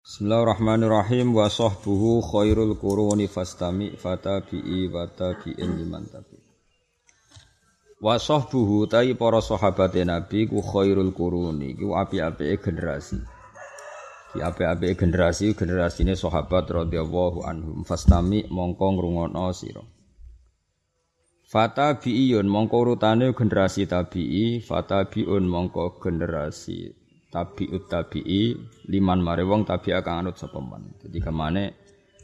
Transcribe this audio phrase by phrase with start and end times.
[0.00, 6.40] Bismillahirrahmanirrahim wa sahbuhu khairul quruni fastami fatabi'i wa tabi'in liman tabi.
[8.00, 13.20] Wa sahbuhu tai para sahabate Nabi ku khairul quruni ku api-apike generasi.
[14.32, 19.84] Ki api-apike generasi generasine sahabat radhiyallahu anhum fastami mongko ngrungokno sira.
[21.44, 26.99] Fatabi'iyun mongko urutane generasi tabi'i, fatabi'un mongko generasi
[27.30, 28.58] tabiut tabi'i
[28.90, 30.98] liman mare wong tabi akan anut sapa man.
[30.98, 31.64] Jadi kemane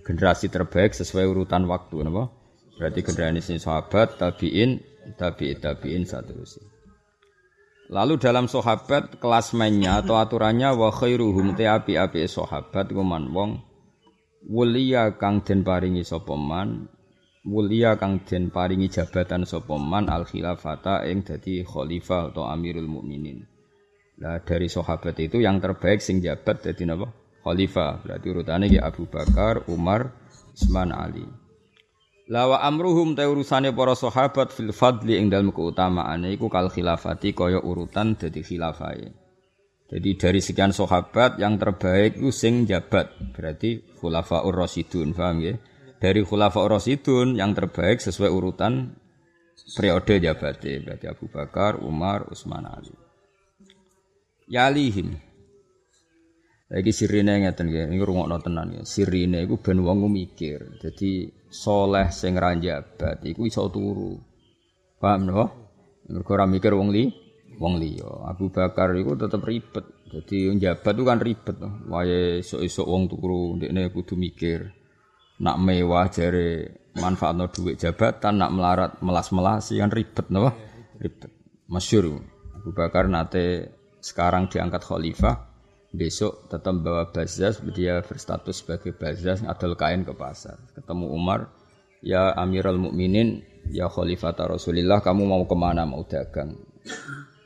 [0.03, 2.31] generasi terbaik sesuai urutan waktu napa?
[2.77, 4.83] Berarti generasi sahabat, tabi'in,
[5.17, 6.77] tabi'i tabi'in seterusnya.
[7.87, 13.63] Lalu dalam sahabat kelas mainnya atau aturannya wa khairuhum te api-api sahabat kuman wong
[14.51, 16.35] wulia kang den paringi sapa
[17.47, 23.47] wulia kang den paringi jabatan sapa man al khilafata ing dadi khalifah atau amirul mukminin.
[24.17, 27.13] Nah dari sahabat itu yang terbaik sing jabat jadi napa?
[27.45, 28.03] Khalifah.
[28.03, 30.11] Berarti urutannya ya Abu Bakar, Umar,
[30.57, 31.23] Utsman, Ali.
[32.27, 37.63] Lawa amruhum ta urusane para sahabat fil fadli ing dalem keutamaane iku kal khilafati kaya
[37.63, 39.15] urutan dadi khilafahe.
[39.87, 43.15] Jadi dari sekian sahabat yang terbaik itu sing jabat.
[43.31, 45.55] Berarti khulafaur rasyidun, paham ya?
[46.03, 48.99] Dari khulafaur rasyidun yang terbaik sesuai urutan
[49.79, 50.83] periode jabate.
[50.83, 53.06] Berarti Abu Bakar, Umar, Utsman, Ali
[54.51, 55.15] yalihim.
[56.67, 58.83] Lagi sirine ngeten nggih, niku rungokno tenan ya.
[58.83, 60.83] Sirine iku ben wong mikir.
[60.83, 64.19] Dadi soleh sing ra njabat iku iso turu.
[64.99, 65.45] Paham no?
[66.11, 67.07] Mergo ora mikir wong li,
[67.63, 68.27] wong liya.
[68.27, 69.87] Abu Bakar iku tetep ribet.
[70.11, 71.57] Jadi njabat itu kan ribet.
[71.87, 74.67] Wae esuk-esuk wong turu, ndekne kudu mikir.
[75.39, 80.51] Nak mewah jare manfaatno duit jabatan, nak melarat melas-melas kan ribet no?
[80.99, 81.31] Ribet.
[81.71, 82.19] Masyur.
[82.59, 83.76] Abu Bakar nate
[84.07, 85.51] sekarang diangkat khalifah,
[85.91, 90.55] besok tetap bawa bazaz, dia berstatus sebagai bazaz, adol kain ke pasar.
[90.79, 91.51] Ketemu Umar,
[92.07, 93.43] ya Amirul Mukminin,
[93.75, 96.55] ya Khalifah Rasulillah, kamu mau ke mana mau dagang?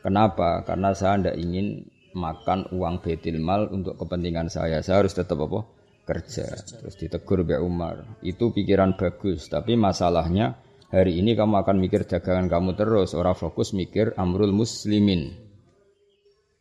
[0.04, 0.60] Kenapa?
[0.68, 4.84] Karena saya tidak ingin makan uang betil mal untuk kepentingan saya.
[4.84, 5.64] Saya harus tetap apa?
[6.04, 6.44] Kerja.
[6.60, 7.96] Terus ditegur Mbak Umar.
[8.20, 10.60] Itu pikiran bagus, tapi masalahnya
[10.92, 15.49] hari ini kamu akan mikir dagangan kamu terus, orang fokus mikir amrul muslimin.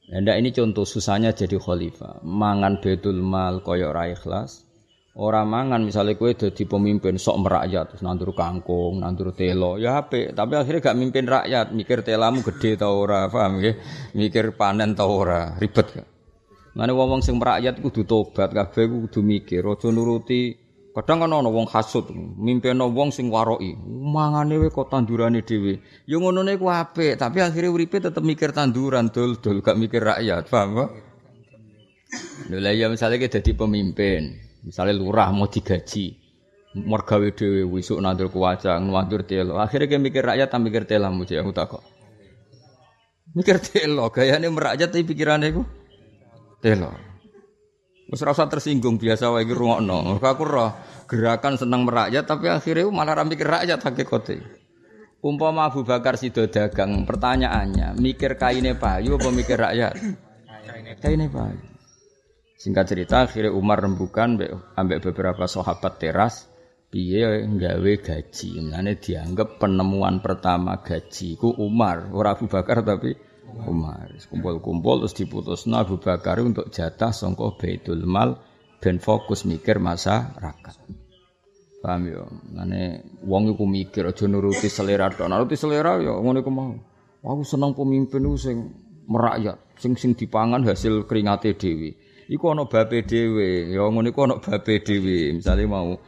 [0.09, 2.25] Ndak ini contoh susahnya jadi khalifah.
[2.25, 4.65] Mangan betul mal koyo ora ikhlas.
[5.19, 10.31] Orang mangan misalnya kue jadi pemimpin sok merakyat terus nandur kangkung, nandur telo, ya apik,
[10.31, 13.75] tapi akhirnya gak mimpin rakyat, mikir telamu gede tau ora, paham ya?
[14.15, 16.07] Mikir panen tau ora, ribet gak?
[16.71, 20.55] Mana wong sing merakyat kudu tobat, kabeh kudu mikir, aja nuruti
[20.89, 23.77] Kadang kan ana wong hasud, mimpeno wong sing waroki.
[23.87, 25.85] Mangane we kok tandurane dhewe.
[26.09, 30.69] Ya ngonone ku apik, tapi akhirnya uripe tetep mikir tanduran dul-dul gak mikir rakyat, paham
[30.73, 30.89] kok?
[32.49, 34.33] Lha ya misalnya kita jadi pemimpin,
[34.65, 36.17] misalnya lurah mau digaji,
[36.73, 39.61] mergawe dhewe wisuk nandur kuwacang, nandur telo.
[39.61, 41.83] Akhirnya kita mikir rakyat tak mikir telamu ya aku kok.
[43.37, 45.61] Mikir telo, gayane merakyat tapi pikirannya ku
[46.65, 47.08] telo.
[48.09, 50.17] Wis rasa tersinggung biasa wae iki rungokno.
[50.17, 50.73] Aku roh
[51.05, 54.41] gerakan seneng merakyat tapi akhirnya malah ra mikir rakyat hakikate.
[55.19, 59.93] Umpama Abu Bakar sido dagang, pertanyaannya, mikir kaine payu apa mikir rakyat?
[61.03, 61.59] Kaine payu.
[62.55, 64.39] Singkat cerita akhirnya Umar rembukan
[64.79, 66.47] ambek beberapa sahabat teras
[66.87, 68.63] piye nggawe gaji.
[68.63, 73.11] Mulane dianggap penemuan pertama gaji ku Umar, ora Abu Bakar tapi
[73.67, 74.11] Umar.
[74.29, 78.37] Kumpul-kumpul terus diputus Abu Bakar untuk jatah songko Baitul Mal
[78.79, 80.75] ben fokus mikir masyarakat.
[81.79, 82.23] Paham ya?
[82.55, 85.31] Nane wong iku mikir aja nuruti selera tok.
[85.31, 86.75] Nuruti selera ya ngono iku mau.
[87.19, 88.71] Aku seneng pemimpin ku sing
[89.07, 91.95] merakyat, sing sing dipangan hasil keringate dhewe.
[92.29, 95.35] Iku ana babe dhewe, ya ngono iku ana babe dhewe.
[95.35, 95.99] Misale mau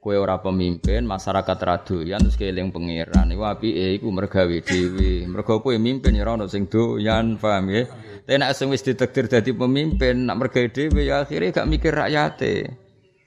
[0.00, 3.28] Kue ora pemimpin, masyarakat radoyan terus keling pangeran.
[3.36, 5.28] Iku apike iku mergawe dhewe.
[5.28, 7.84] Mergo kowe mimpin ya ora ono sing doyan, paham ya?
[8.24, 12.72] Tapi nek sing wis ditakdir dadi pemimpin, nak mergawe dhewe ya akhirnya gak mikir rakyate.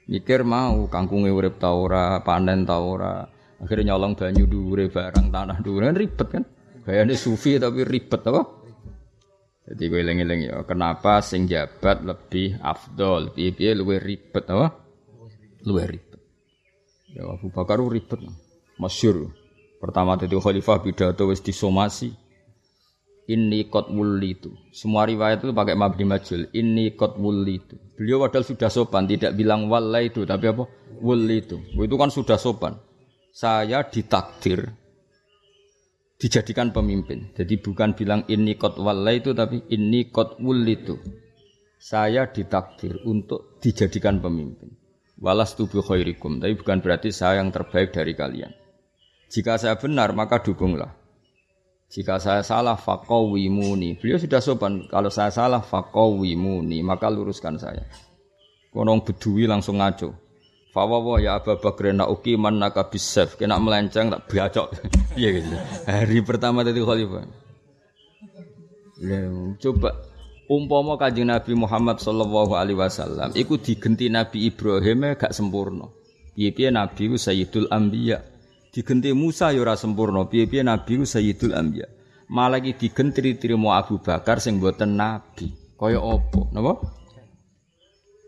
[0.10, 3.22] Mikir mau kangkunge urip ta ora, panen ta ora.
[3.62, 6.44] Akhirnya nyolong banyu dhuwure barang tanah dhuwure kan ribet kan.
[6.90, 8.42] Gayane sufi tapi ribet apa?
[9.70, 14.74] Jadi gue eling-eling ya, kenapa sing jabat lebih afdol, piye-piye luwih ribet apa?
[15.64, 16.13] Luwih ribet.
[17.14, 18.20] Ya Abu Bakar ribet.
[18.82, 19.30] Masyur.
[19.78, 22.18] Pertama itu khalifah pidato wis disomasi.
[23.24, 23.88] Ini kot
[24.26, 24.52] itu.
[24.76, 26.52] Semua riwayat itu pakai mabdi majul.
[26.52, 27.16] Ini kot
[27.48, 27.76] itu.
[27.96, 30.68] Beliau padahal sudah sopan, tidak bilang wala itu, tapi apa?
[31.00, 31.62] Wuli itu.
[31.80, 32.76] Itu kan sudah sopan.
[33.32, 34.76] Saya ditakdir
[36.20, 37.32] dijadikan pemimpin.
[37.32, 40.96] Jadi bukan bilang ini kot wala itu, tapi ini kot itu.
[41.84, 44.83] saya ditakdir untuk dijadikan pemimpin.
[45.22, 48.52] Walas tubuh khairikum, tapi bukan berarti saya yang terbaik dari kalian.
[49.34, 50.94] Jika saya benar, maka dukunglah.
[51.94, 54.02] Jika saya salah, fakawimuni.
[54.02, 54.90] Beliau sudah sopan.
[54.90, 56.82] Kalau saya salah, fakawimuni.
[56.82, 57.86] Maka luruskan saya.
[58.74, 60.10] Konong bedui langsung ngaco.
[60.74, 63.38] Fawawa ya Abu Bakr nak uki man naka bisef.
[63.38, 64.68] Kena melenceng tak biacok.
[65.14, 65.54] Iya gitu.
[65.86, 67.30] Hari pertama tadi khalifah.
[69.62, 69.94] Coba
[70.48, 75.88] umpama kanjeng Nabi Muhammad sallallahu alaihi wasallam iku digenti Nabi Ibrahim gak sempurna.
[76.34, 78.18] Piye-piye Nabi ku Sayyidul Anbiya.
[78.74, 80.26] Digenti Musa ya ora sempurna.
[80.26, 81.86] Piye-piye Nabi ku Sayyidul Anbiya.
[82.34, 85.54] Malah iki digenti trimo Abu Bakar sing mboten nabi.
[85.78, 86.42] Kaya apa?
[86.50, 86.74] Napa?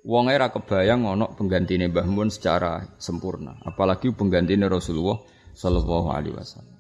[0.06, 5.18] Wong era kebayang ana penggantine Mbah Mun secara sempurna, apalagi penggantine Rasulullah
[5.58, 6.75] sallallahu alaihi wasallam.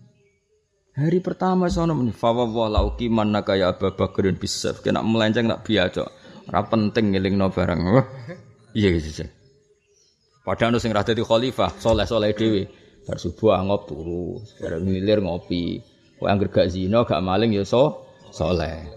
[0.95, 5.67] Hari pertama sono muni fa wa lauki manaka ya Abu Bakrin bisaf kena melenceng tak
[5.67, 6.07] biasa.
[6.47, 7.79] Ora penting ngelingno barang.
[8.71, 9.27] Iya gitu.
[10.47, 12.71] Padahal sing ra dadi khalifah, soleh-soleh dhewe.
[13.03, 15.83] Bar subuh angop turu, bareng ngilir ngopi.
[16.15, 18.87] Kok anggere gak zina, gak maling ya so soleh.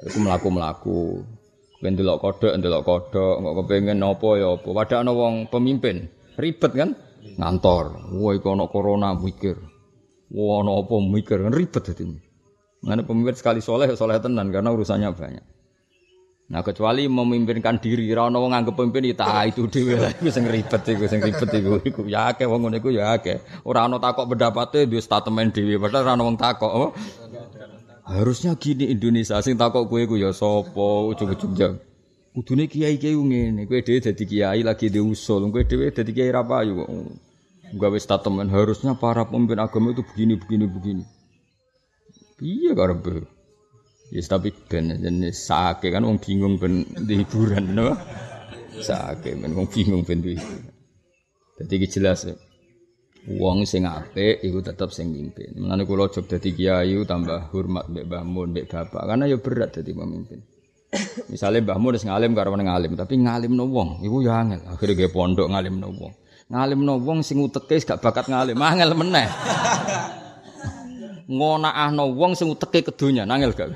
[0.00, 1.20] Iku mlaku-mlaku,
[1.84, 4.68] Ben delok kodhok, delok kodhok, kok kepengin apa ya apa.
[4.72, 6.08] Padahal ana wong pemimpin,
[6.40, 6.96] ribet kan?
[7.36, 8.16] Ngantor.
[8.16, 9.75] Wah iku ana corona mikir.
[10.32, 12.04] Wah ana apa mikir, ribet dadi.
[12.82, 15.46] Mana pemimpin sekali soleh, soleh tenan karena urusannya banyak.
[16.46, 20.30] Nah kecuali memimpinkan diri, ora ana wong nganggep pemimpin ya tak itu dhewe lah iku
[20.30, 23.42] sing ribet iku sing ribet iku ya akeh wong ngene iku ya akeh.
[23.66, 26.70] Ora ana takok pendapate duwe statement dhewe padahal ora ana wong takok.
[26.70, 26.90] Oh.
[28.06, 31.82] Harusnya gini Indonesia sing takok kowe ku ya sapa ujug-ujug jam.
[32.30, 36.86] Kudune kiai-kiai ngene, kowe dhewe dadi kiai lagi diusul, kowe dhewe dadi kiai ra payu.
[37.74, 41.04] Gawe statement harusnya para pemimpin agama itu begini begini begini.
[42.38, 43.26] Iya karepe.
[44.14, 47.98] Ya yes, tapi ben jenis sake kan wong bingung ben di hiburan no.
[48.78, 50.70] Sake ben wong bingung ben di hiburan.
[51.58, 52.36] Dadi jelas ya.
[53.26, 55.58] Wong sing apik iku tetep sing mimpin.
[55.58, 59.74] Mulane kula jog dadi kiai tambah hormat mbek Mbah Mun, mbek bapak karena ya berat
[59.74, 60.38] dadi pemimpin.
[61.26, 64.62] Misalnya Mbah Mun wis ngalim karo ngalim, tapi ngalimno wong iku ya angel.
[64.70, 66.14] Akhire ge pondok ngalimno wong.
[66.46, 69.26] Ngalimno wong sing uteke gak bakat ngalim, angel meneh.
[71.26, 73.74] Ngonaahno wong sing uteke kedonya, angel gak?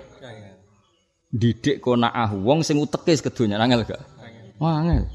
[1.34, 3.98] Didik konaah wong sing uteke kedonya, angel gak?
[4.62, 5.10] Wah, angel.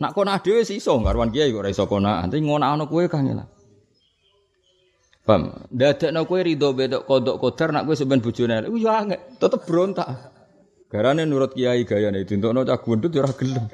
[0.00, 2.24] Nak kona dhewe sih iso garwan kiai kok ora iso kona.
[2.24, 3.46] Nanti ngono kowe kangelan.
[5.22, 5.70] Paham?
[5.70, 8.66] Dadekno kowe rido bedok kodok kodar nak kowe sampean bojone.
[8.66, 10.08] Iku ya angek, tetep berontak.
[10.90, 13.64] Garane nurut kiai gayane dintokno cah gundut ya ora gelem.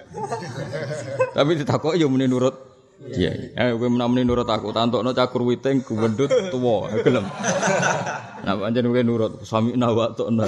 [1.32, 3.54] Tapi ditakoki ya muni nurut kiai.
[3.54, 7.26] Eh kowe menamuni nurut aku tantokno cah kurwiting gundut tuwa gelem.
[8.42, 10.44] Nah pancen kowe nurut sami nawa tokna.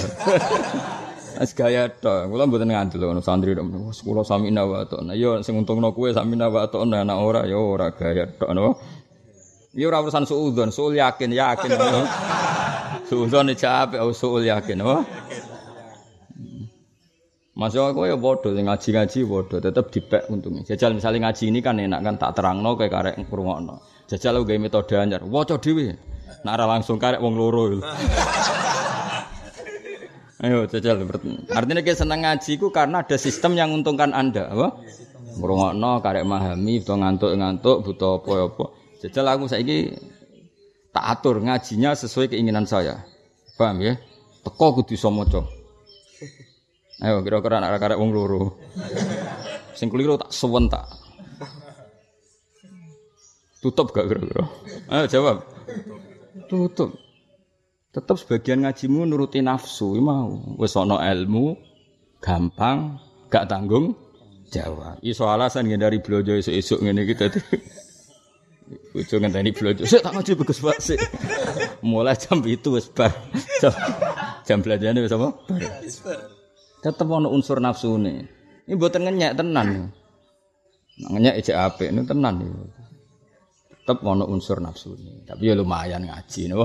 [1.40, 3.66] As gaya to, kula mboten ngandel ngono santri tok.
[4.02, 4.98] Kula sami nawa to.
[5.06, 8.50] Nah yo sing untungno kuwe sami nawa to nah anak ora yo ora gaya tok
[8.50, 8.74] no.
[9.70, 11.70] Yo ora urusan suudzon, suul yakin yakin.
[13.06, 15.06] Suudzon capek, oh suul yakin no.
[17.60, 20.64] Masuk aku ya bodoh, ngaji-ngaji bodoh, tetap dipek untungnya.
[20.64, 23.84] Jajal misalnya ngaji ini kan enak kan tak terangno kayak karek ngrungokno.
[24.08, 25.92] Jajal lu gawe metode anyar, waca dhewe.
[26.40, 27.68] Nak langsung karek wong loro.
[30.40, 31.04] Ayo jajal.
[31.52, 34.80] Artinya kayak senang ngaji ku karena ada sistem yang menguntungkan Anda, apa?
[35.36, 38.72] Ngrungokno karek memahami, butuh ngantuk-ngantuk, butuh apa-apa.
[39.04, 40.00] Jajal aku saiki
[40.96, 43.04] tak atur ngajinya sesuai keinginan saya.
[43.60, 44.00] Paham ya?
[44.48, 45.12] Teko kudu iso.
[47.00, 48.60] Ayo kira-kira anak karek wong loro.
[49.72, 50.84] Sing keliru tak suwen tak.
[53.64, 54.44] Tutup gak kira-kira?
[54.92, 55.36] Ayo jawab.
[56.48, 56.92] Tutup.
[57.90, 60.56] Tetap sebagian ngajimu nuruti nafsu, mau.
[60.60, 61.56] Wis ana ilmu,
[62.20, 63.00] gampang,
[63.32, 63.96] gak tanggung
[64.52, 65.00] jawab.
[65.00, 67.40] Iso alasan dari blojo esuk-esuk ngene iki dadi.
[68.92, 69.82] Bojo ngenteni blojo.
[69.86, 71.00] Sik tak ngaji bagus Pak sik.
[71.82, 73.10] Mulai jam itu wis bar.
[73.58, 73.74] Jam,
[74.46, 75.34] jam belanjane wis apa?
[76.04, 76.39] Bar.
[76.80, 78.28] Tetep ana unsur nafsune.
[78.64, 79.92] Ini mboten ngenyek tenan.
[80.96, 82.40] Ngenyek ijek apik ini tenan.
[83.84, 85.28] Tetep ana unsur nafsune.
[85.28, 86.64] Tapi ya lumayan ngaji, no.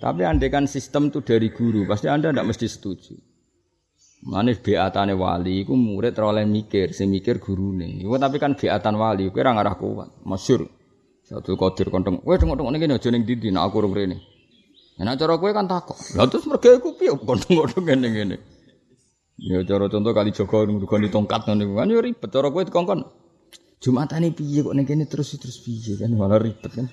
[0.00, 3.14] Tapi andekan sistem itu dari guru, pasti Anda tidak mesti setuju.
[4.32, 8.08] Manis beatane wali, iku murid oleh mikir, si mikir guru nih.
[8.08, 10.64] Tapi kan beatan wali, iku ora ngarah kuat, masyur.
[11.20, 14.18] Satu kodir kontong, wah tengok tengok ini aja neng didi, nak aku rong ini.
[14.98, 18.36] Nah cara kue kan takut, lalu terus mereka iku piye kontong kontong ini ini.
[19.40, 22.28] Ya cara contoh kali Joko ngurugani tongkat nih, kan ya ribet.
[22.28, 23.00] Cara kue dikongkon,
[23.80, 26.84] Jumatan ini piye kok neng ini terus terus piye kan malah ribet kan.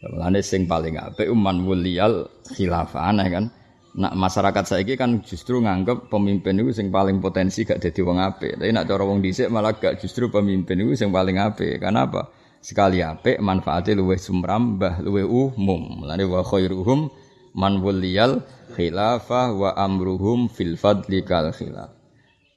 [0.00, 2.24] Mulane sing paling apik uman wuliyal
[2.56, 3.52] khilafah kan.
[3.90, 8.56] Nak masyarakat saiki kan justru nganggep pemimpin itu sing paling potensi gak jadi wong apik.
[8.56, 11.82] Tapi nak cara wong dhisik malah gak justru pemimpin itu sing paling apik.
[11.84, 12.32] Karena apa?
[12.64, 16.00] Sekali apik manfaatnya luwih sumrambah, luwih umum.
[16.00, 17.12] Mulane wa khairuhum
[17.54, 18.42] man wuliyal
[18.74, 21.90] khilafah wa amruhum fil fadli kal khilaf.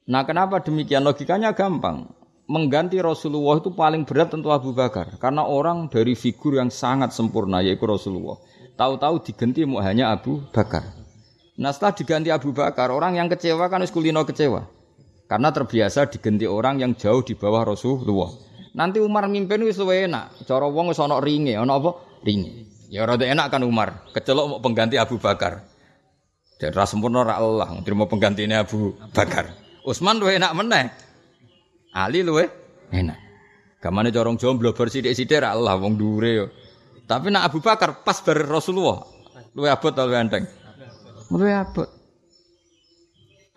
[0.04, 1.08] Nah, kenapa demikian?
[1.08, 2.12] Logikanya gampang.
[2.44, 7.64] Mengganti Rasulullah itu paling berat tentu Abu Bakar karena orang dari figur yang sangat sempurna
[7.64, 8.36] yaitu Rasulullah.
[8.76, 10.84] Tahu-tahu diganti hanya Abu Bakar.
[11.56, 14.68] Nah setelah diganti Abu Bakar, orang yang kecewa kan kulino kecewa.
[15.24, 18.36] Karena terbiasa diganti orang yang jauh di bawah Rasulullah.
[18.76, 20.44] Nanti Umar mimpin luwih enak.
[20.44, 21.96] Cara wong wis ana ringe, ana apa?
[22.28, 22.73] Ringe.
[22.94, 24.06] Ya rada enak kan Umar.
[24.14, 25.66] Kecelok mau pengganti Abu Bakar.
[26.62, 29.50] Dan ra sempurna ra Allah, terima penggantinya Abu Bakar.
[29.82, 30.94] Utsman luwih enak meneh.
[31.90, 32.46] Ali luwih
[32.94, 33.18] enak.
[33.82, 36.46] Gamane corong jomblo bersithik-sithik ra Allah wong dhuwure yo.
[37.10, 39.02] Tapi nak Abu Bakar pas bar Rasulullah.
[39.58, 40.46] Luwih abot luwih enteng.
[41.34, 41.90] Luwih abot.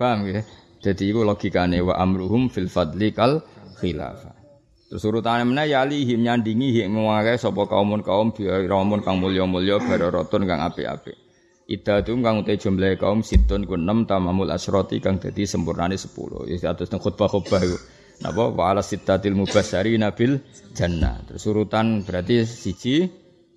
[0.01, 0.41] Paham ya?
[0.81, 3.45] Jadi itu logikane wa amruhum fil fadli kal
[3.85, 4.46] khilafah.
[4.87, 10.47] Terus urutane meneh ya lihim nyandingi hik ngwae sapa kaum kaum biramun kang mulya-mulya bararatun
[10.47, 11.19] kang apik-apik.
[11.67, 16.47] Idatum kang ute jumlah kaum situn ku 6 tamamul asyrati kang dadi sempurnane 10.
[16.47, 17.79] Ya atus nang khutbah-khutbah iku.
[18.23, 20.39] Napa wa ala sittatil mubasyari nabil
[20.79, 21.19] jannah.
[21.27, 23.11] Terus urutan berarti siji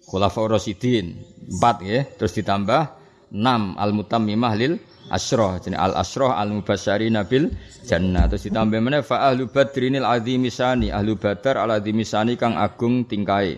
[0.10, 1.14] khulafaur rasyidin,
[1.62, 2.10] 4 ya.
[2.10, 2.82] Terus ditambah
[3.30, 7.50] 6 al mutammimah lil asroh jadi al asroh al mubasyari nabil
[7.86, 8.30] jannah.
[8.30, 9.02] Terus ditambah mana?
[9.02, 13.58] Fa ahlu badrinil azimisani ahlu badar al azimisani kang agung tingkai.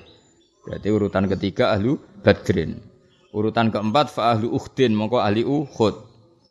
[0.63, 2.79] Berarti urutan ketiga ahlu badrin.
[3.31, 4.95] Urutan keempat fa ahlu ukhdin.
[4.95, 5.95] Mongko ahli uhud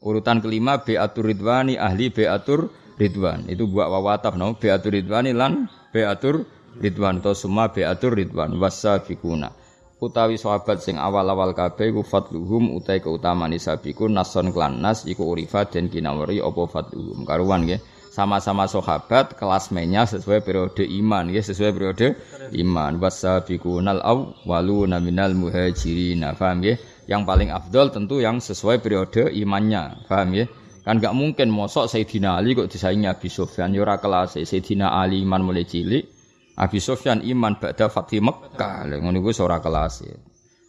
[0.05, 1.77] urutan kelima beatur ridwani.
[1.81, 3.49] Ahli beatur ridwan.
[3.49, 4.57] Itu buat wawataf no?
[4.57, 6.45] Beatur ridwani lan beatur
[6.81, 7.21] ridwan.
[7.21, 8.57] Atau semua beatur ridwan.
[8.57, 9.60] Wasabiquna
[10.01, 15.69] utawi sahabat sing awal-awal kabeh iku fadluhum utai keutamaan isabiku nason klan nas iku urifa
[15.69, 17.29] dan kinawari apa fadluhum.
[17.29, 17.81] Karuan nggih.
[18.11, 22.19] Sama-sama sahabat kelas menya sesuai periode iman ya sesuai periode
[22.59, 22.99] iman.
[22.99, 26.75] Wasabiqunal awwaluna minal muhajirin paham ya
[27.07, 32.41] yang paling afdol tentu yang sesuai periode imannya paham ya kan gak mungkin mosok Sayyidina
[32.41, 33.71] Ali kok disaingi Abi Sufyan.
[33.71, 36.20] Ya ora kelas Sayyidina Ali iman mulai cilik
[36.57, 38.89] Abi Sufyan iman ba'da Fatih Mekah.
[38.89, 40.17] Lha ngono iku ora kelas ya.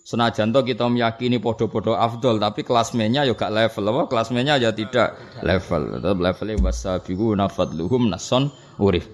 [0.02, 4.58] Senajan to kita meyakini podo-podo afdol tapi kelas mainnya ya gak level apa kelas mainnya
[4.58, 6.02] ya tidak level.
[6.02, 8.50] Tetap levelnya wasabiquna fadluhum nason
[8.82, 9.08] urif.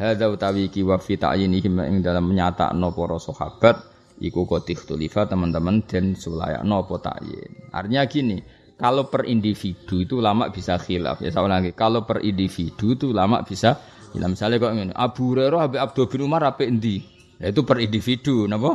[0.00, 3.84] Hadza utawi ki wa fi ta'yinihim ing dalam menyatakno para sahabat
[4.16, 7.68] iku kok ikhtilafa teman-teman dan sulayakno apa ta'yin.
[7.68, 8.38] Artinya gini,
[8.80, 11.76] kalau per individu itu lama bisa khilaf ya sama lagi.
[11.76, 13.76] Kalau per individu itu lama bisa
[14.10, 16.98] Ya misalnya kok ngene, Abu Hurairah ambek Abdul bin Umar apa endi?
[17.38, 18.74] Ya, itu per individu, napa?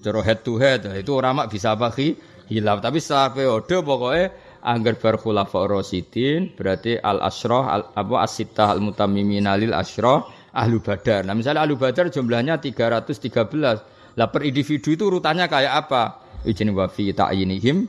[0.00, 2.78] Cara head to head, itu orang mak bisa apa hilaf.
[2.80, 4.26] Tapi setelah periode pokoknya
[4.64, 10.80] anggar bar khulafa rasidin berarti al asroh al apa asitah al mutammimin lil asroh ahlu
[10.80, 11.26] badar.
[11.26, 14.16] Nah misalnya ahlu badar jumlahnya 313.
[14.16, 16.02] Lah per individu itu urutannya kayak apa?
[16.48, 17.84] Ijin wa fi ta'yinihim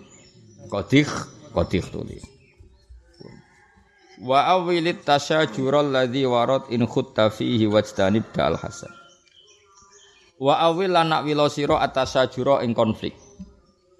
[0.67, 1.09] qadikh
[1.55, 2.36] qadikh tulis
[4.23, 8.93] wa awilit tasyajur alladzi warad in khutta fihi wajtanib dal hasan
[10.37, 13.17] wa awil lanak wilo sira atasyajura ing konflik.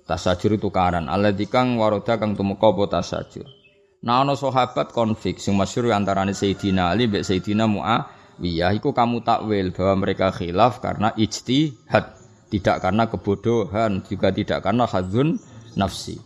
[0.07, 1.12] Tasajur itu karan.
[1.12, 3.57] Alladzi kang waroda kang tumeka apa tasajur
[3.97, 9.74] nah ana sahabat konflik sing masyhur antarané Sayyidina Ali mbek Sayyidina Muawiyah iku kamu takwil
[9.74, 12.13] bahwa mereka khilaf karena ijtihad
[12.53, 15.41] tidak karena kebodohan juga tidak karena hadzun
[15.74, 16.21] nafsi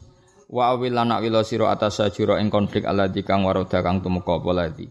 [0.51, 4.51] wa awil lana wila sira atas sajura ing konflik alladzi kang waroda kang tumeka apa
[4.51, 4.88] ladzi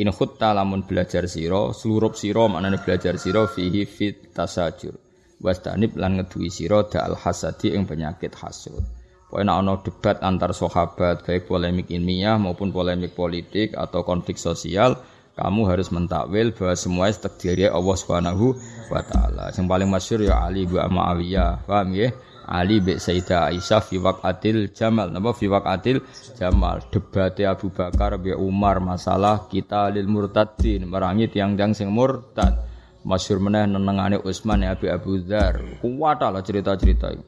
[0.00, 4.96] in khutta lamun belajar sira seluruh sira maknane belajar sira fihi fit tasajur
[5.44, 11.50] wastanib lan ngeduwi sira al hasadi ing penyakit hasud Pokoknya ana debat antar sahabat baik
[11.50, 14.94] polemik ilmiah maupun polemik politik atau konflik sosial
[15.34, 18.54] kamu harus mentakwil bahwa semua takdirnya Allah Subhanahu
[18.86, 19.50] wa taala.
[19.50, 21.66] Yang paling masyhur ya Ali bin Muawiyah.
[21.66, 22.14] Paham ya?
[22.44, 25.08] Ali mbek Sayyidah Aisyah fi waqatil Jamal.
[25.10, 26.04] Napa fi waqatil
[26.36, 26.84] Jamal?
[26.92, 30.86] Debate Abu Bakar mbek Umar masalah kita lil murtadin.
[30.86, 32.56] Merangi tiang-tiang sing murtad.
[33.04, 35.80] Masyhur meneh nenengane Utsman ya Abi Abu Dzar.
[35.84, 37.24] Kuwat lah cerita-cerita itu.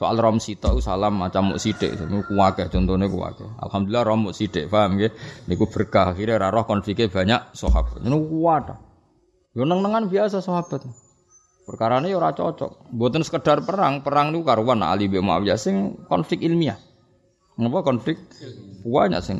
[0.00, 1.92] Soal rom sita salam macam muk sithik
[2.24, 5.12] kuwakeh contone kuwakeh alhamdulillah rom muk sithik paham nggih
[5.44, 6.16] niku berkah.
[6.16, 8.00] Akhirnya ra roh konfliknya banyak sahabat.
[8.00, 8.72] Niku kuwat
[9.52, 10.88] yo neng-nengan biasa sahabat
[11.70, 12.90] Perkara ini ora cocok.
[12.90, 16.74] Buatan sekedar perang, perang itu karuan Ali bin Muawiyah sing konflik ilmiah.
[17.54, 18.18] Ngapa konflik?
[18.82, 19.38] Banyak sing.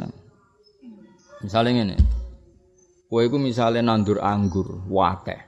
[1.43, 1.99] Misalnya ini,
[3.11, 5.43] kue itu misalnya nandur anggur, wakeh.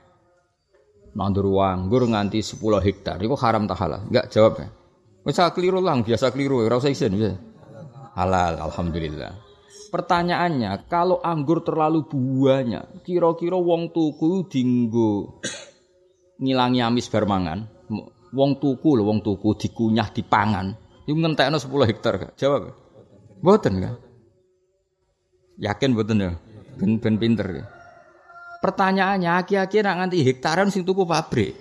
[1.15, 4.03] Nandur anggur nganti 10 hektar, itu haram tak halal?
[4.03, 4.67] Enggak jawab ya.
[5.23, 7.15] Bisa keliru lah, biasa keliru, ora usah isin.
[8.11, 9.39] Halal, alhamdulillah.
[9.87, 15.39] Pertanyaannya, kalau anggur terlalu buahnya, kira-kira wong tuku dinggo
[16.43, 17.87] ngilangi amis bermangan,
[18.35, 20.75] wong tuku lho, wong tuku dikunyah dipangan,
[21.07, 22.33] iku ngentekno 10 hektar gak?
[22.35, 22.75] Jawab.
[23.39, 23.95] Mboten kan?
[25.63, 26.31] Yakin mboten ya?
[26.75, 27.65] Ben ben pinter ya.
[28.59, 31.55] Pertanyaannya, aki-aki nak nganti hektaran sing tuku pabrik.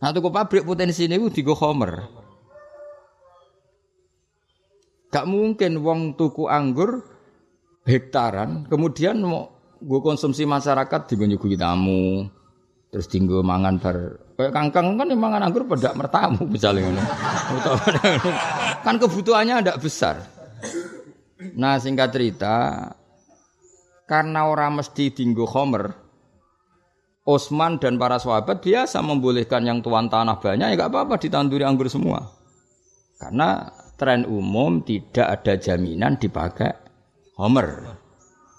[0.00, 2.20] Nah tuku pabrik potensi ini digo homer.
[5.10, 7.02] Gak mungkin wong tuku anggur
[7.82, 12.28] hektaran, kemudian mau gue konsumsi masyarakat di nyuguhi tamu,
[12.90, 16.90] terus tinggal mangan bar kayak kangkang kan mangan anggur pada mertamu misalnya
[18.84, 20.16] kan kebutuhannya tidak besar.
[21.56, 22.88] Nah singkat cerita,
[24.04, 25.96] karena orang mesti tinggal homer,
[27.24, 31.86] Osman dan para sahabat biasa membolehkan yang tuan tanah banyak ya gak apa-apa ditanduri anggur
[31.86, 32.26] semua.
[33.20, 36.72] Karena tren umum tidak ada jaminan dipakai
[37.38, 37.96] homer.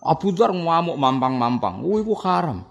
[0.01, 1.85] Abu Dhar ngamuk mampang-mampang.
[1.85, 2.65] Wih, itu haram.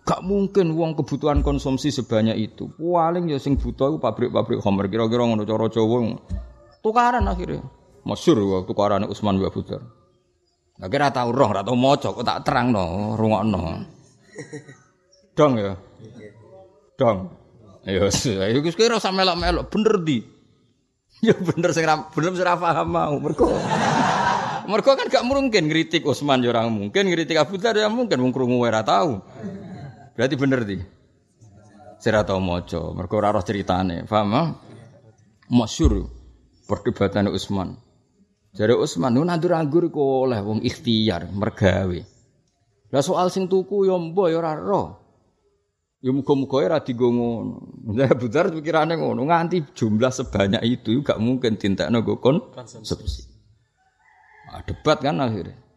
[0.00, 2.72] Gak mungkin uang kebutuhan konsumsi sebanyak itu.
[2.80, 4.88] Paling ya sing butuh itu pabrik-pabrik Homer.
[4.88, 6.16] Kira-kira ngono cara Jawa.
[6.80, 7.60] Tukaran akhirnya.
[8.00, 9.84] Masyur wa tukaran Utsman wa Abu Dhar.
[10.80, 13.84] Gak kira tau roh, ora tau maca, kok tak terangno, rungokno.
[15.36, 15.76] Dong ya.
[16.96, 17.18] Dong.
[17.84, 20.24] Ya wis, ayo kira usah melok-melok, bener di.
[21.20, 23.14] Ya bener sing bener sing paham mau.
[23.20, 23.52] Mergo
[24.64, 28.32] Mergo kan gak mungkin ngritik Utsman ya orang mungkin, ngritik Abu Dhar ya mungkin wong
[28.32, 29.20] krungu ora tahu.
[30.20, 30.76] Berarti bener di.
[31.96, 34.04] Sira tau maca, mergo ora roh ceritane.
[34.04, 34.52] Paham?
[36.68, 37.72] Perdebatan Utsman.
[38.52, 42.00] Jare Utsman nu nandur anggur iku oleh wong ikhtiar mergawe.
[42.92, 45.00] Lah soal sing tuku ya mbok ya ora roh.
[46.04, 47.88] Ya muga-muga ora digo ngono.
[47.96, 53.24] Lah Budar pikirane ngono, nganti jumlah sebanyak itu gak mungkin tintakno go kon konsumsi.
[54.52, 55.69] Nah, debat kan akhirnya.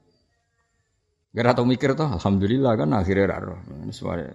[1.34, 3.58] Gara tau mikir toh, alhamdulillah kan akhirnya raro.
[3.90, 4.30] Suara.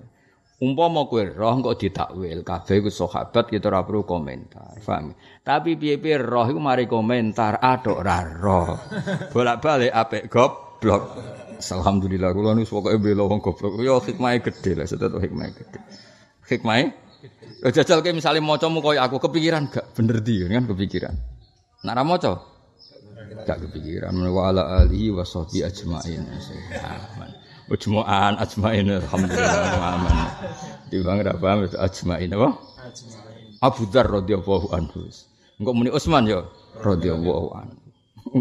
[0.59, 5.15] Umpama kowe roh kok ditakwil, kabeh iku sahabat kita ora perlu komentar, paham?
[5.47, 8.75] Tapi piye-piye roh iku mari komentar, aduk ora roh.
[9.33, 11.15] Bolak-balik apik goblok.
[11.63, 13.79] Alhamdulillah kula niku pokoke bela wong goblok.
[13.79, 15.79] Yo hikmahe gedhe lah, setet hikmahe gedhe.
[16.51, 16.91] Hikmahe
[17.67, 21.15] jajal kayak misalnya maca mu koyo aku kepikiran gak bener di kan kepikiran.
[21.83, 22.58] Nak ra maca
[23.49, 24.13] gak kepikiran.
[24.29, 26.29] Wa ala alihi wa sahbi ajmain.
[26.85, 27.33] Aman.
[27.73, 30.17] Ujmu'an ajmain alhamdulillah aman.
[30.93, 32.29] Di bang ra paham itu ajmain.
[32.37, 32.61] Apa
[33.65, 35.09] Abu Dzar radhiyallahu anhu.
[35.57, 36.45] Engko muni Utsman ya?
[36.85, 37.81] Radhiyallahu anhu.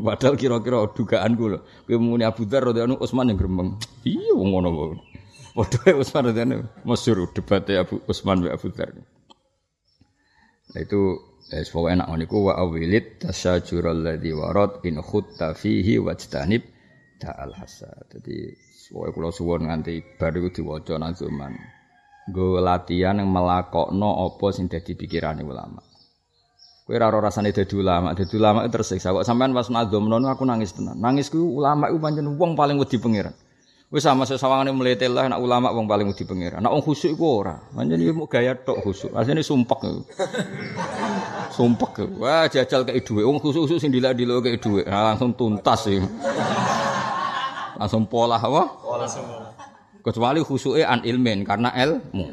[0.03, 1.59] Padahal kira-kira dugaanku lho.
[1.87, 4.99] Kowe muni Abu Dzar radhiyallahu anhu Utsman yang gremeng iya ngono wae.
[5.55, 8.91] Padha Utsman radhiyallahu masyhur debatnya Abu Utsman wa Abu Dzar
[10.79, 16.59] itu Eh pokoknya enak niku wa awilit tasyajurul ladzi warad in khutta fihi wajtanib
[17.23, 17.55] ta'al.
[18.11, 18.51] Jadi
[18.91, 21.55] pokoke kula suwun nganti bar iku diwaca nang zaman.
[22.27, 25.79] Nggo latihan yang melakokno apa sing dadi pikirane ulama.
[26.83, 29.15] Kowe ora ora rasane dadi ulama, dadi ulama tersiksa.
[29.15, 30.99] Kok sampean pas nadzomno aku nangis tenan.
[30.99, 33.31] Nangis ku ulama iku pancen wong paling wedi pangeran.
[33.87, 36.59] Wis sama sesawangane mlete lah nak ulama wong paling wedi pangeran.
[36.59, 37.55] Nak wong khusuk iku ora.
[37.71, 39.15] Pancen iki gaya tok khusuk.
[39.15, 39.79] Asline sumpek.
[41.55, 42.19] Sumpek.
[42.19, 43.23] Wah jajal kayak dhuwit.
[43.23, 44.91] Wong khusuk-khusuk sing dilak-dilok kayak dhuwit.
[44.91, 46.03] Nah, langsung tuntas sih.
[47.79, 48.63] Langsung pola apa?
[48.81, 49.53] Pola semua.
[50.01, 52.25] Kecuali khusuke an ilmen karena ilmu.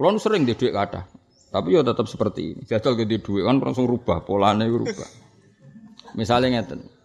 [0.00, 1.04] Kulo sering di dhuwit kathah.
[1.52, 2.62] Tapi ya tetap seperti ini.
[2.64, 5.10] Jajal ke dhuwit kan langsung rubah polanya rubah.
[6.16, 6.99] Misalnya ngeten.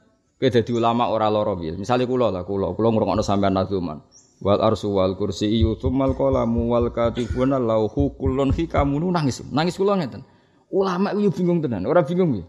[0.45, 1.73] Kowe dadi ulama ora lara piye.
[1.73, 3.97] Misale kula lah kula, kula ngrungokno sampean nazuman.
[4.45, 9.41] Wal arsu wal kursi yu tsummal qalamu wal katibuna lauhu kullun hikamun nangis.
[9.49, 10.21] Nangis kula ngeten.
[10.69, 12.45] Ulama itu bingung tenan, ora bingung ya.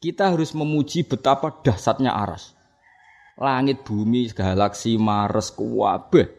[0.00, 2.56] Kita harus memuji betapa dahsyatnya aras.
[3.36, 6.32] Langit, bumi, galaksi, Mars, kuwabeh.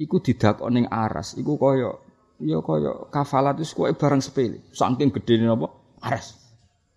[0.00, 1.36] Iku didakok ning aras.
[1.36, 1.92] Iku kaya
[2.40, 4.64] ya kaya kafalat itu koyo barang sepele.
[4.72, 5.68] Saking gedene apa?
[6.00, 6.40] Aras.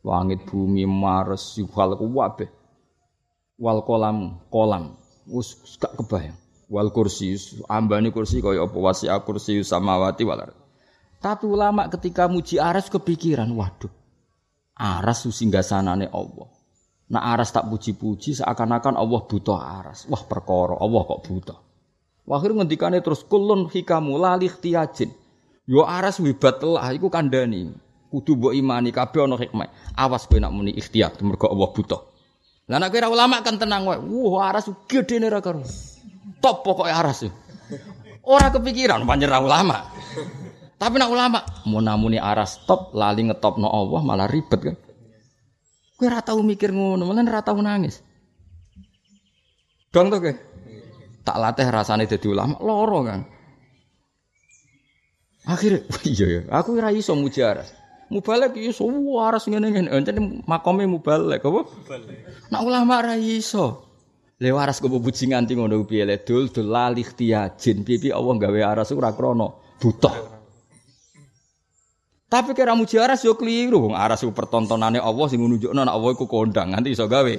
[0.08, 2.59] Langit, bumi, Mars, yuhal kuwabeh
[3.60, 4.96] wal kolam kolam.
[5.30, 8.78] Wis gak kebayang wal kursi ambane kursi kaya apa?
[8.78, 10.54] Wasi kursi samawati wal
[11.20, 13.92] tapi ulama ketika muji aras kepikiran waduh
[14.80, 16.48] aras singgasanane Allah.
[17.10, 20.08] Nah aras tak puji-puji seakan-akan Allah butuh aras.
[20.08, 21.60] Wah perkara Allah kok butuh
[22.30, 25.10] Wahir ngendikane terus kulun hikamu lali ikhtiyajin
[25.66, 27.74] yo aras wibat telah iku kandhani.
[28.10, 29.70] Kudu mbok imani kabeh ana hikmah.
[29.94, 32.09] Awas kowe nak muni ikhtiyat mergo Allah butuh
[32.70, 33.98] lah nek kira ulama kan tenang wae.
[33.98, 35.66] Wah, aras gedene ra karo.
[36.38, 37.26] Top pokoke aras.
[38.22, 39.90] Ora kepikiran panjer ulama.
[40.80, 44.78] Tapi nak ulama mau namuni aras top lali ngetopno Allah malah ribet kan.
[45.98, 48.06] Kowe ora tau mikir ngono, malah ora tau nangis.
[49.90, 50.34] Dong to kowe.
[51.26, 53.26] Tak latih rasane dadi ulama loro kan.
[55.50, 55.82] Akhirnya,
[56.14, 57.74] iya ya, aku ora iso muji aras.
[58.10, 59.94] Mubalek iso waras ngene-ngene.
[59.94, 61.62] Encen makome mubalek apa?
[61.62, 62.50] Mubalek.
[62.50, 63.86] Nak ulama ora iso.
[64.42, 67.86] Le waras kok puji nganti ngono piye le dul dul lali ihtiyajin.
[67.86, 70.16] Piye Allah gawe aras ora krana butuh.
[72.30, 73.90] Tapi kira muji aras yo keliru.
[73.90, 77.34] Wong aras ku pertontonane Allah sing nunjukno nek Allah iku kondang nganti iso gawe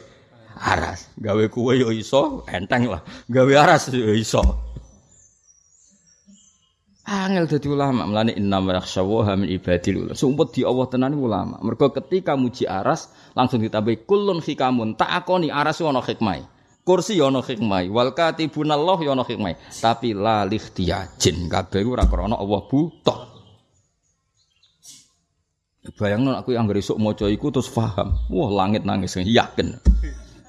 [0.60, 1.10] aras.
[1.18, 3.02] Gawe kuwe yo iso, enteng lah.
[3.26, 4.69] Gawe aras yo iso.
[7.10, 10.14] Angel dadi ulama, mlane inna yakhshawaha min ibadil ulama.
[10.14, 11.58] Sumpet di Allah tenan ulama.
[11.58, 14.94] Mergo ketika muji aras langsung ditambahi kulun hikamun.
[14.94, 21.46] Tak akoni aras ono hikmah kursi ana hikmah wal katibunallah ana hikmah tapi la likhtiyajin
[21.46, 23.16] kabeh ora krana Allah buta
[25.94, 29.78] bayangno aku yang esuk maca iku terus paham wah langit nangis yakin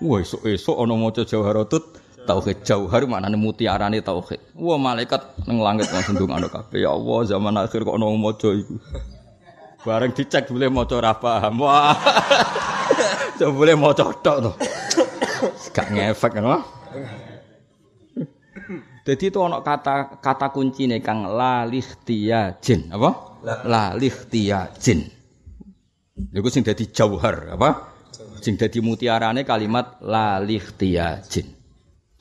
[0.02, 6.18] wah esuk-esuk ana maca jawharatut tauhid jauhar maknane mutiarane tauhid wah malaikat ning langit langsung
[6.50, 8.76] kabeh ya Allah zaman akhir kok ana maca iku
[9.82, 11.98] bareng dicek boleh maca ora paham wah
[13.58, 14.54] boleh maca tok to
[15.72, 16.62] Gak ngefek kan?
[19.02, 21.26] Jadi itu ono kata kata kunci nih kang
[22.62, 23.10] jin apa?
[24.78, 25.10] jin.
[26.30, 27.98] Iku sing dadi jauhar apa?
[28.46, 29.98] Sing dadi mutiarane kalimat
[31.26, 31.61] jin.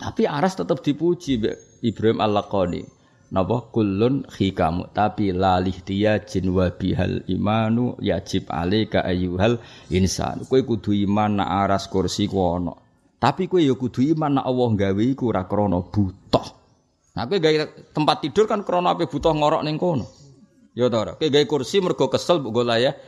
[0.00, 1.36] Tapi aras tetap dipuji
[1.84, 2.82] Ibrahim Al-Laqani.
[3.30, 10.42] Napa kullun hikamu tapi lalih jin wa bihal imanu yajib alaika ayyuhal insan.
[10.50, 12.42] Kowe kudu iman nak aras kursi ku.
[13.20, 16.46] Tapi kue ya kudu iman nak Allah gawe iku ora krana butuh.
[17.14, 17.56] Nah kowe gawe
[17.94, 20.10] tempat tidur kan krana ape butuh ngorok ning kono.
[20.74, 21.12] Ya ta ora.
[21.14, 22.98] Kowe gawe kursi mergo kesel mbok ya.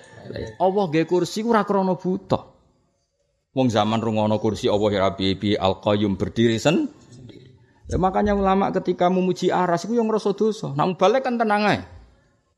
[0.62, 2.51] Allah gawe kursi ora krana butuh.
[3.52, 6.88] Wong zaman rungono kursi Allah ya Rabbi Al Qayyum berdiri sen.
[7.84, 10.72] Ya, makanya ulama ketika memuji aras itu yang ngerasa dosa.
[10.72, 11.84] Nah balik kan tenang aja.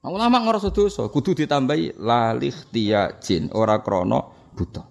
[0.04, 2.54] Nah, ulama ngerasa dosa, kudu ditambahi lalih
[3.24, 4.86] jin ora krono butuh.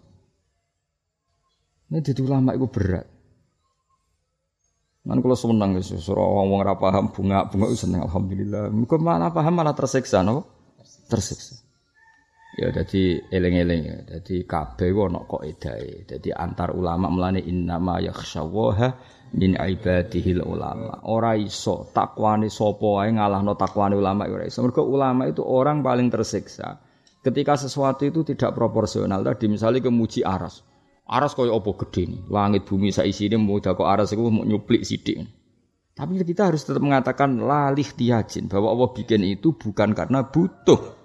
[1.87, 3.07] Ini jadi ulama itu berat.
[5.07, 8.67] Kan kalau seneng guys, surah orang orang paham bunga bunga itu seneng alhamdulillah.
[8.73, 10.43] Muka malah paham malah tersiksa, no?
[11.07, 11.62] Tersiksa.
[12.53, 13.97] Ya jadi eleng-eleng ya.
[14.05, 16.05] Jadi kabeh ono kok edai.
[16.05, 18.87] Jadi antar ulama melane innama yakhsyawaha
[19.33, 21.01] min ibadihil ulama.
[21.09, 24.61] Ora iso takwane sapa wae ngalahno takwane ulama ora iso.
[24.61, 26.77] Mergo ulama itu orang paling tersiksa.
[27.25, 29.25] Ketika sesuatu itu tidak proporsional.
[29.25, 30.61] Tadi misalnya kemuji aras.
[31.09, 32.21] Aras kaya apa gede nih.
[32.29, 35.25] Langit bumi saisine mudah kok aras iku mau nyuplik sidik.
[35.93, 41.02] Tapi kita harus tetap mengatakan lalih tiajin bahwa Allah bikin itu bukan karena butuh.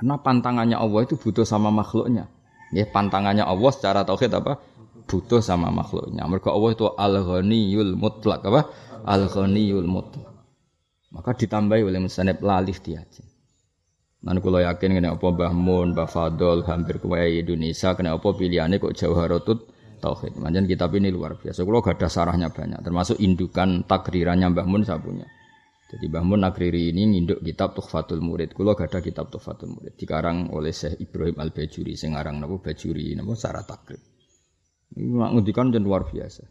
[0.00, 2.24] Karena pantangannya Allah itu butuh sama makhluknya.
[2.72, 4.56] Ya, pantangannya Allah secara tauhid apa?
[5.04, 6.24] Butuh sama makhluknya.
[6.24, 8.72] Mereka Allah itu al-ghaniyul mutlak apa?
[9.04, 10.32] Al-ghaniyul mutlak.
[11.12, 13.28] Maka ditambahi oleh musanib lalih tiajin.
[14.24, 18.80] Nan kula yakin kena apa Mbah Mun, Mbah Fadol, hampir kuwe Indonesia kena apa pilihane
[18.80, 19.68] kok Jauharatut
[20.00, 20.40] Tauhid.
[20.40, 21.60] Manjen kitab ini luar biasa.
[21.60, 25.28] Kula gak ada sarahnya banyak, termasuk indukan takrirannya Mbah Mun saya.
[25.90, 28.54] Jadi Mbah Mun nakriri ini nginduk kitab Tuhfatul Murid.
[28.54, 33.18] Kula gak ada kitab Tuhfatul Murid dikarang oleh Syekh Ibrahim Al-Bajuri sing aran napa Bajuri
[33.18, 33.98] napa Sarah Takrib.
[34.94, 36.46] Ini ngendikan jen luar biasa.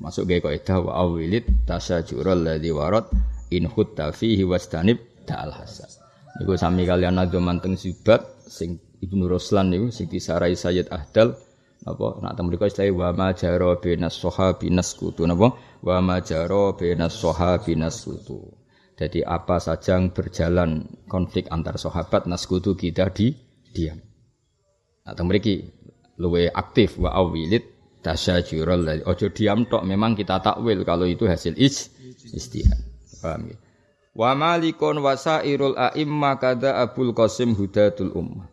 [0.00, 3.04] Masuk gaya kaidah wa awilid tasajurul ladzi warad
[3.52, 4.96] in khutta fihi wastanib
[5.28, 5.92] da'al hasan.
[6.40, 11.36] Iku sami kalian nado manteng sibat sing Ibnu Ruslan niku sing disarai Sayyid Ahdal
[11.84, 17.20] apa nak temu istilah wa ma jaro binas sahabi naskutu napa wa ma jaro binas
[17.76, 18.59] naskutu.
[19.00, 23.32] Jadi apa saja yang berjalan konflik antar sahabat naskutu kita di
[23.72, 23.96] diam.
[25.08, 25.64] Nah, mriki
[26.20, 27.64] luwe aktif wa awilid
[28.04, 31.88] tasyajurul ojo diam tok memang kita takwil kalau itu hasil is
[32.28, 32.76] istihad.
[33.24, 33.56] Paham ya?
[34.12, 38.52] Wa malikun wasairul a'imma kada Abul Qasim Hudatul Ummah.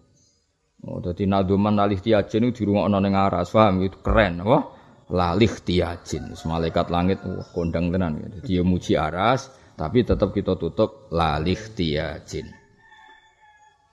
[0.88, 4.64] Oh, dadi naduman lalih tiajin itu dirungokno ning aras, paham itu keren, wah.
[5.08, 8.22] Lalih tiajin, malaikat langit wah kondang tenan.
[8.22, 12.50] Dadi ya muji aras, tapi tetap kita tutup lalih tiajin.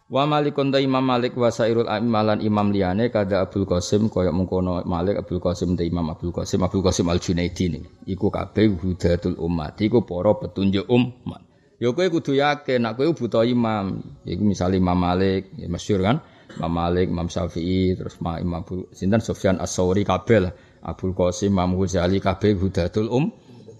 [0.05, 5.25] Wa malikun ta Imam Malik wasairul a'immalan imam liyane kada Abdul Qasim kaya mengkono Malik
[5.25, 7.85] Abdul Qasim ta Imam Abdul Qasim Abdul Qasim Al Junaidi nih.
[8.13, 11.43] Iku kabeh hudatul umat, iku para petunjuk umat.
[11.81, 14.01] Ya kowe kudu yakin nek kowe buta imam.
[14.29, 16.21] Iku misale Imam Malik, ya masyhur kan?
[16.55, 20.53] Imam Malik, Imam Syafi'i, terus Ma Imam Abu Sinten Sufyan As-Sauri kabeh lah.
[20.85, 23.33] Abdul Qasim, Imam Ghazali kabeh hudatul um.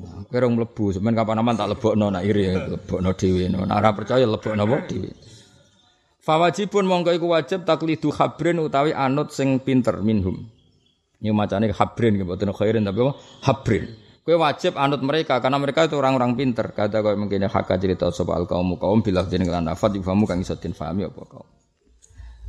[0.05, 3.49] Kowe rong mlebu, sampeyan kapan aman tak lebokno nak iri lebokno dhewe.
[3.51, 5.11] Nek ora percaya lebokno apa dhewe.
[6.25, 10.49] Fawajibun mongko iku wajib taklidu khabrin utawi anut sing pinter minhum.
[11.21, 13.13] Ini macane habrin mboten khairin tapi apa?
[13.45, 13.85] Habrin.
[14.25, 16.73] Kowe wajib anut mereka karena mereka itu orang-orang pinter.
[16.73, 20.41] Kata kowe mungkin hak cerita sapa al kaum kaum bilah jeneng lan afat ifamu kang
[20.41, 21.49] iso fahami apa kaum.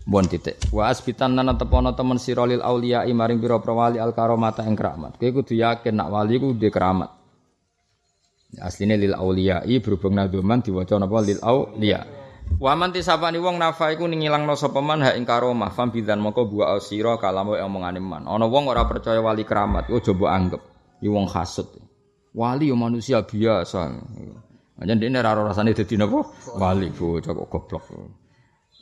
[0.07, 0.55] Bon titik.
[0.71, 5.19] Wa asbitan nana tepono temen sirolil aulia maring pira wali al karomata ing keramat.
[5.19, 7.24] Kowe kudu yakin nak wali ku duwe keramat.
[8.61, 12.05] Asline lil aulia berhubung nadzuman diwaca napa lil aulia.
[12.55, 16.45] Waman tisapani wong nafa iku ning ngilangno sapa man ha ing karomah fam bidan moko
[16.45, 18.23] buah asira kalamu omongane man.
[18.29, 20.61] Ana wong ora percaya wali keramat, yo coba anggap
[21.01, 21.67] iki wong hasud.
[22.31, 23.91] Wali yo manusia biasa.
[24.79, 26.21] Anjen dene ora rasane dadi napa?
[26.55, 27.83] Wali bocah kok goblok.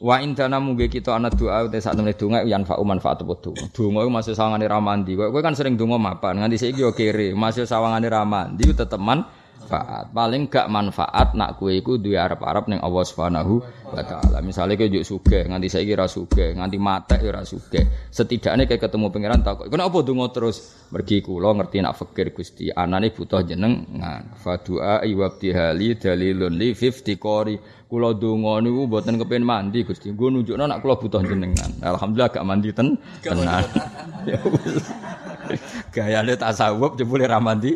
[0.04, 3.70] Wa indana mugi kita ana doa te sak temene donga yan fa manfaat apa donga.
[3.72, 5.14] Donga iku masih sawangane ramandi.
[5.16, 9.24] Kowe kan sering donga mapan, nganti saiki yo kere, masih sawangane ramandi teteman
[9.64, 10.06] manfaat.
[10.14, 14.38] Paling gak manfaat nak kue iku duwe arep-arep ning Allah Subhanahu wa taala.
[14.44, 17.84] Misale kowe njuk sugih, nganti saiki ra sugih, nganti matek ya ora sugih.
[18.12, 23.10] Setidaknya kayak ketemu pangeran takok, "Kenapa donga terus?" Mergi kula ngerti nak fakir Gusti, anane
[23.10, 24.30] butuh jenengan.
[24.38, 27.58] Fa du'a iwabtihali dalilun li fifti qori.
[27.90, 30.14] Kula donga niku mboten kepen mandi Gusti.
[30.14, 31.82] Nggo nunjukno nak kula butuh jenengan.
[31.82, 32.94] Alhamdulillah gak mandi ten
[33.26, 33.66] tenan.
[35.94, 37.74] Gayane tasawuf jebule ra mandi.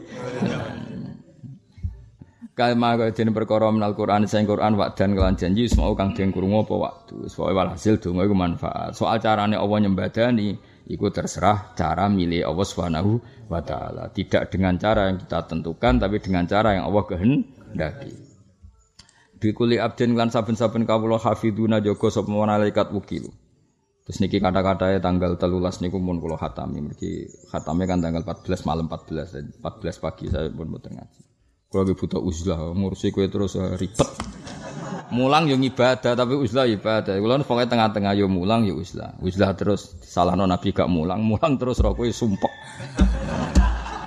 [2.57, 6.65] Kalma kaya dene perkara menal Quran sing Quran dan kelan janji semua kang den krungu
[6.65, 7.29] apa waktu.
[7.29, 8.97] Soale walhasil donga iku manfaat.
[8.97, 10.57] Soal carane Allah nyembadani
[10.89, 14.09] iku terserah cara milih Allah Subhanahu wa taala.
[14.09, 18.13] Tidak dengan cara yang kita tentukan tapi dengan cara yang Allah kehendaki.
[19.37, 23.29] Bikuli abdin lan saben-saben kawula hafiduna jaga sapa malaikat wukil.
[24.01, 26.89] Terus niki kata-katanya tanggal telulas niku mun kula khatami.
[26.89, 31.26] Mergi khatame kan tanggal 14 malam 14 14 pagi saya pun mboten ngaji.
[31.67, 34.07] Kalau lagi butuh uzlah, ngurusi kue terus uh, ribet.
[35.11, 37.19] Mulang yang ibadah tapi uzlah ibadah.
[37.19, 39.11] Kalau pokoknya tengah-tengah yo mulang yo uzlah.
[39.19, 42.51] Uzlah terus salah non nabi gak mulang, mulang terus roh kue sumpek.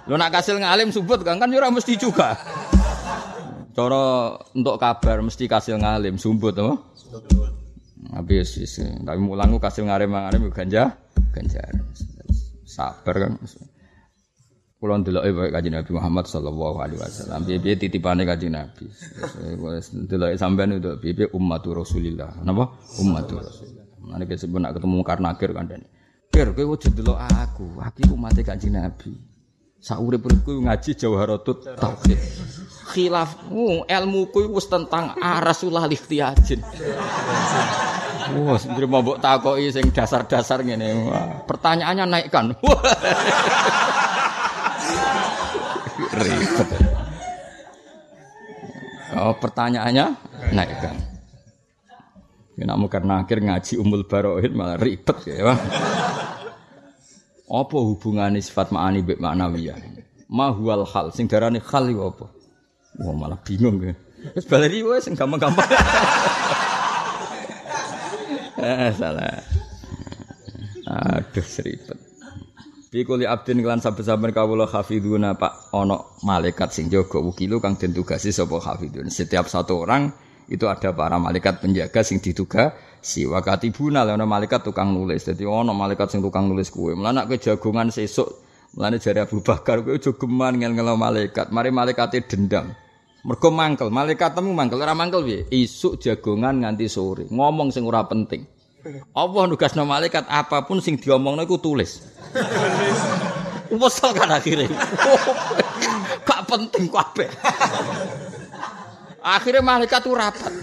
[0.09, 2.33] Lo nak kasil ngalim subut kan kan yo mesti juga.
[3.77, 6.81] Cara untuk kabar mesti kasil ngalim sumbut apa?
[8.17, 8.57] Habis
[9.05, 10.97] tapi mulang kasil ngalim ngalim ganja
[11.37, 11.61] ganja.
[12.65, 13.33] Sabar kan.
[14.81, 17.45] Kulo ndeloke wae Kanjeng Nabi Muhammad sallallahu alaihi wasallam.
[17.45, 18.89] Piye-piye titipane Kanjeng Nabi.
[19.61, 22.41] Wis ndeloke sampean itu piye ummatur Rasulillah.
[22.41, 22.81] Napa?
[22.97, 23.85] Ummatur Rasulillah.
[24.01, 25.85] Mane kesebut nak ketemu Karnakir kandhane.
[26.33, 27.77] Kir kowe wujud delok aku.
[27.77, 29.13] Aku iku mate Kanjeng Nabi.
[29.85, 32.17] Saurip-uripku ngaji Jawharatut Tauhid.
[32.97, 36.65] Khilaf uh, ilmuku wis tentang arasullah lihtiyajin.
[38.31, 41.05] Wah, sendiri mau mbok takoki sing dasar-dasar ngene.
[41.45, 42.57] Pertanyaannya naikkan.
[46.23, 46.71] ribet.
[49.11, 50.07] Oh, pertanyaannya
[50.55, 50.97] naikkan.
[52.61, 55.57] Ya mau karena akhir ngaji umul barohid malah ribet ya.
[57.51, 59.75] Apa hubungannya sifat ma'ani bek ma'nawiyah?
[60.31, 62.31] Ma huwal hal, sing darani hal itu apa?
[63.03, 63.95] Wah malah bingung ya.
[64.37, 65.65] Terus baleri sing gampang-gampang.
[68.61, 69.41] eh salah.
[70.87, 72.10] Aduh seribet.
[72.91, 77.95] Bi kuli abdin kelan saben-saben kawula hafiduna Pak ono malaikat sing jaga wukilu kang den
[77.95, 79.07] tugasi sapa hafidun.
[79.07, 80.11] Setiap satu orang
[80.51, 85.23] itu ada para malaikat penjaga sing dituga si wakati buna ana malaikat tukang nulis.
[85.23, 86.99] Dadi ono malaikat sing tukang nulis kuwe.
[86.99, 91.51] Mulane nek jagongan sesuk Mulane jari Abu Bakar kowe aja geman ngel-ngelo malaikat.
[91.51, 92.71] Mari malaikate dendam.
[93.27, 95.41] Mergo mangkel, malaikat temu mangkel ora mangkel piye?
[95.51, 97.27] Isuk jagongan nganti sore.
[97.29, 98.47] Ngomong sing ora penting.
[99.13, 102.01] Allah nugasno malaikat apa pun sing diomongno iku tulis.
[103.81, 104.67] Wesel kan akhirnya.
[106.27, 107.31] Gak penting kabeh.
[109.21, 110.55] Akhirnya malaikat tuh rapat.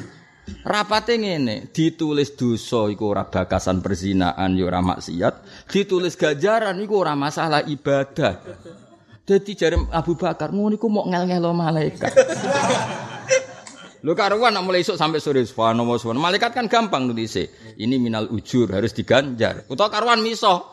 [0.68, 7.16] Rapate ngene, ditulis dosa iku ora bakasan perzinaan ya ora maksiat, ditulis ganjaran iku ora
[7.16, 8.44] masalah ibadah.
[9.24, 12.12] Dadi jare Abu Bakar ngono iku mau ngel-ngelo malaikat.
[14.08, 16.32] Lu karuan nak mulai esuk sampai sore subhanallah subhanallah.
[16.32, 17.36] Malaikat kan gampang nulis.
[17.76, 19.68] Ini minal ujur harus diganjar.
[19.68, 20.64] Utawa karuan miso.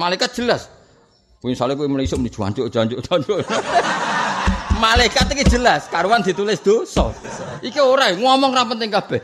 [0.00, 0.64] Malaikat jelas.
[1.44, 3.44] Misalnya kowe mulai esuk jancuk jancuk jancuk.
[4.84, 7.12] Malaikat iki jelas karuan ditulis dosa.
[7.60, 9.20] Iki ora ngomong ra penting kabeh.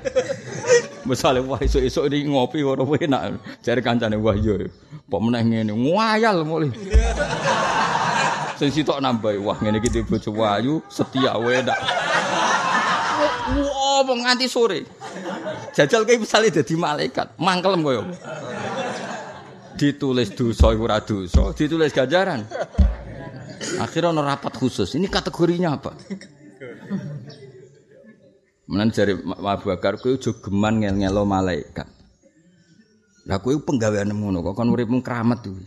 [1.08, 3.40] Misale wah esuk-esuk iki ngopi ora enak.
[3.64, 4.68] Jare kancane wah iya.
[5.08, 6.76] Kok meneh ngene ngayal mulai.
[8.60, 11.64] Sing sitok nambah wah ngene iki bojo setia wae
[14.06, 14.86] mau nganti sore.
[15.74, 18.02] Jajal kayak misalnya jadi malaikat, mangkelem koyo.
[19.76, 22.48] Ditulis dosa iku ora dosa, ditulis ganjaran.
[23.76, 24.96] Akhirnya ono rapat khusus.
[24.96, 25.92] Ini kategorinya apa?
[28.66, 31.86] Menan jari Abu Bakar kowe aja geman ngel-ngelo malaikat.
[33.28, 35.66] Lah kowe penggawean ngono kok kon uripmu keramat kuwi.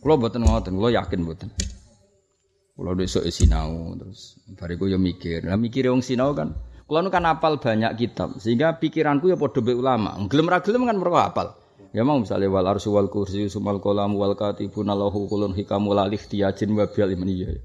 [0.00, 1.48] Kula mboten ngoten, kula yakin mboten.
[2.72, 5.44] Kula besok sinau terus bariku yo mikir.
[5.44, 6.56] Lah mikir wong sinau kan
[6.92, 10.12] Kula kan apal banyak kitab sehingga pikiranku ya padha be ulama.
[10.28, 11.56] Gelem ra gelem kan mergo apal.
[11.88, 16.20] Ya mau misalnya wal arsy wal kursi sumal kolam wal katibun lahu kulun hikamu lalih
[16.20, 17.56] tiyajin wa bil imniyah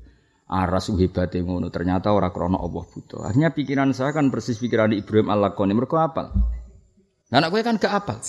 [0.48, 5.28] aras hebate ngono ternyata ora krana Allah butuh akhirnya pikiran saya kan persis pikiran Ibrahim
[5.28, 6.32] al-Lakoni mergo apal.
[7.28, 8.24] Nah anak gue kan gak apal.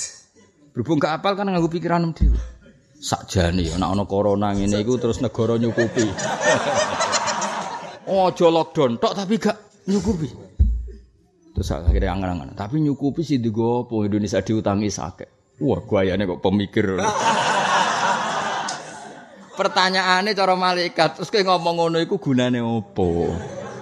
[0.74, 2.42] Berhubung gak apal kan nganggo pikiran dhewe.
[2.98, 6.10] Sakjane ya nek ana corona ngene iku terus negara nyukupi.
[8.18, 10.57] Ojo lockdown tok tapi gak nyukupi
[11.58, 16.94] terus akhirnya angan-angan tapi nyukupi sih digopo Indonesia diutangi sakit wah guayane kok pemikir
[19.58, 23.26] Pertanyaannya cara malaikat, terus kayak ngomong ngono iku gunane opo?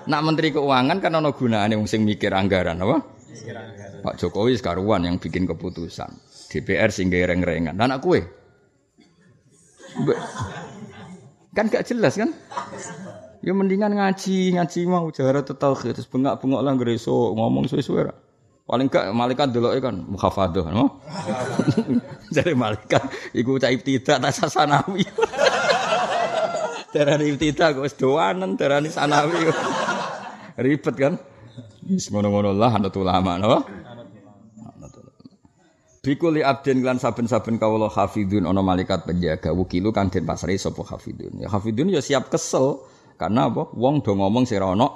[0.09, 3.05] Nak menteri keuangan kan ono gunane wong sing mikir anggaran, apa?
[4.01, 6.17] Pak Jokowi sekaruan yang bikin keputusan.
[6.49, 7.77] DPR sing reng-rengan.
[7.77, 8.17] Dan aku
[11.53, 12.33] kan gak jelas kan?
[13.47, 18.11] Ya mendingan ngaji, ngaji mau jahara tauhid terus bengak-bengok lah ngreso ngomong suwe-suwe
[18.67, 20.99] Paling gak malaikat dulu kan mukhafadah, no?
[22.35, 25.07] Jadi malaikat iku cah tidak tak sasanawi.
[26.93, 29.39] Darani ibtida kok wis doanen, darani sanawi.
[30.67, 31.15] Ribet kan?
[31.87, 33.63] Wis ngono-ngono lah anut ulama, napa?
[36.03, 41.39] Bikuli abdin lan saben-saben kawula hafidun ana malaikat penjaga wukilu kang den pasri sapa hafidun.
[41.39, 42.83] Ya hafidun ya siap kesel
[43.17, 43.73] karena apa?
[43.73, 44.89] Wong do ngomong sira ana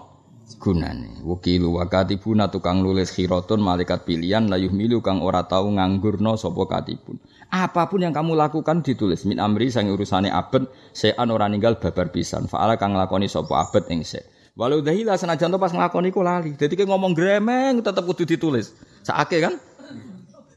[0.60, 1.24] gunane.
[1.24, 6.62] Wukilu wa katibuna tukang nulis khiratun malaikat pilihan layuh milu kang ora tau nganggurno sapa
[6.66, 7.20] katibun.
[7.50, 12.10] Apa pun yang kamu lakukan ditulis min amri sang urusane abet sean ora ninggal babar
[12.14, 12.46] pisan.
[12.46, 14.22] Faala kang nglakoni sapa abet ing se.
[14.58, 16.54] Walau dahila senajan pas nglakoni ku lali.
[16.58, 18.74] Dadi ngomong gremeng tetep kudu ditulis.
[19.06, 19.54] Sakake kan?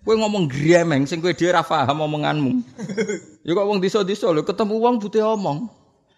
[0.03, 2.51] Kowe ngomong gremeng sing kowe dhewe ra paham omonganmu.
[3.43, 5.67] Ya kok wong desa-desa lho ketemu wong butuh omong.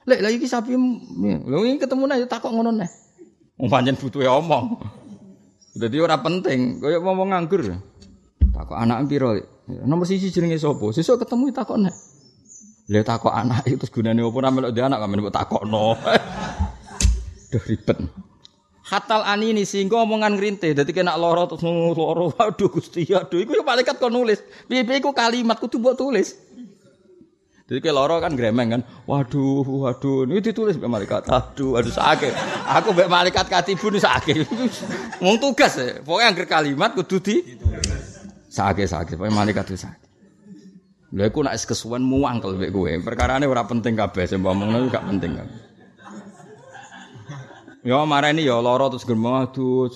[0.05, 2.89] Lek lha iki sapi lho iki ketemu nek takok ngono neh.
[3.57, 4.77] Wong pancen butuhe omong.
[5.75, 7.75] Dadi ora penting, koyo ngomong nganggur.
[8.53, 9.35] Takok anak piro?
[9.67, 10.93] Nomor sisi jenenge sapa?
[10.93, 11.91] Sesuk ketemu takokne.
[12.87, 15.85] Lha takok anak itu gunane opo ora melok anak kok mbok takokno.
[17.51, 17.97] Duh ribet.
[18.85, 20.77] Hatal ani ini sehingga omongan ngerintih.
[20.77, 22.29] Jadi kena loro terus loro.
[22.37, 23.41] Aduh gusti, aduh.
[23.41, 24.45] Iku yang malaikat kau nulis.
[24.69, 26.37] Piye iku kalimat kudu buat tulis.
[27.65, 28.81] Jadi kayak loro kan gremeng kan.
[29.09, 30.29] Waduh, waduh.
[30.29, 31.25] Ini ditulis mbak malaikat.
[31.25, 32.29] Aduh, aduh sakit.
[32.77, 34.45] Aku mbak malaikat katibun sakit.
[35.25, 35.97] Mau tugas ya.
[36.05, 37.35] Pokoknya yang kalimat kudu di.
[38.53, 40.05] Sakit-sakit, pokoknya malaikat itu sakit.
[41.15, 42.91] Lha iku nek kesuwen muang kalau mek kowe.
[43.01, 45.47] Perkarane ora penting kabeh, sing ngomongno gak penting kan.
[47.81, 49.89] Ya marani ya lara terus gremeng aduh.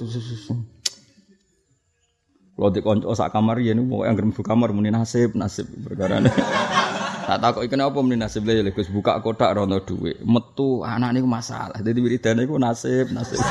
[2.59, 6.33] Kalau di konco sak kamar ya nih, yang gremeng kamar muni nasib, nasib perkara nih.
[7.37, 11.77] Tak ikan apa muni nasib lah ya, buka kotak rono duit, metu anak nih masalah.
[11.77, 13.37] Jadi wiridane iku nasib, nasib.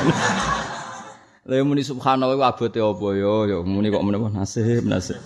[1.48, 3.56] Lah muni subhanallah wa abote apa ya?
[3.56, 5.16] Ya muni kok menapa nasib, nasib.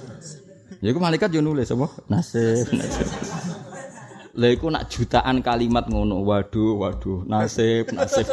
[0.79, 1.91] Ya iku malaikat yo nulis apa?
[2.07, 3.09] Nasib, nasib.
[4.39, 6.23] Lah iku nak jutaan kalimat ngono.
[6.23, 8.31] Waduh, waduh, nasib, nasib.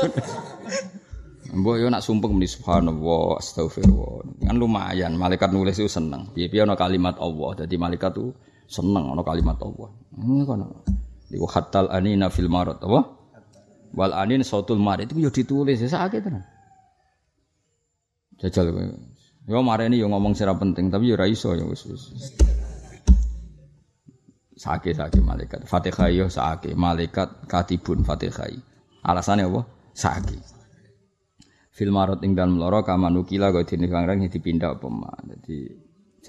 [1.50, 4.38] Mbok yo nak sumpeng muni subhanallah, astagfirullah.
[4.46, 6.30] Kan lumayan malaikat nulis itu seneng.
[6.38, 7.66] Piye-piye ana kalimat Allah.
[7.66, 8.38] Dadi malaikat tuh
[8.70, 9.90] seneng ana kalimat Allah.
[10.14, 10.62] Ini kan.
[11.34, 13.18] Iku hatal anina fil marad apa?
[13.98, 16.46] Wal anin sautul marid itu yo ditulis ya sakit tenan.
[18.38, 18.86] Jajal kowe.
[19.50, 22.14] Yo mareni yo ngomong sira penting tapi yo ora iso yo wis wis.
[24.54, 25.66] Sake sake malaikat.
[25.66, 28.54] Fatihah yo sake malaikat katibun Fatihah.
[29.02, 29.62] Alasannya apa?
[29.98, 30.38] Sake.
[31.74, 35.18] Fil marot ing dalem loro kamanukila kok dene kangrang dipindah apa mah.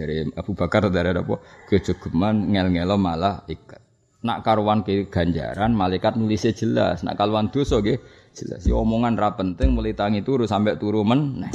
[0.00, 1.36] Jare Abu Bakar dari apa
[1.68, 3.84] kejogeman ngel-ngelo malah ikat.
[4.24, 7.04] Nak karuan ke ganjaran malaikat nulisnya jelas.
[7.04, 8.00] Nak karuan dosa nggih
[8.32, 8.64] jelas.
[8.64, 11.44] Si omongan ra penting mulai tangi turu sampai turu men.
[11.44, 11.52] Nah.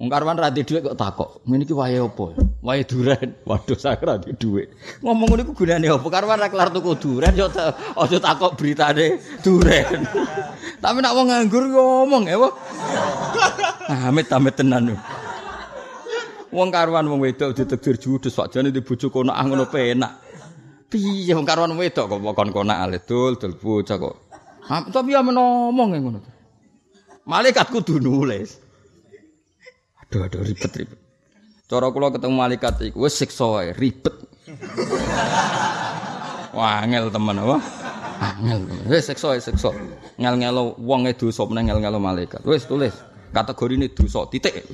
[0.00, 1.44] Wong karwan ra dhuwit kok takok.
[1.44, 2.26] Ngene iki wae apa?
[2.64, 3.28] Wae duren.
[3.44, 4.72] Waduh sak ra dhuwit.
[5.04, 6.08] Ngomong ngono iku gunane apa?
[6.08, 7.52] Karwan ra kelar tuku duren yo
[8.00, 10.00] aja takok beritane duren.
[10.82, 12.40] Tapi nak wong nganggur ngomong ya,
[14.10, 14.98] Amit-amit tenan.
[16.52, 20.20] Wong karwan wong wedok ditegdir judes sakjane di bojo kono ah ngono penak.
[20.92, 24.16] Piye wong karwan wedok kok kon konak ale dul dul bocah kok.
[24.68, 26.20] Tapi ya menomong ngono.
[27.24, 28.58] Malaikat kudu nulis.
[30.02, 31.00] Aduh, aduh ribet-ribet.
[31.70, 34.12] Cara kula ketemu malaikat iku wis siksa wae, ribet.
[36.58, 37.56] Wah, angel temen apa?
[38.20, 38.60] Angel.
[38.92, 39.72] Wis siksa wae siksa.
[40.20, 42.44] Ngel-ngelo wong e dosa meneng ngel-ngelo malaikat.
[42.44, 42.92] Wis tulis.
[43.32, 44.68] kategori ini dosa titik.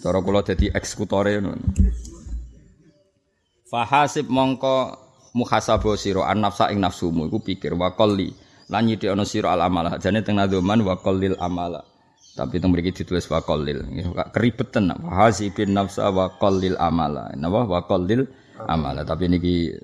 [0.00, 1.60] Cara kula dadi eksekutore ngono.
[3.68, 4.96] Fahasib mongko
[5.36, 7.28] muhasabah sira an nafsa ing nafsumu.
[7.28, 8.32] Iku pikir wa qalli
[8.72, 10.00] lan nyidhekno sira al amala.
[10.00, 11.84] Jane teng nadzoman wa qallil amala.
[12.32, 13.84] Tapi teng mriki ditulis wa qallil
[14.32, 17.30] keribetan fahasibin nafsa wa qallil amala.
[17.36, 17.68] Napa?
[17.68, 18.24] Wa qallil
[18.64, 19.04] amala.
[19.04, 19.76] Tapi niki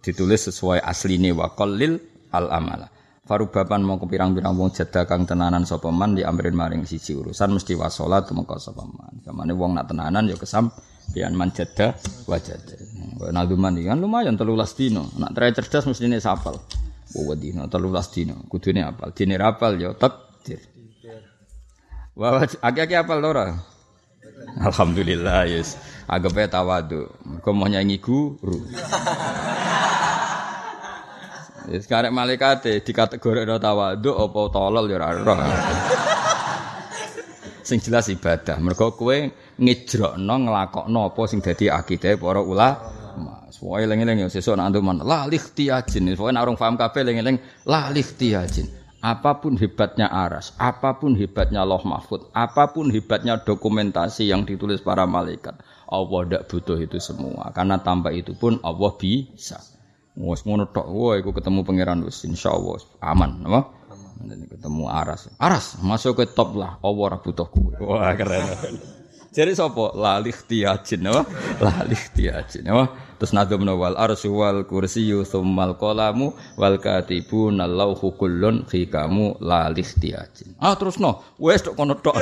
[0.00, 1.98] ditulis sesuai asline wa qallil
[2.30, 2.86] al amala.
[3.24, 7.72] Farubapan mau pirang-pirang wong jeda kang tenanan sapa man di amrin maring siji urusan mesti
[7.72, 9.13] wasolat mengko sapa man.
[9.24, 10.68] Kamane wong nak tenanan ya kesam
[11.16, 11.96] pian man jeda
[12.28, 12.76] wajada.
[13.32, 15.08] Naduman kan lumayan 13 dino.
[15.16, 16.60] Nak trai cerdas mesti ini sapal.
[17.16, 18.36] Oh dino 13 dino.
[18.52, 19.16] Kudune apal.
[19.16, 20.60] Dine rapal ya takdir.
[22.14, 23.58] Wah, aki-aki apal ora?
[24.62, 25.74] Alhamdulillah, yes.
[26.06, 27.10] Agape tawadu.
[27.42, 28.62] Kau mau nyanyi guru.
[31.64, 35.00] Sekarang malaikat di kategori ada tawadu apa tolol ya
[37.64, 38.60] Sing jelas ibadah.
[38.60, 39.16] Mergo kowe
[39.56, 43.48] ngejrokno nglakokno apa sing dadi akidah para ulama.
[43.48, 46.12] Soale eling-eling ya sesuk nak antuman la likhtiyajin.
[46.12, 48.68] Pokoke nek orang paham kabeh eling-eling la likhtiyajin.
[49.04, 54.80] Apa pun hebatnya aras, apa pun hebatnya loh mahfud, apa pun hebatnya dokumentasi yang ditulis
[54.80, 55.60] para malaikat,
[55.92, 57.52] Allah tidak butuh itu semua.
[57.52, 59.60] Karena tanpa itu pun Allah bisa.
[60.16, 63.60] Wes ngono tok, wah ketemu pangeran wis insyaallah aman, apa?
[64.22, 65.26] Nanti ketemu Aras.
[65.42, 67.74] Aras masuk ke top lah, Allah ora butuh kowe.
[67.90, 68.46] Wah keren.
[69.34, 69.90] Jadi sapa?
[69.98, 71.26] Lalih tiajin apa?
[71.58, 72.94] Lalih tiajin apa?
[73.18, 79.86] Terus nadum wal arsy wal kursiyyu tsummal qalamu wal katibun lauhu kullun fi kamu lalih
[79.98, 80.54] tiajin.
[80.62, 82.14] Ah terus no, wes tok kono tok.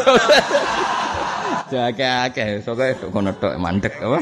[1.72, 4.18] Jake-ake, sokoke tok kono tok mandek apa?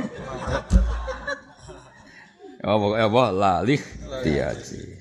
[2.60, 3.80] apa apa lalih
[4.20, 4.99] tiaji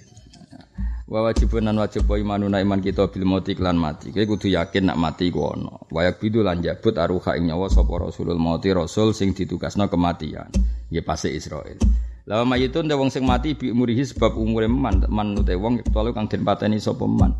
[1.09, 4.93] wa wajibun nan wajib wa imanuna iman kita bil mati lan mati kowe kudu yakin
[4.93, 9.09] nak mati ku ana wayak bidu lan jabut aruha ing nyawa sapa rasulul mauti rasul
[9.17, 10.53] sing ditugasna kematian
[10.93, 11.81] ya pase Israel
[12.29, 16.13] Lawa mayitun de wong sing mati bi umurihi sebab umure man man ute wong ketolu
[16.13, 17.33] kang den pateni sapa man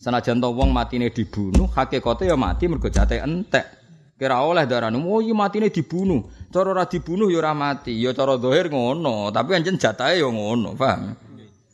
[0.00, 3.76] sanajan to wong matine dibunuh hakikate ya mati mergo jate entek
[4.20, 6.28] Kira oleh darane, oh iya matine dibunuh.
[6.52, 7.96] Cara ora dibunuh ya ora mati.
[7.96, 11.16] Ya cara zahir ngono, tapi anjen jatahe ya ngono, paham?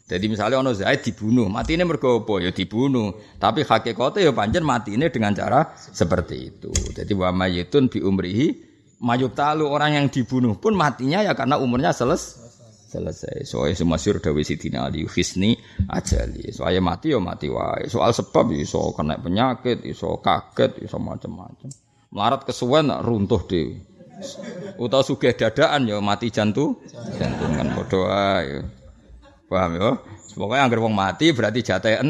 [0.06, 2.38] Jadi misalnya ono Zaid dibunuh, matine mergo apa?
[2.38, 3.18] Ya dibunuh.
[3.42, 6.70] Tapi hakikate ya pancen matine dengan cara seperti itu.
[6.94, 8.54] Jadi wa mayitun bi umrihi
[9.02, 12.46] mayuk talu orang yang dibunuh pun matinya ya karena umurnya selesai
[12.86, 13.44] selesai.
[13.44, 15.58] Soalnya semasyur Dawi Sidina Ali Hisni
[15.90, 16.54] ajali.
[16.54, 17.90] Soalnya mati ya mati wae.
[17.90, 21.68] Soal sebab iso kena penyakit, iso kaget, iso macam-macam.
[22.14, 23.82] Melarat kesuwen runtuh dhewe.
[24.80, 26.80] Utawa sugih dadaan ya mati jantung.
[27.20, 28.00] Jantung kan padha
[28.40, 28.85] ae.
[29.46, 29.90] Paham ya?
[30.36, 32.02] Pokoknya anggar wong mati berarti jatah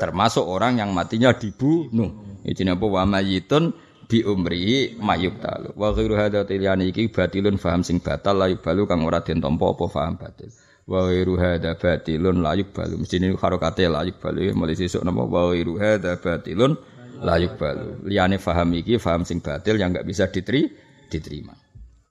[0.00, 2.40] termasuk orang yang matinya dibunuh.
[2.42, 3.70] Iki apa wa mayitun
[4.10, 5.70] bi umri mayuk talu.
[5.78, 9.70] Wa ghairu hadza tiliyani iki batilun faham sing batal la balu kang ora den tampa
[9.70, 10.50] apa faham batil.
[10.88, 12.94] Wa ghairu hadza batilun la balu.
[12.98, 16.74] Mesti ini harokate la balu mulai sesuk napa wa ghairu hadza batilun
[17.22, 18.02] layuk balu.
[18.10, 20.66] Liane faham iki faham sing batil yang enggak bisa diteri,
[21.06, 21.54] diterima.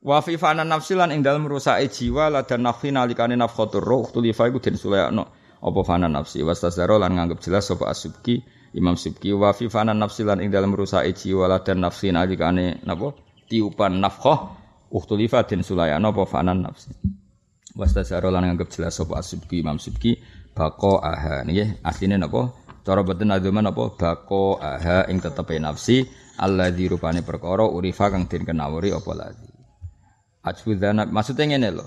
[0.02, 4.10] Wa fi fana nafsi lan ing dalem rusake jiwa la dan nafsi nalikane nafkhatur ruh
[4.10, 5.30] tulifa iku den sulayakno.
[5.62, 6.42] Apa fana nafsi?
[6.42, 8.42] Wastazaro lan nganggep jelas sapa asubki
[8.74, 9.30] Imam Subki.
[9.30, 13.14] Wa fi fana nafsi lan ing dalem rusake jiwa la dan nafsi nalikane napa?
[13.46, 14.58] Tiupan nafkhah
[14.90, 16.90] uhtulifa den sulayakno apa fana nafsi?
[17.78, 20.18] Wastazaro lan nganggep jelas sapa asubki Imam Subki
[20.58, 22.50] bako aha nggih asline napa?
[22.82, 26.10] Cara boten nadzuman apa bako aha ing tetepe nafsi
[26.42, 29.14] alladzi rupane perkara urifa kang den kenawuri apa
[30.42, 30.58] lagi.
[30.62, 31.86] Ajbudzana maksudnya ngene lho.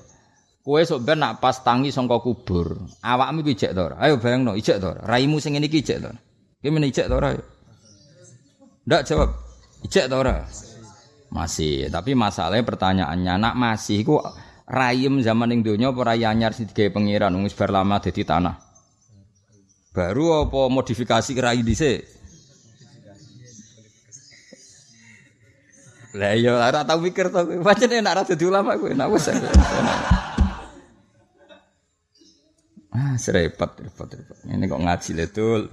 [0.64, 4.00] Kowe sok ben nak pas tangi sangka kubur, awakmu iki ijek to ora?
[4.00, 5.04] Ayo bayangno ijek to ora?
[5.04, 6.08] Raimu sing ngene iki ijek to.
[6.64, 7.36] Ki men ijek to ora?
[8.88, 9.28] Ndak jawab.
[9.84, 10.40] Ijek to ora?
[11.28, 14.24] Masih, tapi masalahnya pertanyaannya nak masih iku
[14.64, 18.56] rayem zaman ning donya apa rai anyar sing digawe pangeran wis lama dadi tanah.
[19.92, 22.23] Baru apa modifikasi rai dhisik?
[26.14, 27.58] Lah iya ora tau mikir to kowe.
[27.66, 28.86] Pancen enak ra dadi ulama kowe.
[28.86, 29.26] Enak wis.
[32.94, 34.38] Ah, serepot, repot, repot.
[34.46, 35.66] Ini kok ngaji letul.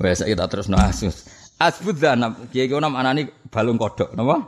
[0.00, 1.28] Wes kita terus no asus.
[1.60, 4.40] Asbud danab, kiye ki nama anani balung kodok, napa?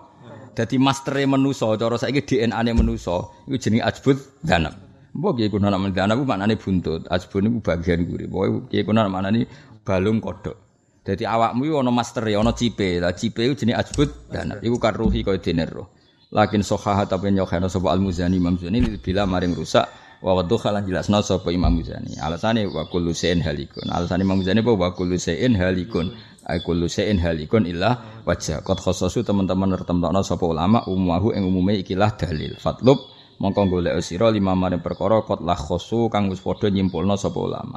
[0.56, 4.74] Dadi mastere menusa, cara saiki DNA-ne menusa, iku jenenge asbud danab.
[5.14, 7.06] Mbok kiye kuna nama dana ku maknane buntut.
[7.06, 8.24] Asbun iku bagian guri.
[8.26, 9.46] Pokoke kiye kuna maknane
[9.84, 10.63] balung kodok.
[11.04, 12.98] Dadi awakmu ana master ana cipe.
[12.98, 14.56] Lah cipe iku jenenge asbut dana.
[14.64, 15.92] Iku karuhi kaya dene roh.
[16.32, 19.86] Lakin sohahat tapi nyokhana sapa al-Muzani Imam Muzani bila maring rusak
[20.24, 22.16] Wa wadduha lan jelasno sapa Imam Muzani.
[22.16, 23.84] Alasane wa kullu shay'in halikun.
[23.92, 26.16] Alasane Imam Muzani apa wa kullu shay'in halikun.
[26.48, 28.64] Ai kullu shay'in halikun illa wajah.
[28.64, 32.56] Qad khassasu teman-teman nertemtokno sapa ulama umumahu ing umume ikilah dalil.
[32.56, 33.04] Fatlub
[33.36, 37.76] mongko golek sira lima maring perkara qad la khassu kang wis padha nyimpulno sapa ulama.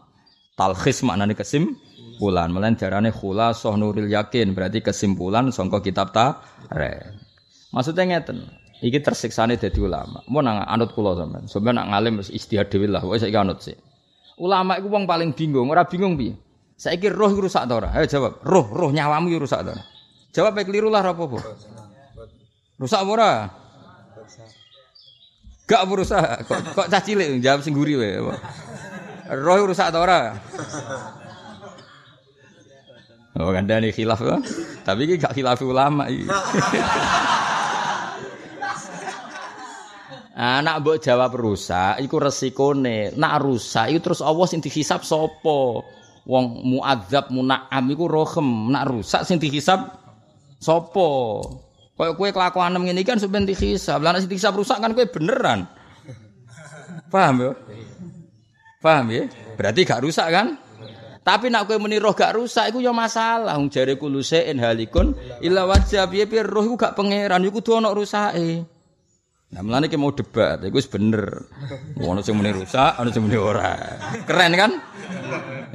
[0.56, 1.36] Talkhis maknane
[2.18, 2.50] kesimpulan.
[2.50, 6.42] Melen jarane khulasah nuril yakin berarti kesimpulan sangka kitab ta.
[7.70, 8.42] Maksudnya ngeten.
[8.82, 10.26] Iki tersiksane dadi ulama.
[10.30, 11.46] Mau nang anut kula sampean.
[11.46, 13.06] Sampeyan nak ngalim wis istihad dhewe lah.
[13.06, 13.78] Wis saiki anut sih.
[14.38, 16.38] Ulama iku wong paling bingung, ora bingung piye?
[16.78, 17.90] Saiki roh iku rusak ta ora?
[17.94, 18.46] Ayo jawab.
[18.46, 19.84] Roh, roh nyawamu iku rusak ta ora?
[20.30, 21.42] Jawab baik keliru lah apa-apa.
[22.78, 23.50] Rusak ora?
[25.66, 26.46] Gak berusaha.
[26.46, 28.22] Kok, kok cah cilik jawab sing guri wae.
[29.42, 30.38] Roh rusak ta ora?
[33.38, 34.42] Oh, kandani khilaf kan?
[34.82, 36.26] Tapi iki gak khilaf ulama iki.
[40.34, 43.14] Ah, nak mbok jawab rusak iku resikone.
[43.14, 45.86] Nak rusak iku terus Allah sing dihisab sapa?
[46.26, 48.74] Wong muadzab muna'am iku rohem.
[48.74, 49.86] Nak rusak sing dihisab
[50.58, 51.10] sapa?
[51.98, 54.02] Kaya kowe kelakuan ngene iki kan sampeyan dihisab.
[54.02, 55.70] Lah nek sing dihisab rusak kan kowe beneran.
[57.14, 57.52] Paham ya?
[58.82, 59.24] Paham ya?
[59.58, 60.67] Berarti gak rusak kan?
[61.28, 63.60] Tapi nak kowe muni roh gak rusak iku ya masalah.
[63.60, 65.12] Wong jare kulo halikun
[65.44, 68.64] illa wajah piye-piye roh iku gak pangeran iku kudu ana rusake.
[69.48, 71.52] Nah, melane ki mau debat, iku wis bener.
[72.00, 73.76] Ono sing muni rusak, ono sing muni ora.
[74.24, 74.72] Keren kan?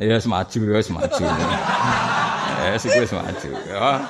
[0.01, 1.25] Ya semaju, ya semaju.
[2.63, 3.51] Ya sik wis maju.
[3.69, 4.09] Ya.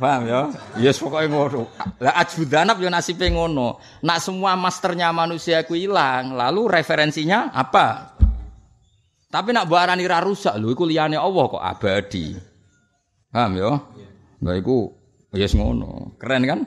[0.00, 0.40] Paham ya?
[0.80, 1.68] Ya yes, pokoknya ngono.
[2.00, 3.80] Lah ajbudanab ya nasibe ngono.
[4.00, 8.16] Nak semua masternya manusia ku hilang, lalu referensinya apa?
[9.34, 12.38] Tapi nak barani ra rusak lho iku liyane Allah kok abadi.
[13.34, 13.82] Paham ya?
[14.46, 14.94] Lah iku
[15.34, 16.14] ya yes, ngono.
[16.22, 16.60] Keren kan?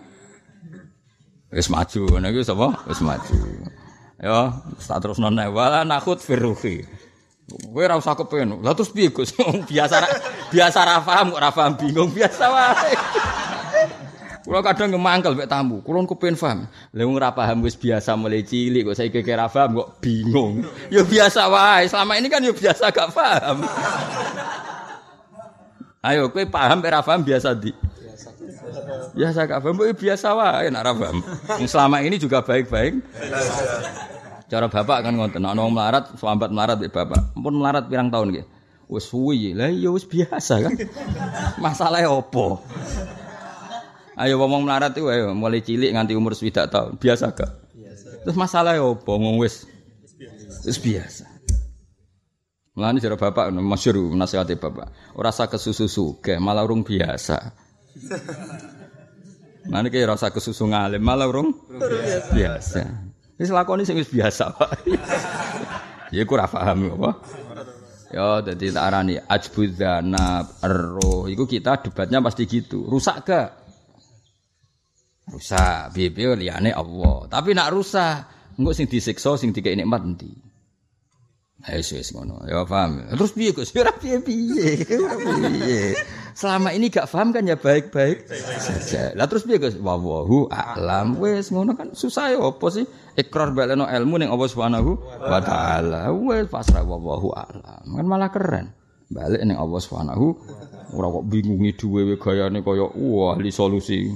[1.48, 2.68] Wis maju ngono iku sapa?
[2.92, 3.40] Wis maju.
[4.20, 4.52] Ya,
[4.84, 6.84] tak terus none wala nakhut firruhi.
[7.48, 8.60] Kowe ora usah kepen.
[8.60, 9.32] Lah terus piye Gus?
[9.72, 10.04] biasa
[10.52, 12.92] biasa ra paham kok ra paham bingung biasa wae.
[14.48, 15.84] Kulo kadang ngemangkel mek tamu.
[15.84, 16.72] Kulo kepen paham.
[16.96, 20.64] Lah wong ora paham wis biasa mulai cilik kok saiki kira paham kok bingung.
[20.96, 21.84] Ya biasa wae.
[21.92, 23.68] Selama ini kan ya biasa gak paham.
[26.00, 27.76] Ayo kowe paham ora paham biasa di.
[29.20, 31.20] Biasa gak paham, biasa wae nak paham.
[31.68, 33.04] Selama ini juga baik-baik.
[34.48, 37.36] Cara bapak kan ngoten, nek wong melarat, sambat melarat mbek bapak.
[37.36, 38.46] Pun melarat pirang tahun nggih.
[38.88, 40.72] Wis suwi, lah ya wis biasa kan.
[41.60, 42.64] Masalahnya opo?
[44.18, 46.98] Ayo ngomong melarat itu ayo mulai cilik nganti umur swidak tahun.
[46.98, 47.52] Biasa gak?
[47.78, 48.08] Biasa.
[48.26, 49.14] Terus masalahnya opo?
[49.14, 49.70] Ngomong wis
[50.66, 51.30] wis biasa.
[52.74, 54.90] Mulane cara bapak masyhur nasihate bapak.
[55.18, 57.54] Ora usah kesusu sugih, malah urung biasa.
[59.68, 61.54] Mana kayak rasa kesusu ngalim malah urung
[62.34, 62.86] biasa.
[63.38, 64.72] Wis lakoni sing wis biasa, Pak.
[66.10, 67.12] Ya ora paham apa.
[68.08, 71.28] Ya dadi tak arani ajbudzana roh.
[71.28, 72.88] Iku kita debatnya pasti gitu.
[72.88, 73.67] Rusak gak?
[75.28, 75.92] Rusak.
[75.92, 77.28] Piye liyane Allah.
[77.28, 80.32] Tapi nak rusak, engko sing disiksa sing dikek nikmat endi?
[81.68, 82.46] Ayo wis ngono.
[82.46, 83.12] Ya paham.
[83.12, 83.74] Terus piye Gus?
[83.74, 84.88] Ora piye-piye.
[84.88, 85.98] Piye.
[86.38, 88.30] Selama ini gak paham kan ya baik-baik
[88.62, 89.18] saja.
[89.18, 89.74] Lah terus piye Gus?
[89.76, 91.18] Wallahu a'lam.
[91.18, 92.86] Wis ngono kan susah ya apa sih?
[93.18, 96.14] Ikrar baleno ilmu ning Allah Subhanahu wa taala.
[96.14, 97.84] Wis pasrah wallahu a'lam.
[97.90, 98.72] Kan malah keren.
[99.10, 100.26] Balik ning Allah Subhanahu
[100.94, 104.08] ora kok bingungi duwe gayane kaya wah ahli solusi.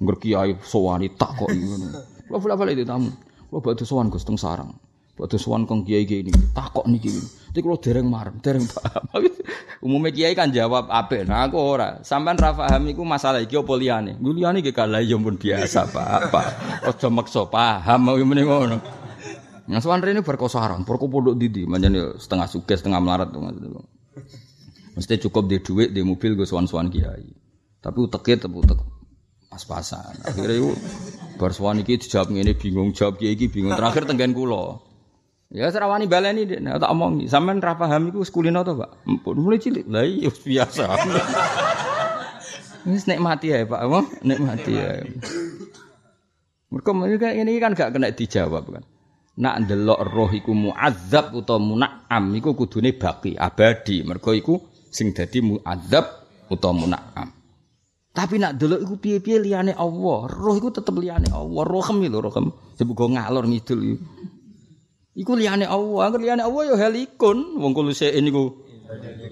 [0.00, 1.88] Ngerkiai sowani tak kok ngono.
[2.30, 3.12] Kula balik itu tamu.
[3.52, 4.72] Kula badhe sowan Gus teng sarang.
[5.20, 6.56] Badhe sowan kong kiai-kiai niki.
[6.56, 7.12] Takok niki.
[7.52, 9.04] Tapi kalau dereng marem, dereng paham.
[9.84, 11.20] Umumnya kiai kan jawab apa?
[11.28, 12.00] Nah aku ora.
[12.00, 14.16] Sampai ra paham iku masalah iki apa liyane?
[14.16, 16.32] Nggo liyane iki kalah ya pun biasa, Pak.
[16.32, 16.46] Pak.
[16.88, 18.78] Aja maksa paham ngene ngono.
[19.70, 23.38] Nah, sowan rene berkosaran, perko pondok didi, manjane setengah sukses, setengah melarat tuh.
[24.98, 27.30] Mesti cukup di duit, di mobil gue sowan-sowan kiai.
[27.78, 28.82] Tapi uteke tepu utek
[29.50, 30.14] pas-pasan.
[30.22, 30.70] Akhirnya itu
[31.34, 33.74] bar sowan iki dijawab ngene bingung, jawab kiai iki bingung.
[33.74, 34.78] Terakhir tenggen kula.
[35.50, 39.02] Ya serawani baleni dek, tak omong, sampean ra paham iku kulino to, Pak?
[39.34, 39.82] Mulai cilik.
[39.90, 40.86] Lah iya biasa.
[42.86, 43.80] Wis nikmati ya, Pak.
[43.82, 44.00] Apa?
[44.22, 45.02] Nikmati ya.
[46.70, 48.86] Mereka ini kan gak kena dijawab kan.
[49.42, 54.06] Nak ndelok roh iku muadzab utawa munakam iku kudune baki abadi.
[54.06, 54.54] Mergo iku
[54.86, 56.06] sing dadi muadzab
[56.46, 57.26] utawa munakam.
[58.20, 60.28] Tapi nak delok iku piye-piye liyane Allah.
[60.28, 61.64] Roh iku tetep liyane Allah.
[61.64, 62.52] Rohem lho, rohem.
[62.76, 63.96] Sebab ngalor ngidul iku.
[65.16, 67.56] Iku liyane Allah, angger liyane Allah ya halikun.
[67.56, 68.60] Wong kulo ini niku.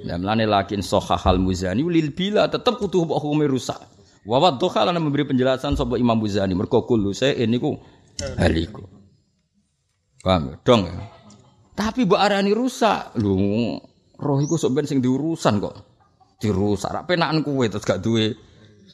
[0.09, 3.76] Ya mlane lakin sahahal muzani lil bila tetep kudu hukume rusak.
[4.24, 7.76] Wa wadduha lan memberi penjelasan sapa Imam Muzani mergo kulo ini niku
[8.41, 8.89] halikun.
[10.24, 10.57] Paham ya?
[10.64, 10.97] Dong ya.
[11.76, 13.20] Tapi mbok arani rusak.
[13.20, 13.36] Lho,
[14.16, 15.76] roh iku sok ben sing diurusan kok.
[16.41, 16.89] Dirusak.
[16.89, 18.47] Ra penakan kowe terus gak duwe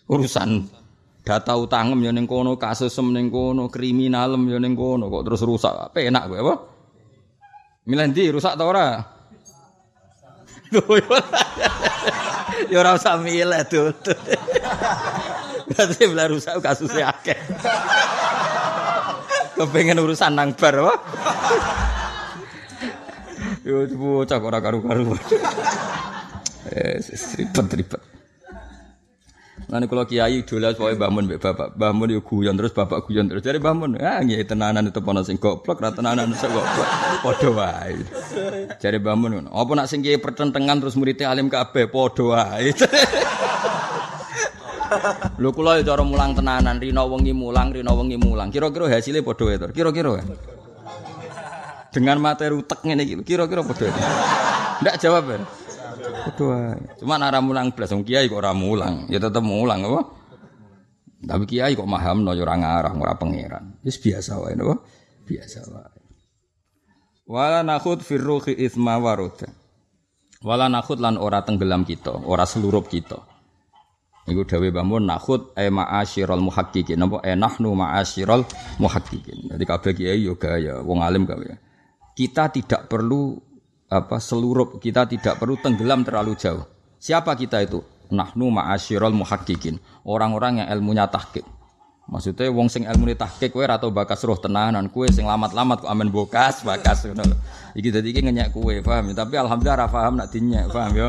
[0.09, 0.65] urusan.
[1.25, 5.97] Data utangem ya ning kono, kasusem ning kono, kriminalem ya ning kono kok terus rusak.
[5.97, 6.55] Penak kowe apa?
[7.89, 8.89] Milih rusak ta ora?
[12.73, 13.93] ya ora usah milih tuh.
[15.69, 17.37] Berarti belah rusak kasusnya akeh.
[19.57, 20.95] Kepengen urusan nang bar apa?
[23.65, 25.17] Yo bocah ora karu-karu.
[26.69, 27.01] Eh,
[27.41, 28.14] ribet ribet.
[29.65, 33.41] Nanti kalau kiai dola soalnya bangun mbek bapak, bangun yo guyon terus bapak guyon terus
[33.41, 36.89] dari bangun, ah nggih tenanan itu pono sing goblok, ra tenanan sing goblok,
[37.25, 37.97] padha wae.
[39.01, 42.71] Bangun, apa nak sing kiai pertentangan terus muridnya alim kabeh padha wae.
[45.43, 48.53] Lho kula ya cara mulang tenanan, rino wengi mulang, rino wengi mulang.
[48.53, 49.57] Kira-kira hasilnya padha wae.
[49.73, 50.21] Kira-kira.
[51.89, 53.91] Dengan materi utek ngene iki, kira-kira wae.
[54.85, 55.64] Ndak jawab ya.
[56.25, 56.97] Wae.
[57.01, 60.01] Cuma ora mulang wong kiai kok ora mulang, ya tetep mulang apa?
[61.25, 63.81] Tapi kiai kok mahamno ya ora ngarang, ora pangeran.
[63.85, 64.75] Biasa wae napa?
[65.29, 66.01] Biasa wae.
[67.25, 69.49] Wala nakhud fi ruhi isma waruda.
[70.45, 73.17] Wala nakhud lan ora tenggelam kita, ora selurup kita.
[74.25, 78.45] Iku dawe bangun nakhud e ma'asyiral muhaqqiqin napa e nahnu ma'asyiral
[78.81, 79.53] muhaqqiqin.
[79.53, 81.61] Jadi kabeh kiai yo gaya wong alim kabeh.
[82.17, 83.37] Kita tidak perlu
[83.89, 86.65] apa seluruh kita tidak perlu tenggelam terlalu jauh.
[87.01, 87.85] Siapa kita itu?
[88.09, 89.81] Nahnu ma'asyiral muhaqqiqin.
[90.05, 91.45] Orang-orang yang ilmunya tahqiq.
[92.05, 96.13] Maksudnya wong sing ilmu tahqiq kowe ora bakas roh tenanan, kowe sing lamat-lamat kok amen
[96.13, 97.33] bokas, bakas ngono.
[97.73, 99.25] Iki dadi iki ngenyek kowe, paham ya?
[99.25, 101.09] Tapi alhamdulillah ora paham nak dinyek, paham ya?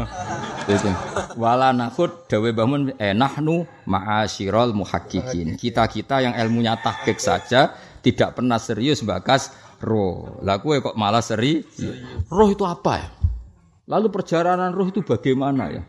[1.36, 5.60] Wala nakhud dawe bangun eh nahnu ma'asyiral muhaqqiqin.
[5.60, 9.52] Kita-kita yang ilmunya tahqiq saja tidak pernah serius bakas
[9.82, 10.40] roh.
[10.46, 11.64] Lah kowe kok malah seri?
[12.30, 13.10] Roh itu apa ya?
[13.86, 15.84] Lalu perjalanan roh itu bagaimana ya?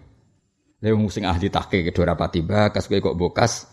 [0.83, 3.71] Lah wong sing ahli tahqiq ora pati bakas kowe kok bokas?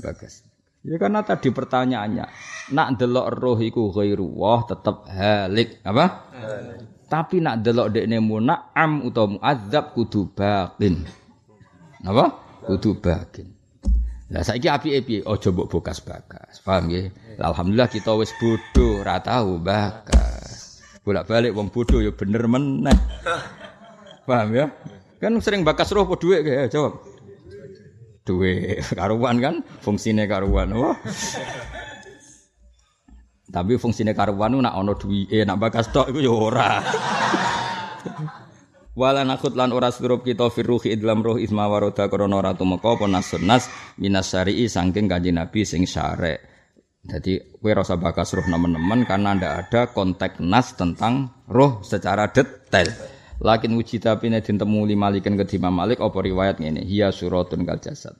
[0.00, 0.44] Bakas.
[0.82, 2.26] Ya karena tadi pertanyaannya,
[2.74, 6.26] nak delok roh iku ghairu wah tetep halik, apa?
[6.34, 7.06] Halik.
[7.06, 11.06] Tapi nak delok dekne muna'am utawa muadzab kudu bakin.
[12.02, 12.24] Apa?
[12.66, 13.61] Kudu bakin.
[14.32, 15.20] Lah saiki piye?
[15.28, 16.64] Aja mbok bokas-bakas.
[16.64, 17.12] Paham nggih?
[17.36, 20.80] Alhamdulillah kita wis bodoh, ora tahu bakas.
[21.04, 22.96] Bolak-balik wong bodoh ya bener meneh.
[24.24, 24.72] Paham ya?
[25.20, 27.12] Kan sering bakas roh apa dhuwit ya jawab
[28.22, 30.96] duwe karuan kan fungsine karuan wah
[33.52, 36.70] tapi fungsine karuan nak ana duwike nak bakas tok iku ya ora
[38.92, 43.08] Wala nakut lan ora surup kita firruhi idlam roh isma waroda korona ora tumeka apa
[43.08, 46.44] nasunnas minas syari'i saking kanjeng Nabi sing syarek.
[47.00, 52.92] Jadi kowe rasa bakas roh nemen-nemen karena ndak ada konteks nas tentang roh secara detail.
[53.40, 57.80] Lakin uji tapi nedin temu malikan ke Imam Malik apa riwayat ini hiya suratun kal
[57.80, 58.12] jasad.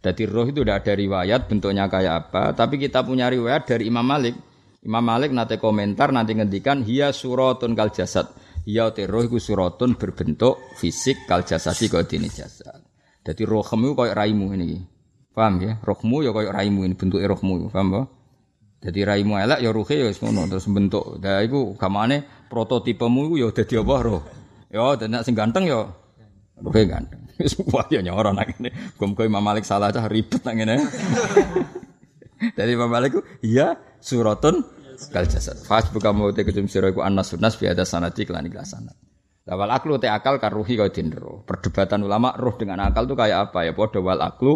[0.00, 4.06] Jadi roh itu tidak ada riwayat bentuknya kayak apa, tapi kita punya riwayat dari Imam
[4.06, 4.32] Malik.
[4.80, 8.32] Imam Malik nanti komentar nanti ngendikan hiya suratun kal jasad.
[8.68, 12.84] Hiya te roh iku suratun berbentuk fisik kal jasadi kaya dene jasad.
[13.24, 14.80] Jadi rohmu kayak raimu ini.
[15.32, 15.80] Paham ya?
[15.80, 18.02] Rohmu ya kayak raimu ini bentuknya rohmu, paham ya?
[18.80, 21.20] Jadi raimu elek ya rohe ya ngono terus bentuk.
[21.20, 24.22] Dah iku gamane prototipemu iku ya dadi apa roh.
[24.72, 25.84] Ya, dan sing ganteng ya
[26.56, 27.20] rohe ganteng.
[27.40, 27.56] Wis
[27.92, 28.96] ya nyoro nang ngene.
[29.00, 30.76] Muga Imam Malik salah cah ribet nang ngene.
[32.56, 34.64] Dari Imam Malik iya suratun
[35.08, 35.56] kal jasad.
[35.64, 38.96] Fas buka mau te kecum sira iku annas sunnas fi ada sanati kelan ikhlas sanad.
[39.48, 41.40] Lawal aklu te akal karuhi kau dindro.
[41.48, 43.72] Perdebatan ulama roh dengan akal itu kayak apa ya?
[43.72, 44.52] Padha wal aklu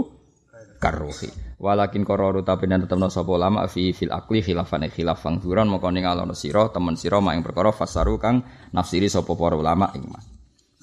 [0.77, 1.57] karuhi.
[1.57, 6.05] Walakin kororu tapi dan tetap sapa ulama fi fil akli khilafan khilafan duran moko ning
[6.05, 8.45] alono sira temen sira mak ing perkara fasaru kang
[8.77, 10.29] nafsiri sapa para ulama ing mas.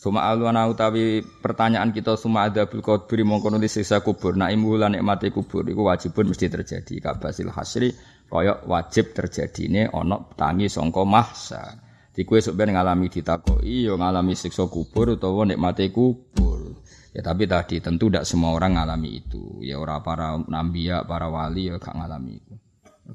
[0.02, 4.34] Suma alwana utawi pertanyaan kita suma ada bil kubur mongko nulis sisa kubur.
[4.34, 6.98] Nah imu lan nikmati kubur iku wajibun mesti terjadi.
[6.98, 7.94] Kabasil hasri
[8.32, 11.76] kaya wajib terjadine ana tangi sangka mahsa.
[12.12, 16.80] Di sok ben ngalami ditakoki ya ngalami siksa kubur utawa nikmati kubur.
[17.12, 19.60] Ya tapi tadi tentu tidak semua orang ngalami itu.
[19.60, 22.56] Ya ora para nabiya, para wali ya gak ngalami itu.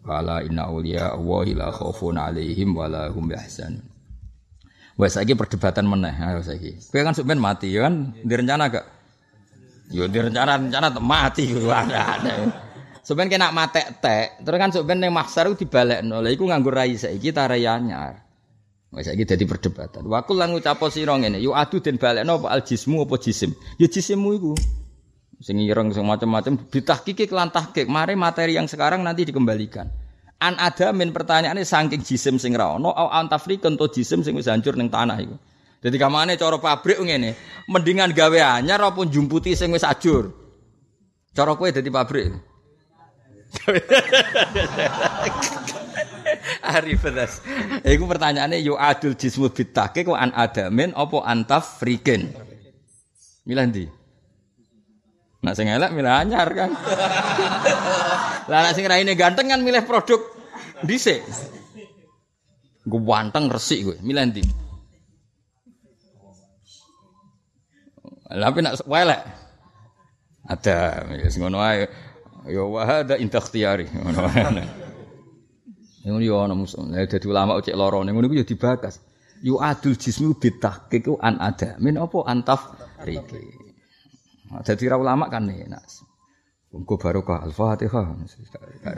[0.05, 3.81] Kala inna awliya Allahi la khaufun alaihim wa la hum yahzanun.
[4.97, 6.77] Wes saiki perdebatan meneh ayo saiki.
[6.93, 8.85] Kowe kan sampean mati ya kan direncana gak?
[9.93, 12.21] Yo direncana-rencana mati kuwi ada.
[13.07, 16.19] Sampeyan kena matek tek, terus kan sampeyan ning mahsyar dibalekno.
[16.19, 18.19] Lha iku nganggo rai saiki ta rai anyar.
[18.91, 20.11] Wes saiki perdebatan.
[20.11, 23.55] Wa kul lan ngucap sira ngene, yo adu den balekno apa al jismu apa jisim?
[23.79, 24.53] Ya jisimmu iku.
[25.39, 29.87] Sing ireng sing macam-macam ditahkiki kelan tahkik, mari materi yang sekarang nanti dikembalikan.
[30.43, 34.51] An ada min pertanyaane saking jisim sing ra ono au antafrikun to jisim sing wis
[34.51, 35.39] hancur ning tanah iku.
[35.79, 37.39] Dadi kamane cara pabrik ngene,
[37.71, 38.99] mendingan gawe anyar apa
[39.55, 40.35] sing wis ajur.
[41.31, 42.56] Cara kowe dadi pabrik.
[46.77, 47.41] Arif das.
[47.87, 52.35] Iku pertanyaane yu adul jismu bitake kok an adamin apa antaf friken.
[53.47, 53.85] Milih ndi?
[55.47, 56.71] Nak sing elek milih anyar kan.
[58.51, 60.19] Lah nak sing raine ganteng kan milih produk
[60.83, 61.23] dhisik.
[62.87, 64.45] Gue wanteng resik gue, milih ndi?
[68.35, 69.23] Lah nak welek.
[70.47, 71.91] Ada, ya ngono ae.
[72.47, 73.91] Ya wa hada intakhtiyari.
[76.07, 76.87] Ngono yo ana musuh.
[76.87, 79.03] Lah dadi ulama cek loro ngono iku yo dibakas.
[79.43, 81.75] Yu adul jismu bitahqiq ku an ada.
[81.83, 83.43] Min apa antaf riki.
[84.47, 85.83] Nah, dadi ra ulama kan enak.
[86.71, 88.07] Engko barokah Al-Fatihah.
[88.87, 88.95] Gak.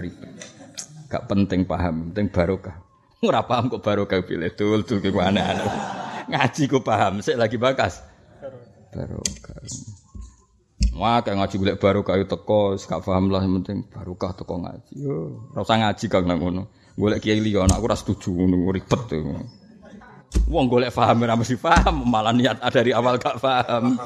[1.09, 2.77] Gak penting paham, penting barokah.
[3.25, 5.65] Ora paham kok barokah pilih tul tul ke aneh-aneh.
[6.29, 8.05] Ngaji kok paham, sik lagi bakas.
[8.93, 9.57] Barokah.
[10.97, 14.93] Wah, kayak ngaji golek barokah itu teko, gak paham lah yang penting barokah teko ngaji.
[14.97, 16.63] Yo, ora usah ngaji kang nang ngono.
[16.99, 19.23] Golek kiai liya aku ora setuju ngono ribet tuh.
[20.49, 23.95] Wong golek paham ora mesti paham, malah niat dari awal gak paham.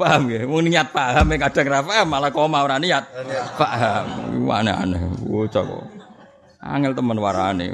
[0.00, 0.44] paham ya?
[0.44, 3.06] Wong niat paham kadang ora paham malah koma ora niat.
[3.54, 4.06] Paham.
[4.50, 5.00] Aneh-aneh.
[5.24, 5.84] Bocah kok.
[6.60, 7.68] Angel temen warane.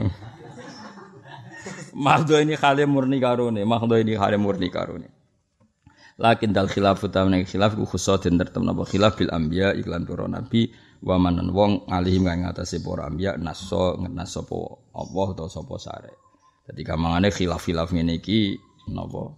[1.96, 5.15] Mahdo ini khale murni karone, mahdo ini khale murni karone.
[6.16, 10.24] Lakin dal khilaf utawa khilaf ku khusus den tertem napa khilaf bil anbiya iklan para
[10.24, 10.72] nabi
[11.04, 14.56] wa manan wong alihim kang ngatasi para anbiya naso ngenas sapa
[14.96, 16.12] Allah utawa sapa sare.
[16.64, 18.56] Dadi kamangane khilaf-khilaf ngene iki
[18.88, 19.36] napa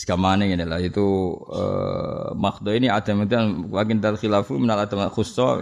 [0.00, 5.60] Sekamane ngene lah itu uh, makdo ini ada mungkin wakin dal khilafu minal adam khusso.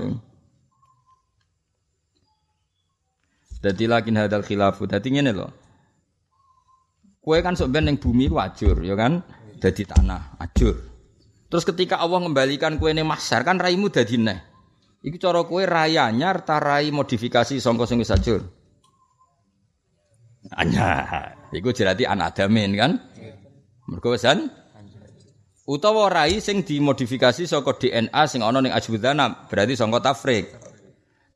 [3.58, 4.86] Jadi lakin hadal khilafu.
[4.86, 5.50] Jadi ngene loh.
[7.18, 9.26] Kue kan sok yang bumi wajur, ya kan?
[9.58, 10.74] Jadi tanah, ajur.
[11.48, 14.38] Terus ketika Allah mengembalikan kue ini masar kan raimu dadi neh.
[15.00, 18.44] Iku cara kowe raya anyar rai modifikasi sangka sing wis ajur.
[20.52, 21.38] Anyar.
[21.54, 22.92] Iku jerati anadamin kan?
[23.88, 24.52] Mergo wesan
[25.64, 30.52] utawa rai sing dimodifikasi saka DNA sing ana ning ajbudana berarti sangka tafrik.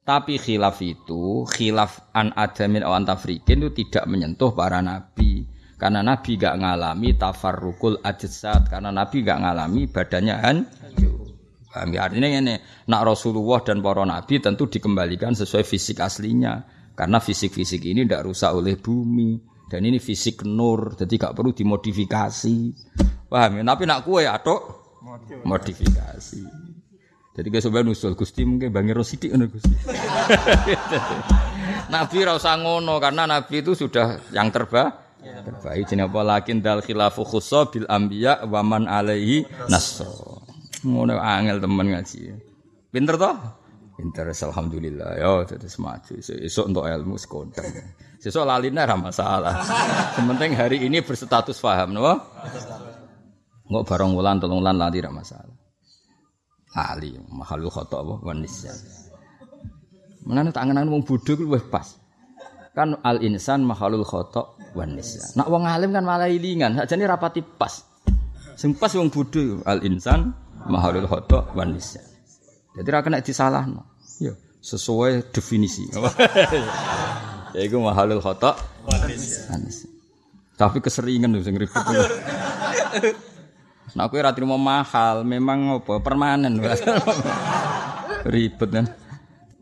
[0.02, 5.46] Tapi khilaf itu, khilaf an adamin awan tafrikin itu tidak menyentuh para nabi.
[5.82, 11.26] Karena nabi gak ngalami tafarrukul ajsad, karena nabi gak ngalami badannya hancur.
[11.74, 12.06] Paham ya?
[12.06, 12.54] Artinya ini,
[12.86, 16.62] nak Rasulullah dan para nabi tentu dikembalikan sesuai fisik aslinya.
[16.94, 19.42] Karena fisik-fisik ini tidak rusak oleh bumi.
[19.66, 22.56] Dan ini fisik nur, jadi gak perlu dimodifikasi.
[23.26, 23.62] Paham ya?
[23.66, 24.62] Tapi nak kue atau
[25.42, 26.42] modifikasi.
[27.34, 29.72] Jadi kayak sebenarnya nusul Gusti mungkin bangir rosidik ono Gusti.
[31.96, 35.01] nabi rasa ngono karena Nabi itu sudah yang terbaik.
[35.22, 40.42] Terbaik jenis apa lakin dal khilafu khusso bil ambiya waman alaihi nasro.
[40.82, 42.20] Ngono angel temen ngaji.
[42.90, 43.36] Pinter toh?
[43.94, 45.22] Pinter alhamdulillah.
[45.22, 46.18] Yo terus maju.
[46.18, 47.70] Esok untuk ilmu sekodang.
[48.22, 49.54] Sesuk laline ora masalah.
[50.14, 52.06] Sementing hari ini berstatus paham, no?
[53.66, 55.58] Enggak barang wulan tolong wulan lali ora masalah.
[56.72, 58.70] Ali mahalul khata apa wanisya.
[60.26, 61.34] Menane tangan wong bodho
[61.66, 61.98] pas.
[62.78, 65.36] Kan al insan mahalul khata wanisya.
[65.36, 67.84] Nak wong alim kan malah ilingan, sakjane rapati pas.
[68.56, 70.32] Sing pas wong bodho al insan
[70.68, 72.04] mahalul khoto wan nisyan.
[72.76, 73.84] Jadi ra kena disalahno.
[74.20, 74.32] Ya,
[74.64, 75.88] sesuai definisi.
[77.56, 78.52] ya iku mahalul khoto
[78.86, 79.66] wan nisyan.
[80.56, 81.84] Tapi keseringan sing ribet.
[83.92, 86.60] Nah, aku ra trimo mahal, memang apa permanen.
[88.34, 88.86] ribet kan.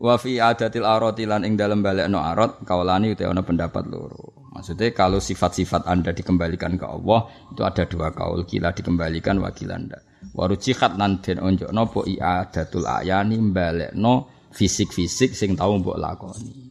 [0.01, 4.40] Wa fi adatil arati lan ing dalem balekno arat kaulani utawa ana pendapat loro.
[4.51, 10.03] Maksudnya kalau sifat-sifat Anda dikembalikan ke Allah itu ada dua kaul, kila dikembalikan wakil Anda.
[10.35, 16.67] Waru cikat lan den onjokno po i'adatul ayani mbalekno fisik-fisik sing tau mbok lakoni.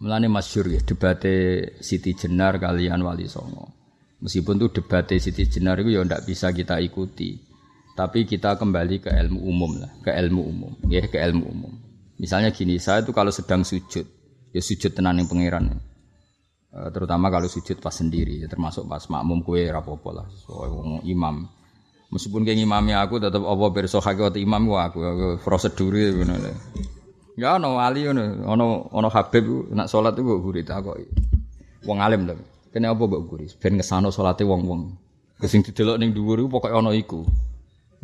[0.00, 1.34] Mulane masyhur ya debate
[1.84, 3.68] Siti Jenar kalian Wali Songo.
[4.22, 7.36] Meskipun itu debate Siti Jenar itu ya ndak bisa kita ikuti.
[7.98, 11.74] Tapi kita kembali ke ilmu umum lah, ke ilmu umum, ya ke ilmu umum.
[12.16, 14.08] Misalnya gini, saya itu kalau sedang sujud,
[14.50, 15.78] ya sujud tenan yang pangeran.
[16.70, 20.62] Uh, terutama kalau sujud pas sendiri, ya termasuk pas makmum kue rapopo lah, so,
[21.02, 21.50] imam.
[22.10, 26.26] Meskipun kayak imamnya aku tetap apa berso hakikat imam gua aku, aku prosedur itu
[27.38, 31.00] Ya ono wali ono ono ono Habib nak sholat itu gue gurih tak kok.
[31.88, 32.44] Wong alim tapi.
[32.68, 33.48] Kene apa mbok gurih?
[33.56, 34.92] Ben ngesano salate wong-wong.
[35.48, 37.24] Sing didelok ning dhuwur iku pokoke ono iku.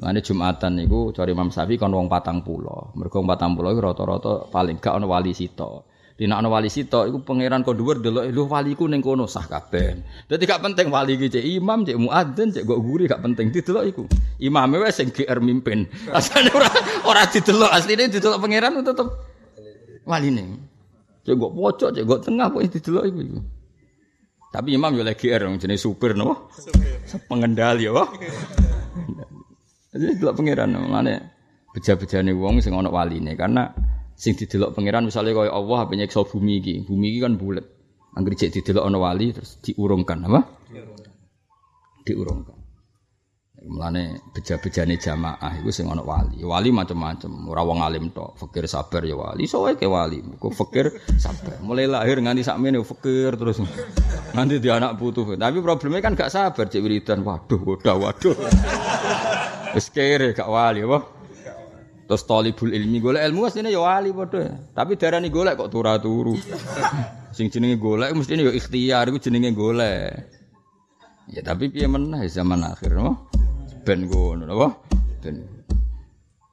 [0.00, 2.96] Mane Jumatan niku cari Imam Syafi'i kon wong patang pulau.
[2.96, 5.84] Mergo patang pulau iku rata-rata paling gak ana wali sito.
[6.16, 10.00] Dina ana wali sito iku pangeran kok dhuwur delok lho waliku ning kono sah kabeh.
[10.24, 13.84] Dadi gak penting wali iki cek imam, cek muadzin, cek gok guri gak penting didelok
[13.84, 14.02] iku.
[14.40, 15.84] Imame wis sing GR mimpin.
[16.16, 16.72] Asane ora
[17.04, 19.08] ora didelok, asline didelok pangeran tetep
[20.08, 20.56] waline.
[21.28, 23.40] Cek gok pojok, cek gok tengah kok didelok iku iku.
[24.56, 26.48] Tapi imam yo lagi GR jenis supir no.
[27.28, 27.92] Pengendali ya,
[29.92, 31.12] Jadi delok pangeran mana
[31.76, 33.68] beja-bejane wong sing ana waline karena
[34.16, 36.74] sing didelok pangeran misalnya kaya Allah apa nyekso bumi iki.
[36.88, 37.68] Bumi iki kan bulat.
[38.16, 40.40] Angger cek didelok ana wali terus diurungkan apa?
[42.08, 42.56] Diurungkan.
[43.66, 46.40] Mulane beja-bejane jamaah iku sing ana wali.
[46.40, 48.40] Wali macam-macam, ora wong alim tok.
[48.40, 50.22] Fakir sabar ya wali, sowe ke wali.
[50.22, 51.60] Kok fakir sabar.
[51.60, 53.60] Mulai lahir nganti sakmene fakir terus.
[54.32, 55.34] Nanti dia anak butuh.
[55.36, 57.20] Tapi problemnya kan gak sabar cek wiridan.
[57.26, 58.36] Waduh, waduh, waduh.
[59.74, 61.15] Wis kere gak wali apa?
[62.06, 64.46] Terus talibul ilmi golek ilmu asline ya wali padha.
[64.70, 66.38] Tapi darani golek kok turu-turu.
[67.34, 70.30] Sing jenenge golek mestine ya ikhtiar iku jenenge golek.
[71.26, 73.26] Ya tapi piye meneh zaman akhir no?
[73.82, 74.68] Ben ngono apa?
[75.18, 75.42] Ben.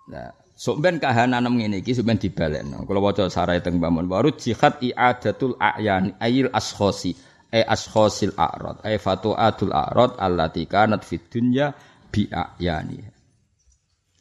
[0.10, 2.82] Nah, sok ben kahanan ngene iki sok ben dibalekno.
[2.90, 7.14] Kula waca sarai teng Bamun baru jihad i'adatul a'yan ayil ashkhasi
[7.54, 11.70] ay ashkhasil a'rad ay fatuatul a'rad allati kanat fid dunya
[12.10, 13.13] bi a'yani.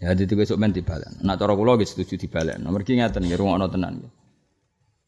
[0.03, 1.23] Ya dadi besok men dibalen.
[1.23, 2.67] Nak cara kula nggih setuju dibalen.
[2.67, 4.13] Mergi ngaten nggih rungokno tenan nggih.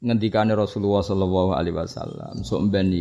[0.07, 2.93] Ngendikane Rasulullah sallallahu alaihi wasallam, sok ben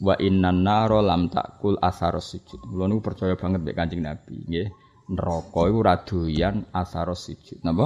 [0.00, 2.64] wa innan naro lam takul asar sujud.
[2.64, 4.68] Kula niku percaya banget mek Kanjeng Nabi nggih.
[5.04, 7.60] Neraka iku ora doyan asar sujud.
[7.60, 7.84] Napa?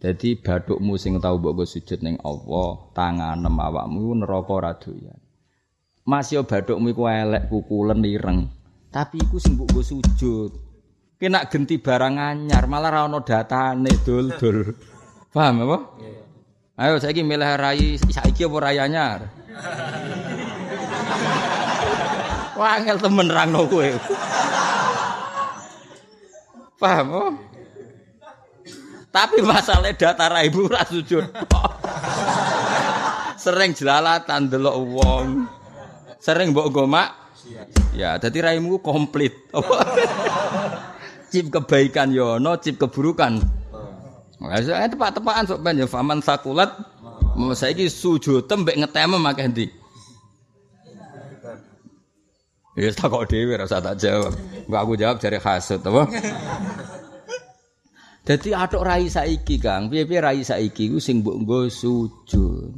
[0.00, 5.22] Jadi badukmu sing tau mbok sujud ning Allah, tangan awakmu neraka ora doyan.
[6.02, 8.50] Mas yo badukmu iku elek kukulen ireng.
[8.90, 10.69] Tapi iku sing mbok sujud.
[11.20, 14.72] Kena genti barang anyar, malah ra ono datane dul-dul.
[15.36, 15.78] Paham apa?
[16.80, 19.28] Ayo saiki milih rai saiki apa rai anyar?
[22.56, 23.84] Wah, angel temen rangno kowe.
[26.80, 27.36] Paham apa?
[29.12, 31.28] Tapi masalah data raibu ora sujud.
[33.44, 35.44] Sering jelalatan delok wong.
[36.16, 37.12] Sering mbok gomak.
[37.92, 39.36] Ya, dadi raimu komplit.
[41.30, 43.38] Cip kebaikan yo no cip keburukan.
[44.40, 46.72] Wah, saya tepak-tepakan sok ben faman sakulat
[47.54, 49.66] saiki sujud tembek ngetem akeh ndi.
[52.78, 54.32] Ya tak kok dhewe rasa tak jawab.
[54.64, 56.02] Enggak aku jawab jare hasud apa?
[58.26, 62.72] Dadi atok rai saiki Kang, piye-piye rai saiki ku sing mbok nggo sujud.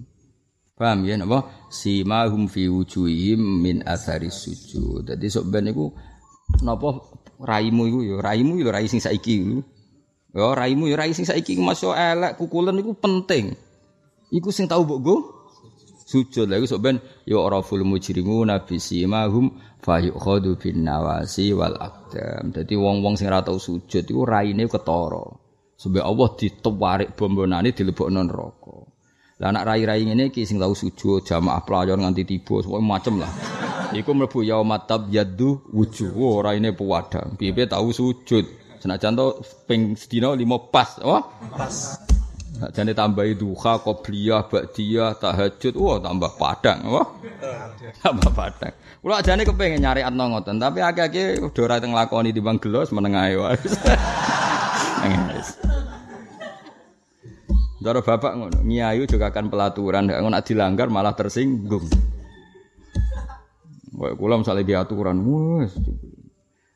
[0.74, 1.44] Paham ya napa?
[1.68, 5.06] Simahum fi wujuhihim min athari sujud.
[5.06, 5.92] Dadi sok ben iku
[6.64, 6.98] napa
[7.42, 9.58] raimu iku ya raimu ya rai sing saiki iku.
[10.32, 13.58] Ya raimu ya rai sing saiki iku masuk elek kukulen iku penting.
[14.30, 15.16] Iku sing tau mbok go
[16.06, 21.74] sujud lha iku sok ben ya raful mujrimu nabi simahum fa yukhadu bin nawasi wal
[21.76, 22.54] aqdam.
[22.54, 25.26] Dadi wong-wong sing ora tau sujud iku raine ketara.
[25.82, 28.91] Sebab Allah ditewarik bombonane dilebokno neraka.
[29.42, 33.26] Lah anak rai-rai ngene iki sing tau sujud jamaah pelajar nganti tiba semua macem lah.
[33.90, 36.14] Iku mlebu yaumatab yaddu wujuh.
[36.14, 37.34] Oh, ora ini puwadang.
[37.34, 38.46] Piye tahu sujud.
[38.78, 41.26] Senajan to ping sedina 5 pas, oh.
[41.58, 41.74] Pas.
[42.70, 47.06] Jane tambahi duha, qobliyah, ba'diyah, tahajud, wah tambah padang, wah.
[48.02, 48.70] tambah padang.
[49.02, 53.18] Kula ajane kepengin nyari atno ngoten, tapi akeh-akeh udah ora teng lakoni timbang gelos meneng
[53.18, 53.58] ae wae.
[57.82, 61.90] Daro bapak ngono, ngiayu juga akan pelaturan, ngono dilanggar malah tersinggung.
[63.92, 65.74] Kayak kula misalnya di aturan, wes.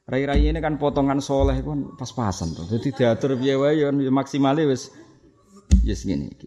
[0.06, 2.62] Rai-rai ini kan potongan soleh kan pas-pasan tuh.
[2.70, 4.94] Jadi diatur piye wae ya maksimale wis
[5.82, 6.46] yes ngene iki.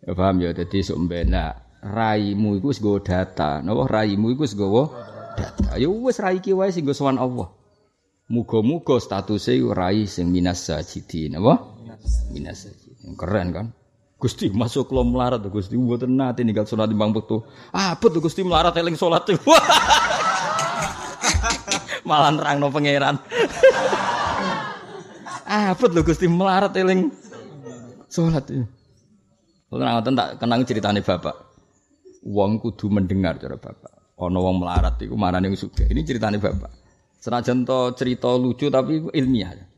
[0.00, 1.52] Ya paham ya dadi sok mbena
[1.84, 3.60] raimu iku wis data.
[3.60, 5.76] Napa raimu iku wis data.
[5.76, 7.52] Ya wis rai iki wae sing sowan Allah.
[8.32, 11.60] Muga-muga statusé rai sing minas sajidin, apa?
[12.32, 12.85] Minas sajidin.
[13.14, 13.66] Keren kan?
[14.16, 17.44] Gusti masuk lo melarat Gusti mboten nate ninggal salat timbang wektu.
[17.70, 19.28] Ah, betul Gusti melarat eling salat.
[22.08, 23.20] Malah nerangno pangeran.
[25.44, 27.12] ah, betul Gusti melarat eling
[28.08, 28.48] salat.
[29.68, 31.36] Kalau ngoten tak kenang ceritane bapak.
[32.24, 34.16] Wong kudu mendengar cara bapak.
[34.16, 36.72] Ana wong melarat iku marane wis Ini ceritane bapak.
[37.20, 39.75] Senajan to cerita lucu tapi ilmiah.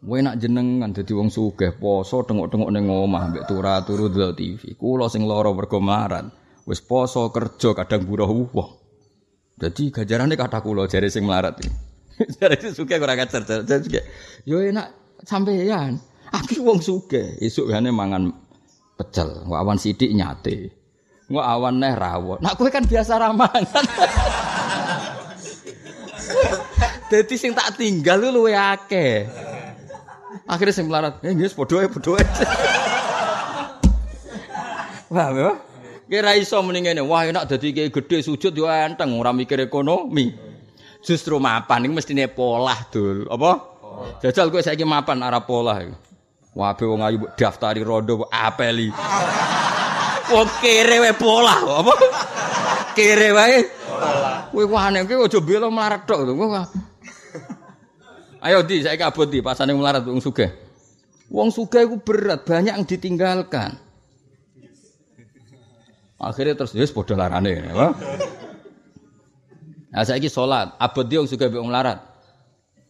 [0.00, 4.72] Kowe nak jenengan dadi wong sugih poso tengok-tengok ning omah mbek turu turu delok TV.
[4.72, 6.32] Kula sing lara mergo maran.
[6.64, 8.80] Wis poso kerja kadang buruh wong.
[9.60, 11.68] Dadi gajarane kata kula jare sing melarat iki.
[12.40, 13.44] Jadi suka kurang ajar.
[13.44, 14.00] Jadi
[14.48, 14.88] yo enak
[15.28, 16.00] sampeyan.
[16.32, 18.30] Aku wong suge, esuk gane mangan
[18.94, 20.70] pecel, awan sidik nyate.
[21.28, 22.38] Nggak awan neh rawon.
[22.40, 23.66] Nak kowe kan biasa ramangan.
[27.10, 29.49] Dadi sing tak tinggal lu luwe akeh.
[30.46, 32.24] Akhirnya sing melarat, eh nggih padha ae padha ae.
[35.10, 35.50] Paham ya?
[36.10, 40.30] Kira iso muni ngene, wah enak dadi kiai gedhe sujud yo enteng ora mikir ekonomi.
[41.02, 43.26] Justru mapan iki mestine polah dul.
[43.26, 43.50] Apa?
[44.22, 45.94] Jajal kowe saiki mapan arah polah iki.
[46.54, 48.90] Wabe wong ayu daftari rondo apeli.
[50.30, 51.94] Wong kere wae polah apa?
[52.94, 53.58] Kere wae.
[54.54, 56.34] Kowe wane kowe aja bela melarat tok to.
[58.40, 60.48] Ayo di saya kabut di pasane melarat wong sugih.
[61.28, 63.76] Wong sugih iku berat, banyak yang ditinggalkan.
[66.16, 67.92] Akhirnya terus wis padha larane ya.
[69.90, 72.00] Nah saiki salat, abot di wong sugih wong melarat.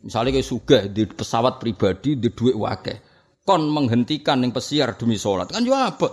[0.06, 3.02] Misalnya kayak sugih di pesawat pribadi di duit wakeh.
[3.42, 6.12] Kon menghentikan yang pesiar demi sholat kan juga abot.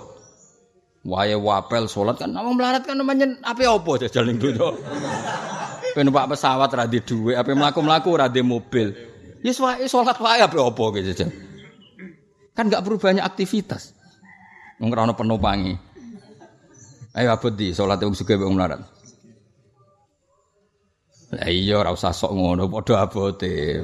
[1.06, 4.66] Wae wapel sholat kan nama melarat kan namanya apa apa jajal ning dunya.
[5.94, 9.07] Penumpak pesawat ra di duit, apa mlaku-mlaku ra di mobil.
[9.46, 11.26] Ya wae salat wae apa apa gitu.
[12.58, 13.94] Kan enggak perlu banyak aktivitas.
[14.82, 15.74] Wong ora penumpangi.
[17.18, 18.82] Ayo abot di salat wong sugih wong melarat.
[21.28, 23.84] Lah iya ora usah sok ngono padha abote.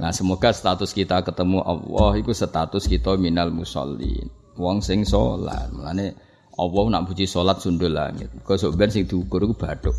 [0.00, 4.30] Nah semoga status kita ketemu Allah itu status kita minal musallin.
[4.54, 5.70] Wong sing salat.
[5.74, 6.14] Mulane
[6.60, 8.30] Allah nak puji salat sundul langit.
[8.46, 9.96] Kok sok ben sing diukur iku bathuk.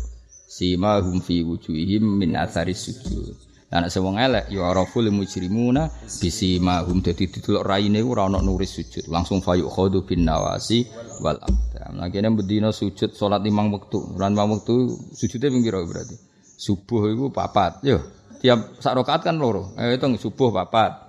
[0.52, 3.51] Sima hum fi wujuhihim min athari sujud.
[3.72, 5.88] Anak sewong elek ya araful mujrimuna
[6.20, 10.84] bisima hum dadi dituluk raine ora ana nuris sujud langsung fayu khadu bin nawasi
[11.24, 11.96] wal abdam.
[11.96, 14.12] Nah kene bedina sujud salat limang wektu.
[14.20, 16.16] Lan limang wektu sujude berarti?
[16.60, 17.80] Subuh iku papat.
[17.80, 17.98] Yo,
[18.44, 19.72] tiap sak rakaat kan loro.
[19.80, 21.08] Ayo hitung subuh papat.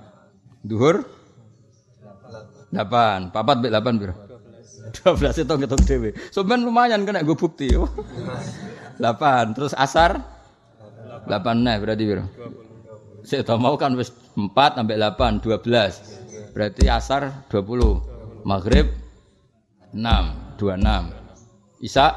[0.64, 1.03] Duhur
[2.72, 3.36] 8.
[3.36, 4.16] Papat mbek 8 piro?
[5.03, 6.09] 12 itu ngitung dhewe.
[6.32, 7.76] Sampeyan lumayan kena gue bukti.
[7.76, 9.51] 8.
[9.51, 10.32] Terus asar
[11.28, 12.26] 8 nah berarti piro?
[13.24, 16.53] Saya mau kan wis 4 sampai 8 12.
[16.53, 18.43] Berarti asar 20.
[18.43, 18.91] Maghrib
[19.95, 21.86] 6 26.
[21.86, 22.07] Isya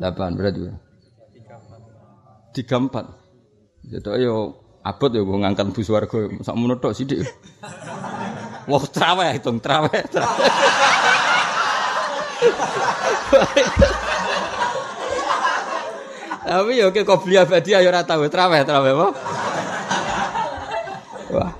[0.00, 0.76] 8 berarti piro?
[2.56, 3.88] 34.
[3.92, 7.22] Jadi ayo abot ya gue ngangkat bus warga sak mono tok sithik.
[8.70, 10.02] Wah traweh hitung traweh.
[16.52, 19.08] Tapi ya oke kok beli abadi ayo ora tau traweh traweh apa?
[21.32, 21.52] Wah.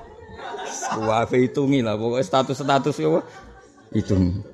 [1.01, 3.17] Wah, hitungi lah pokoknya status-status ya
[3.89, 4.45] hitung.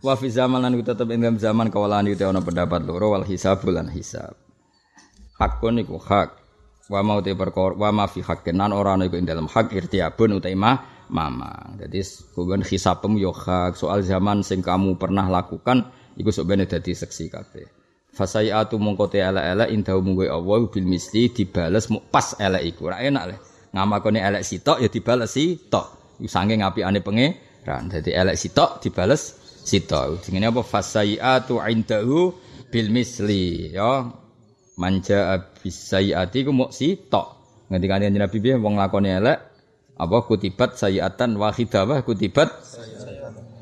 [0.00, 3.92] Wa fi zaman lan tetep ing zaman kawalan itu ana pendapat loro wal hisab lan
[3.92, 4.32] hisab.
[5.36, 6.32] Hakun iku hak.
[6.88, 10.40] Wa mau te perkara wa ma fi hakin nan ora ana iku dalam hak irtiabun
[10.40, 11.76] utai mama.
[11.76, 12.00] Jadi
[12.32, 17.77] kuben hisabmu yo hak soal zaman sing kamu pernah lakukan iku bene dadi seksi kabeh.
[18.14, 22.90] Fasayatu mongko te elek-elek indahu munggo Allah bil misli dibales pas elek iku.
[22.90, 23.36] Ora enak le.
[23.74, 25.86] Ngamakone elek sitok ya dibales sitok.
[26.26, 27.92] Sange ngapiane pangeran.
[27.92, 30.24] Dadi elek sitok dibales sitok.
[30.24, 32.34] Jenenge apa fasayatu indahu
[32.72, 34.08] bil misli ya.
[34.78, 37.26] Manja bisayati ku mok sitok.
[37.68, 39.38] Ngendikane Nabi piye wong lakone elek
[39.98, 42.48] apa kutibat sayiatan wahidah wa kutibat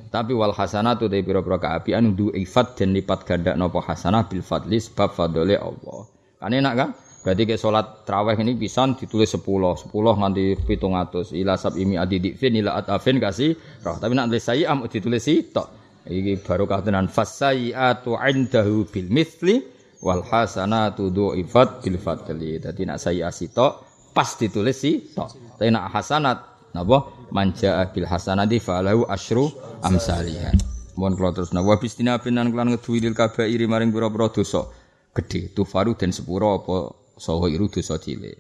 [0.07, 4.79] tapi wal hasanatu te pira-pira kaapian du ifat dan lipat ganda nopo hasanah bil fadli
[4.79, 6.01] sebab fadole Allah.
[6.39, 6.91] Kan enak kan?
[7.27, 11.35] Berarti ke salat traweh ini pisan ditulis 10, 10 nganti 700.
[11.35, 13.51] Ila sab imi adi dikfin ila atafin kasih
[13.83, 13.99] roh.
[13.99, 15.67] Tapi nak tulis saya am ditulis tok.
[16.07, 19.59] Iki barokah tenan fasayiatu indahu bil mithli
[20.07, 22.63] wal hasanatu ifat bil fadli.
[22.63, 23.73] Dadi nak saya tok
[24.15, 24.79] pas ditulis
[25.11, 25.59] tok.
[25.59, 29.49] Tapi nak hasanat napa manja bil hasanati falahu asyru
[29.81, 30.53] amsalihah.
[30.97, 34.69] Mohon kula terus wa bistina binan kelan ngeduwi lil kabairi maring pira-pira dosa
[35.17, 38.37] gedhe tufaru den sepuro apa saha iru dosa cilik.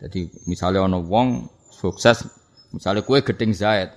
[0.00, 2.24] Jadi misalnya ana wong sukses
[2.72, 3.92] misalnya kue gedeng Zaid.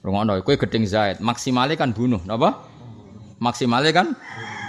[0.00, 2.62] Rungono kue gedeng Zaid, maksimalnya kan bunuh, napa?
[3.42, 4.14] Maksimalnya kan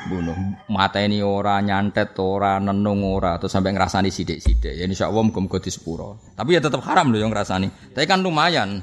[0.08, 0.38] bunuh.
[0.72, 4.74] Mata ini ora nyantet ora nenung ora atau sampai ngerasani sidik-sidik.
[4.74, 6.18] Ya insyaallah muga-muga di sepuro.
[6.34, 7.94] Tapi ya tetap haram loh yang ngerasani.
[7.94, 8.82] Tapi kan lumayan.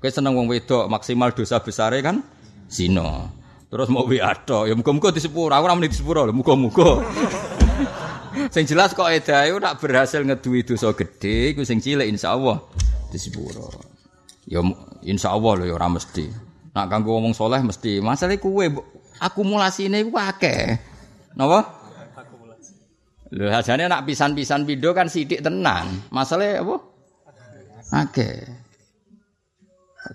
[0.00, 2.24] Kowe seneng wong wedok maksimal dosa besar kan
[2.70, 3.28] zina.
[3.70, 5.54] Terus mau wiato, ya muga-muga sepuro.
[5.54, 7.06] Aku ora muni di sepuro lho, muga-muga.
[8.54, 12.58] sing jelas kok edae nak berhasil ngeduwi dosa gede iku sing cilik insyaallah
[13.10, 13.70] di sepuro.
[14.46, 14.62] Ya
[15.06, 16.26] insyaallah lho ya ora mesti.
[16.74, 18.02] Nak kanggo ngomong soleh mesti.
[18.02, 18.70] Masalah kuwe
[19.20, 20.80] akumulasi ini iku akeh.
[21.36, 21.80] Napa?
[23.30, 26.10] Lho ajane nak pisan-pisan pindho kan sithik tenan.
[26.10, 26.76] Masalahe apa?
[27.94, 28.42] Akeh.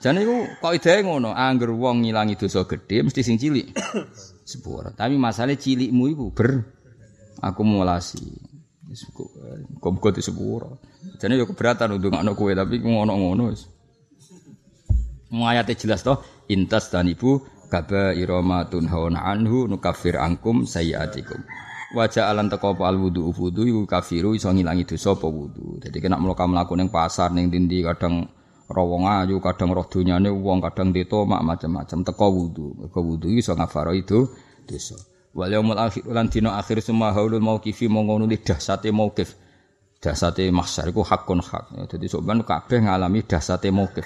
[0.02, 3.72] Jane iku kaidahe ngono, angger wong ngilangi dosa gedhe mesti sing cilik.
[4.50, 4.92] Sepuro.
[4.92, 6.60] Tapi masalahnya cilikmu iku ber
[7.40, 8.26] akumulasi.
[9.80, 10.84] Kok kok di sepuro.
[11.18, 13.52] Jane yo keberatan untuk ngono tapi ngono-ngono.
[15.36, 21.42] Ayate jelas toh intas dan ibu kaba irama tunhauna anhu nukafir angkum sayiatikum.
[21.96, 25.80] Wajah alan teko apa al wudu wudu iku kafiru iso ngilangi dosa apa wudu.
[25.80, 28.28] Jadi kena mloka mlaku ning pasar ning dindi kadang
[28.68, 30.92] rawong ayu, kadang roh donyane wong, kadang
[31.30, 32.68] mak macam-macam teko wudu.
[32.76, 34.28] Mergo wudu iso ngafaro itu
[34.68, 34.98] dosa.
[35.36, 39.36] Wal yaumul akhir lan dina akhir semua haulul mauqifi mongko nuli dahsate mauqif.
[40.00, 41.92] Dahsate mahsyar iku hakun hak.
[41.92, 44.04] Dadi soban kabeh ngalami dahsate mauqif.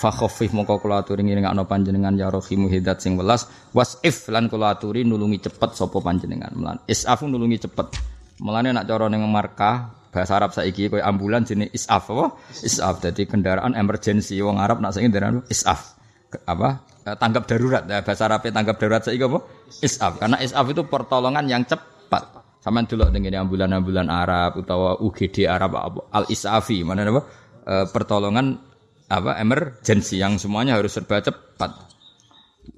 [0.00, 3.44] Fa khaffif mongko kula aturi ngringakno panjenengan ya rahimu hidat sing welas
[3.76, 6.56] wasif lan kula aturi nulungi cepet sapa panjenengan.
[6.56, 8.00] Melan isafu nulungi cepet.
[8.40, 12.32] Mulane nak cara ning markah bahasa Arab saiki koyo ambulan jenis isaf apa?
[12.64, 16.00] Isaf dadi kendaraan emergency wong Arab nak saiki kendaraan isaf.
[16.48, 16.80] Apa?
[17.04, 17.84] Eh, tanggap darurat.
[17.84, 19.44] Ya, bahasa Arab tanggap darurat saiki apa?
[19.84, 20.16] Isaf.
[20.16, 22.40] Karena isaf itu pertolongan yang cepat.
[22.64, 25.76] Sama dulu dengan ambulan-ambulan Arab atau UGD Arab
[26.08, 27.20] al isafi mana apa?
[27.64, 28.69] E, pertolongan
[29.10, 31.90] apa emergency yang semuanya harus serba cepat.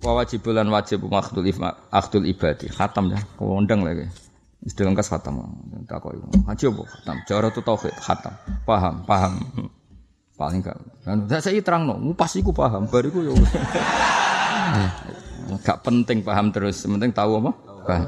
[0.00, 1.44] Wajibulan wajib makhdul
[1.92, 2.72] akhdul ibadi.
[2.72, 4.08] Khatam ya, kondang lagi.
[4.64, 5.42] Istilah lengkap khatam.
[5.84, 6.16] Takoi.
[6.48, 6.82] Haji apa?
[6.88, 7.16] Khatam.
[7.28, 8.32] Cara itu tauhid khatam.
[8.64, 9.32] Paham, paham.
[10.38, 10.64] Paling.
[11.04, 13.36] Kan saya terang no, pas iku paham, bariku yo.
[15.60, 17.50] Gak penting paham terus, penting tahu apa?
[17.84, 18.06] Paham.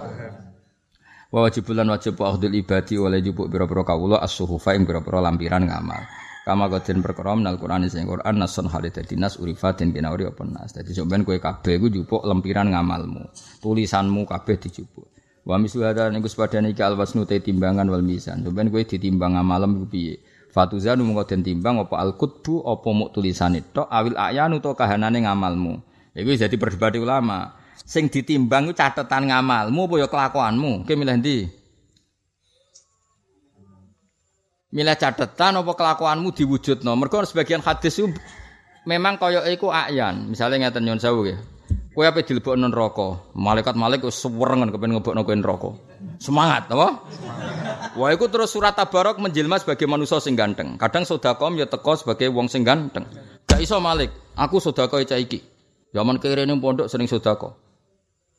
[1.35, 6.01] Wa wajibulan wajib akhdul ibadi oleh jupuk biro-biro kawula as-suhufa ing biro-biro lampiran ngamal.
[6.45, 10.77] Kama kodin perkara menal Quran sing Quran nasun halid dadi nas urifatin kinauri apa nas.
[10.77, 11.81] Dadi sampean kowe kabeh
[12.21, 13.33] lempiran ngamalmu.
[13.65, 15.09] Tulisanmu kabeh dijupuk.
[15.49, 18.45] Wa misu hada niku sepadane iki alwasnu timbangan wal mizan.
[18.45, 20.15] Sampean kowe ditimbang ngamalem iku piye?
[20.55, 25.81] Timbang apa al-kutbu apa muk tulisane tok awil ayanu to kahanane ngamalmu.
[26.13, 27.57] Iku jadi perdebatan ulama.
[27.89, 30.87] Sing ditimbang itu catatan ngamalmu apa ya kelakuanmu?
[30.87, 31.64] Oke milih?
[34.75, 36.99] Milih catatan apa kelakuanmu diwujudno.
[36.99, 38.11] Mergo sebagian hadis itu
[38.83, 40.27] memang kaya iku ayan.
[40.27, 41.39] Misalnya ngeten nyon sewu nggih.
[41.95, 43.23] Kowe ape dilebokno neraka?
[43.39, 45.71] Malaikat-malaikat sewerengen kepen ngebokno kowe neraka.
[46.19, 47.07] Semangat, apa?
[47.95, 50.75] Wah, iku terus surat Tabarok menjelma sebagai manusia sing ganteng.
[50.75, 53.07] Kadang sedekah ya teko sebagai wong sing ganteng.
[53.47, 55.39] Gak iso Malik, aku sedekah cah iki.
[55.95, 57.55] Zaman kere ning pondok sering sedekah.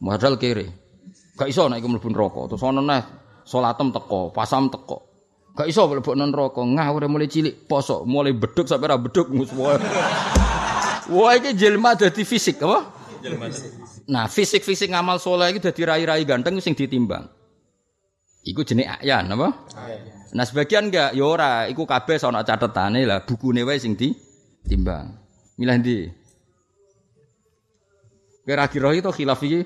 [0.04, 0.68] Modal kere.
[1.40, 2.52] Gak iso nek iku mlebu neraka.
[2.52, 3.02] Terus ana neh
[3.48, 5.15] salatem teko, pasam teko.
[5.56, 6.62] Gak iso mlebu neraka.
[6.62, 9.32] Ngawur mulai cilik poso, mulai beduk sampai ra beduk.
[11.06, 12.92] Wah, iki jelma dadi fisik apa?
[14.12, 17.26] Nah, fisik-fisik ngamal soleh itu dadi rai-rai ganteng sing ditimbang.
[18.46, 19.66] Iku jenis ayan apa?
[20.36, 25.18] Nah, sebagian enggak ya ora, iku kabeh ana catetane lah, bukune wae sing ditimbang.
[25.56, 26.12] Milah ndi?
[28.46, 29.66] Kira-kira itu khilaf iki.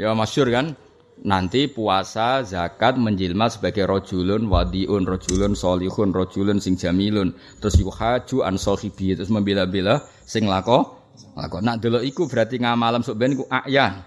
[0.00, 0.72] Ya masyur kan?
[1.20, 7.36] Nanti puasa, zakat menjilma sebagai rojulun, wadiun, rojulun, solihun, rojulun, sing jamilun.
[7.60, 10.96] Terus iku haju an sohibi, terus membela-bela sing lako.
[11.36, 11.60] Lako.
[11.60, 14.00] Nak dulu iku berarti ngamalam sok ben iku ayan.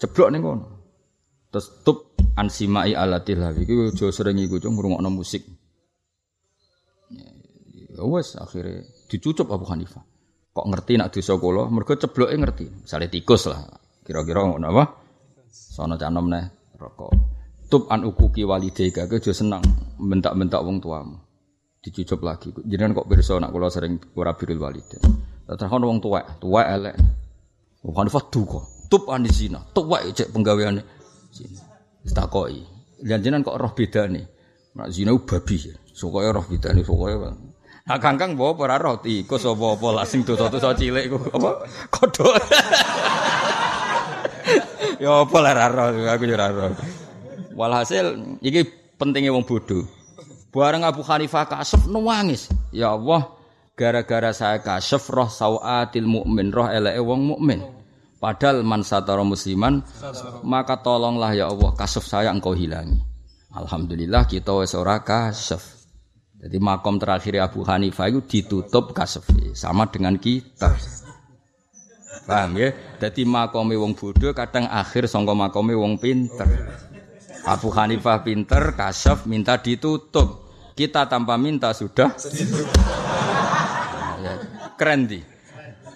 [0.00, 0.64] Ceblok ning kono.
[1.52, 5.44] Terus tup ansimai alatil hawi iku aja sering iku cung ngrungokno musik.
[7.92, 8.80] Ya wes akhirnya
[9.12, 10.13] dicucup Abu Hanifah.
[10.54, 11.66] Kok ngerti nak dosa kula?
[11.66, 12.86] Mergo cebloke ngerti.
[12.86, 13.66] Misale tikus lah.
[14.06, 14.84] Kira-kira ngono apa?
[15.50, 16.46] Sono canom neh
[16.78, 17.10] rokok.
[17.66, 19.58] Tub an ukuki walidayka ke aja seneng
[19.98, 21.18] bentak-bentak wong tuamu.
[21.82, 22.54] Dicucup lagi.
[22.70, 25.02] Jenengan kok pirsa nak kula sering ora birul walidain.
[25.44, 26.96] Terus wong tuwek, tuwek elek.
[27.82, 28.60] Abu Hanifah duka.
[28.86, 29.58] Tub an zina.
[29.74, 30.86] Tuwek cek penggaweane
[31.34, 31.60] zina.
[32.14, 32.62] Takoki.
[33.02, 34.22] Janjinan kok roh bedane.
[34.78, 35.74] Nak zina babi ya.
[35.90, 37.12] Sukoe roh bedane sukoe.
[37.84, 42.32] Nah kangkang bawa para roti, tikus apa-apa lah sing dosa-dosa cilik ku apa kodok.
[45.04, 46.72] ya apa lah ra aku ya ra
[47.52, 48.64] Walhasil iki
[48.96, 49.84] pentingnya wong bodoh.
[50.48, 52.48] Bareng Abu Hanifah kasef nangis.
[52.72, 53.36] Ya Allah,
[53.76, 57.60] gara-gara saya kasef roh sawatil mukmin, roh eleke wong mukmin.
[58.16, 59.84] Padahal man satara musliman,
[60.40, 62.96] maka tolonglah ya Allah kasef saya engkau hilangi.
[63.52, 65.04] Alhamdulillah kita wis ora.
[66.44, 70.76] Jadi makom terakhir Abu Hanifah itu ditutup kasefi sama dengan kita.
[72.28, 72.68] Paham ya?
[73.00, 76.44] Jadi makome wong bodoh kadang akhir sangka makome wong pinter.
[77.48, 80.44] Abu Hanifah pinter, kasef minta ditutup.
[80.76, 82.12] Kita tanpa minta sudah
[84.20, 84.34] ya,
[84.76, 85.20] keren di.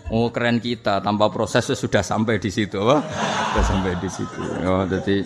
[0.09, 3.05] Oh keren kita tanpa proses sudah sampai di situ, wah.
[3.53, 4.41] Sudah sampai di situ.
[4.65, 5.17] Oh jadi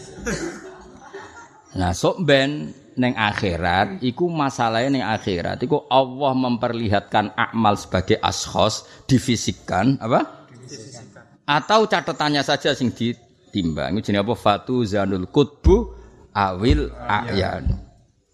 [1.72, 5.60] Nah, sok ben neng akhirat iku masalahnya neng akhirat.
[5.64, 10.48] Iku Allah memperlihatkan amal sebagai ashos difisikkan apa?
[11.48, 13.98] Atau catatannya saja sing ditimbang.
[13.98, 14.32] Ini apa?
[14.36, 15.76] Fatu zanul kutbu
[16.32, 17.68] awil ayan.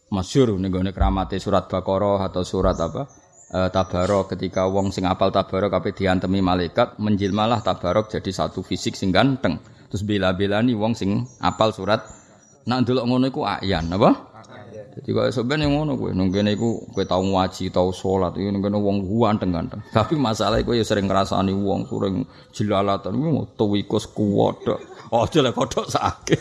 [0.09, 3.05] Masyur nih gue keramate surat bakoroh atau surat apa?
[3.49, 4.33] E, tabarok.
[4.37, 9.61] Ketika wong sing apal tabarok apa diantemi malaikat menjilmalah tabarok jadi satu fisik sing ganteng.
[9.89, 12.05] Terus bela-bela nih wong sing apal surat
[12.69, 14.38] nak dulu ngono iku ayan apa
[14.99, 18.67] jadi kok yang ngono kowe, nung kene iku kowe tau ngaji, tau salat, iku nung
[18.67, 19.79] kene wong ganteng-ganteng.
[19.95, 24.83] Tapi masalah kowe ya sering ngrasani wong, sering jilalatan, iku tuwikus kuwodok.
[25.15, 26.41] Aja lek kodok sakit.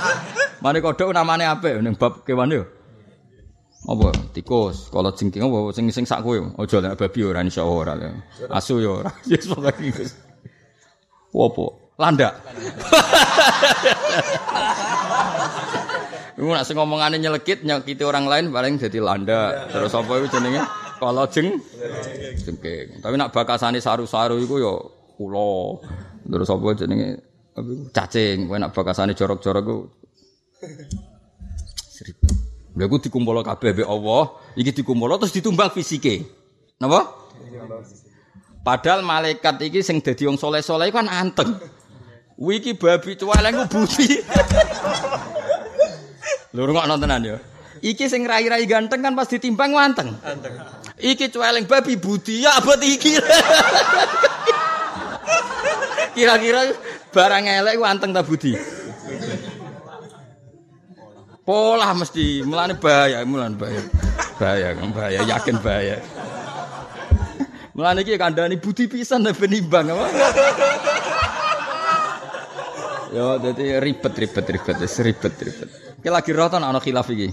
[0.64, 2.64] Mane kodok namane apik ning bab kewan yo.
[3.84, 6.40] Apa tikus, kalau jengking apa sing sing sak kowe.
[6.56, 7.92] Aja lek babi ora insyaallah ora.
[8.48, 9.12] Asu yo ora.
[9.28, 9.92] Yes pokoke?
[12.00, 12.40] Landak.
[16.32, 19.68] Iku nak ngomongane nyelekit nyakiti orang lain paling jadi landa.
[19.68, 20.64] Terus apa iku jenenge?
[20.96, 21.60] Kalau jeng
[22.40, 23.04] jengking.
[23.04, 24.74] Tapi nak bakasane saru-saru iku ya
[25.20, 25.82] kula.
[26.24, 27.08] Terus apa jenenge?
[27.92, 28.48] Cacing.
[28.48, 29.76] Kowe nak bakasane jorok-jorok iku
[31.76, 32.28] seribu.
[32.72, 36.24] Lha iku dikumpul kabeh mbek Allah, iki dikumpul terus ditumbang fisike.
[36.80, 37.12] Napa?
[38.64, 41.60] Padahal malaikat iki sing dadi wong soleh-soleh kan anteng.
[42.40, 44.16] Wiki babi cuweleng budi.
[46.52, 47.36] Lho rungokno tenan ya.
[47.82, 50.12] Iki sing rai-rai ganteng kan pas ditimbang wanteng.
[50.22, 50.54] Anteng.
[51.00, 53.16] Iki cueling babi budi ya abot iki.
[56.14, 56.76] Kira-kira
[57.10, 58.52] barang elek wanteng ta budi?
[61.42, 63.82] Pola mesti, mulane bahaya, mulane bahaya.
[64.38, 65.98] Bahaya, bahaya, yakin bahaya.
[67.74, 70.06] Mulane iki kandhani budi pisan ben nimbang apa?
[73.12, 75.91] Yo, jadi ribet, ribet, ribet, ribet, ribet.
[76.02, 77.30] Ki lagi roh ana khilaf iki.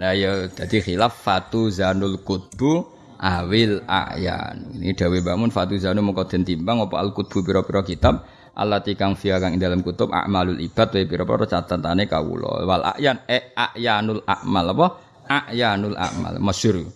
[0.00, 2.88] Lah ya dadi khilaf fatu zanul kutbu
[3.20, 4.80] awil ayan.
[4.80, 8.24] Ini dawe bangun fatu zanu mongko den timbang apa al kutbu pira-pira kitab
[8.56, 12.64] Allah tikang via kang dalam kutub amalul ibad wa pira-pira catatane kawula.
[12.64, 14.86] Wal ayan e ayanul amal apa?
[15.28, 16.88] Ayanul amal masyhur.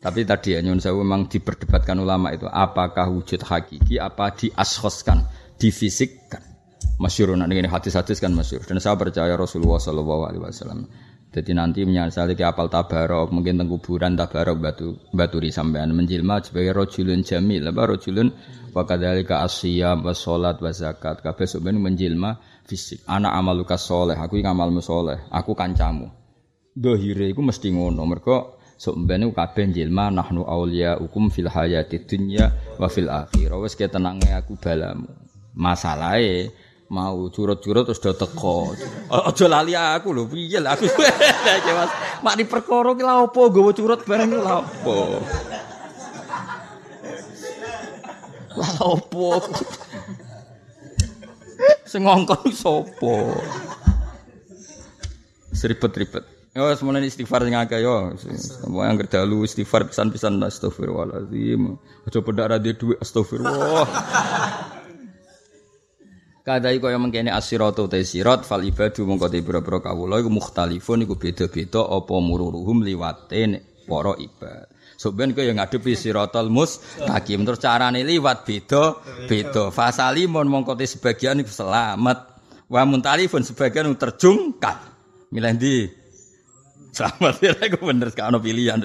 [0.00, 5.24] Tapi tadi ya nyun sewu memang diperdebatkan ulama itu apakah wujud hakiki apa diashoskan,
[5.60, 6.49] difisikkan.
[7.00, 8.60] Masyur nanti ini hadis-hadis kan masyur.
[8.68, 10.84] Dan saya percaya Rasulullah Shallallahu Alaihi Wasallam.
[11.30, 16.74] Jadi nanti menyesali ke apal tabarok, mungkin teng kuburan tabarok batu baturi sampean menjilma sebagai
[16.74, 18.34] rojulun jamil, apa rojulun
[18.74, 21.22] wakadhalika asyam wa sholat wa zakat.
[21.22, 22.30] Kabeh sebenarnya menjilma
[22.66, 23.06] fisik.
[23.06, 26.10] Anak amaluka soleh, aku yang amalmu soleh, aku kancamu.
[26.74, 28.02] Dohire iku mesti ngono.
[28.10, 28.36] Mereka
[28.76, 33.56] sebenarnya kabeh jilma nahnu aulia hukum fil hayati dunya wa fil akhirah.
[33.56, 35.06] Wes ketenange aku balamu.
[35.54, 36.50] Masalahnya
[36.90, 38.74] mau curut-curut terus do teko.
[39.08, 40.90] Aja lali aku lho, piye lah aku.
[41.78, 41.90] Mas,
[42.20, 45.22] mak di perkara ki lha opo gowo curut bareng lha opo.
[48.58, 49.38] Lha opo.
[51.86, 53.14] Sing ngongkon sapa?
[55.54, 56.26] Seribet-ribet.
[56.50, 58.10] Yo semuanya istighfar sing akeh yo.
[58.18, 61.78] Semua yang kerdalu istighfar pisan-pisan astagfirullahalazim.
[62.10, 63.86] Aja pedak ra duwe astagfirullah.
[66.40, 71.20] Kadai kaya mengkene asiratu te sirat fal ibadu mongko te boro-boro kawula iku mukhtalifun iku
[71.20, 74.64] beda-beda apa mururuhum liwate para ibad.
[74.96, 78.96] Soben kaya ngadepi siratal mustaqim terus carane liwat beda
[79.28, 79.68] beda.
[79.68, 82.18] Fasalimun mongko te sebagian iku selamat.
[82.72, 84.80] Wa muntalifun sebagian terjungkal.
[85.28, 85.99] Milih ndi?
[86.90, 88.82] Selamat ya iku bener gak ono pilihan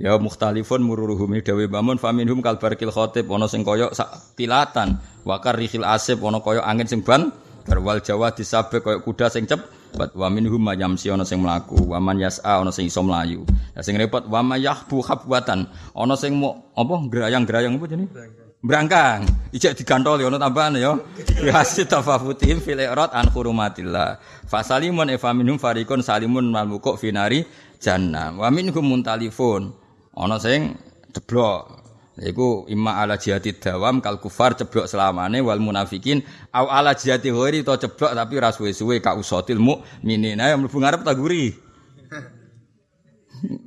[0.00, 4.96] Ya mukhtalifun mururuhum dawe bamun faminhum kal barkil khatib ana sing kaya sak tilatan.
[5.22, 7.28] Wa karihil asib ana kaya angin sing ban
[7.68, 11.76] garwal jawa disabek kaya kuda sing cepet wa minhum mayamsi ana sing mlaku.
[11.84, 13.44] Wa man yas'a ana sing iso mlayu.
[13.76, 19.22] Lah sing repot wa mayahbu khabwatan ana sing mau apa grayang-grayang apa jenenge Brangkang,
[19.54, 20.98] ijek digantol ya ono tambahan ya.
[21.54, 24.18] Hasil tafafutihim fil i'rad an hurumatillah.
[24.50, 27.46] Fasalimun e faminhum farikun salimun mal muqu finari
[27.78, 28.34] jannah.
[28.34, 29.70] Wa minhum muntalifun.
[30.18, 30.74] Ana sing
[31.14, 31.86] ceblok.
[32.18, 37.62] Iku imma ala jihati dawam kal kufar ceblok selamane wal munafikin au ala jihati ghairi
[37.62, 40.42] to ceblok tapi ra suwe-suwe ka usatil mukminin.
[40.42, 41.54] Ayo mlebu ngarep ta guri.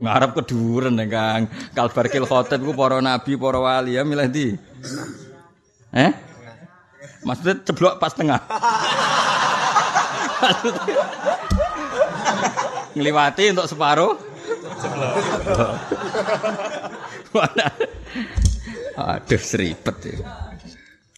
[0.04, 1.48] Ngarep keduren Kang.
[1.72, 4.48] Kalbarkil khotib ku para nabi, para wali ya milih ndi?
[5.94, 6.12] Eh?
[7.26, 8.40] Maksudnya ceblok pas tengah.
[12.98, 14.16] Ngliwati untuk separuh.
[19.00, 20.18] Aduh seripet ya.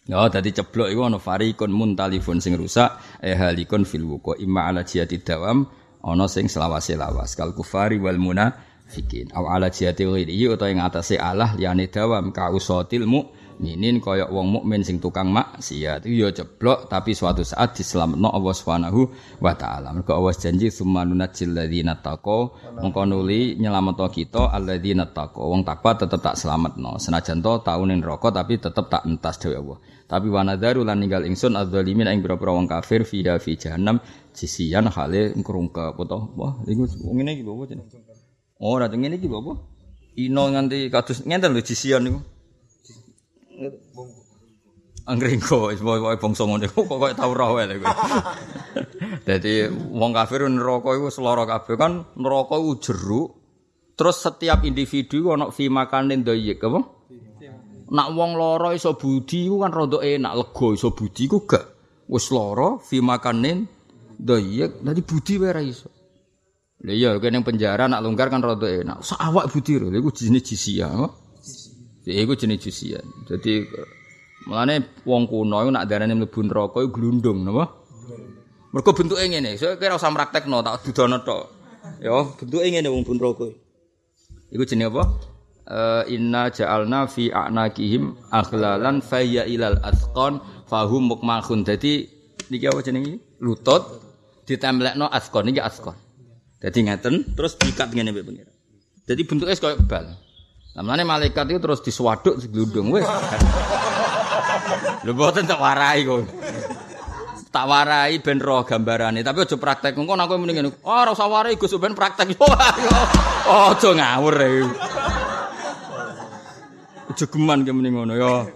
[0.02, 4.82] Ya, dadi ceblok iku ana farikun muntalifun sing rusak, eh halikun fil wuqa imma ala
[4.82, 5.62] jihati dawam
[6.02, 11.22] ana sing selawase lawas kal kufari wal munafikin aw ala jihati ghairi utawa ing atase
[11.22, 13.06] Allah liyane dawam ka usatil
[13.62, 16.02] mukminin kaya wong mukmin sing tukang maksiat.
[16.02, 19.00] Itu ya ceblok tapi suatu saat diselametno Allah Subhanahu
[19.38, 19.94] wa taala.
[19.94, 25.94] Mergo Allah janji summa nunajjil ladzina taqo mongko nuli nyelametno kita alladzina taqo wong takwa
[25.94, 26.98] tetep tak selametno.
[26.98, 29.78] Senajan to taune neraka tapi tetep tak entas dewe Allah.
[30.10, 34.02] Tapi wanadaru lan ninggal ingsun adzalimin ing pira-pira wong kafir fi fi jahannam.
[34.34, 36.82] Sisian hale ngrungkep apa wah iku
[37.14, 37.94] ngene iki apa jenenge?
[38.58, 39.54] Oh ra ngene iki apa?
[40.18, 42.31] Ino nganti kados ngenten lho sisian niku
[45.02, 47.90] Anggringko, wae bangsa ngene kok koyo tau roh wae kowe.
[49.26, 53.28] Dadi wong kafir neraka iku seloro kabeh kan neraka iku jeruk.
[53.98, 56.80] Terus setiap individu ana fi makanin doyek apa?
[57.92, 61.64] Nak wong loro iso budi iku kan rada enak lega iso budi iku gak.
[62.06, 63.68] Wis lara fi makanin
[64.22, 65.90] Doyek, nanti budi wae ra iso.
[66.86, 69.02] Lah iya kene penjara nak longgar kan rada enak.
[69.02, 70.90] Sak awak budi lho, iku jenis jisia.
[72.02, 72.98] Ya iku jenis jisia.
[73.30, 73.62] Jadi
[74.50, 77.70] mulane wong kuno nak darane mlebu neraka iku glundung napa?
[78.74, 79.54] Mergo bentuke ngene.
[79.54, 81.42] Saya kira usah praktekno tak dudono tok.
[82.02, 83.46] Ya, bentuke ngene wong bun neraka.
[84.50, 85.04] Iku jenenge apa?
[85.62, 91.62] Uh, inna ja'alna fi a'naqihim aghlalan fayya ilal asqan fahum mukmahun.
[91.62, 92.10] Dadi
[92.50, 93.22] niki apa jenenge?
[93.38, 94.02] Lutut
[94.42, 95.94] ditemplekno askon iki askon.
[96.58, 98.52] Dadi ngeten terus diikat ngene mbek pengira.
[99.06, 100.31] Dadi bentuknya koyo bal.
[100.72, 103.04] Lamane malaikat itu terus diswaduk seglundung wis.
[105.04, 106.24] Lho boten tak warai kok.
[107.52, 109.92] Tak warai ben roh gambarane, tapi aja praktek.
[109.92, 110.70] Engko aku mending ngene.
[110.88, 112.32] Oh, ora warai Gus ben praktek.
[113.42, 114.62] Oh, aja ngawur e.
[117.18, 118.46] Jogeman ke mending ngono ya.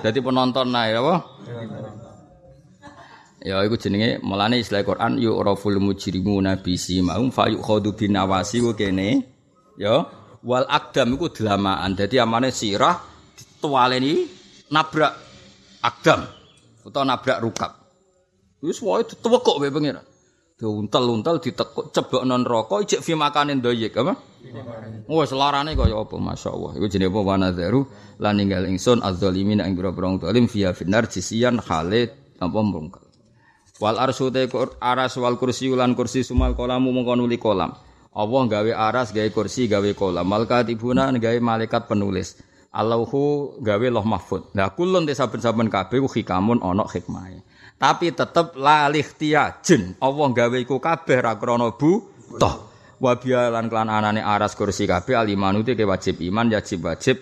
[0.00, 1.14] Dadi penonton ae apa?
[3.42, 8.72] Ya iku jenenge mulane istilah Quran yu'raful mujrimuna bi simahum fa yukhadu bin nawasi ku
[8.78, 9.26] kene.
[9.74, 10.06] Ya
[10.46, 11.98] wal akdam iku delamaan.
[11.98, 12.94] Dadi amane sirah
[13.34, 14.22] ditualeni
[14.70, 15.12] nabrak
[15.82, 16.22] akdam
[16.86, 17.72] utawa nabrak rukab.
[18.62, 20.00] Wis wae ditewekok wae pengira.
[20.56, 24.16] Diuntel-untel ditekuk cebok non rokok ijek fi makanin doyek apa?
[25.10, 26.80] Wes larane kaya apa masyaallah.
[26.80, 27.80] Iku jenenge apa wanadharu
[28.22, 33.04] lan ninggal ingsun az-zalimin ing pira-pira zalim fiya finnar jisian khalid apa mrungkel.
[33.76, 34.48] Wal arsu te
[34.80, 37.76] aras wal kursi ulan kursi sumal kolamu mongko nuli kolam.
[38.16, 40.24] Allah gawe aras gawe kursi gawe kolam.
[40.24, 42.40] Malaikat ibuna gawe malaikat penulis.
[42.72, 44.56] Allahu gawe loh mahfud.
[44.56, 47.44] Nah kulun te saben-saben kabeh ku hikamun ana hikmahe.
[47.76, 48.88] Tapi tetep la
[49.60, 50.00] jen.
[50.00, 52.72] Allah gawe iku kabeh ra krana butuh.
[52.96, 57.16] Wa bialan klan anane aras kursi kabeh alimanu te wajib iman wajib wajib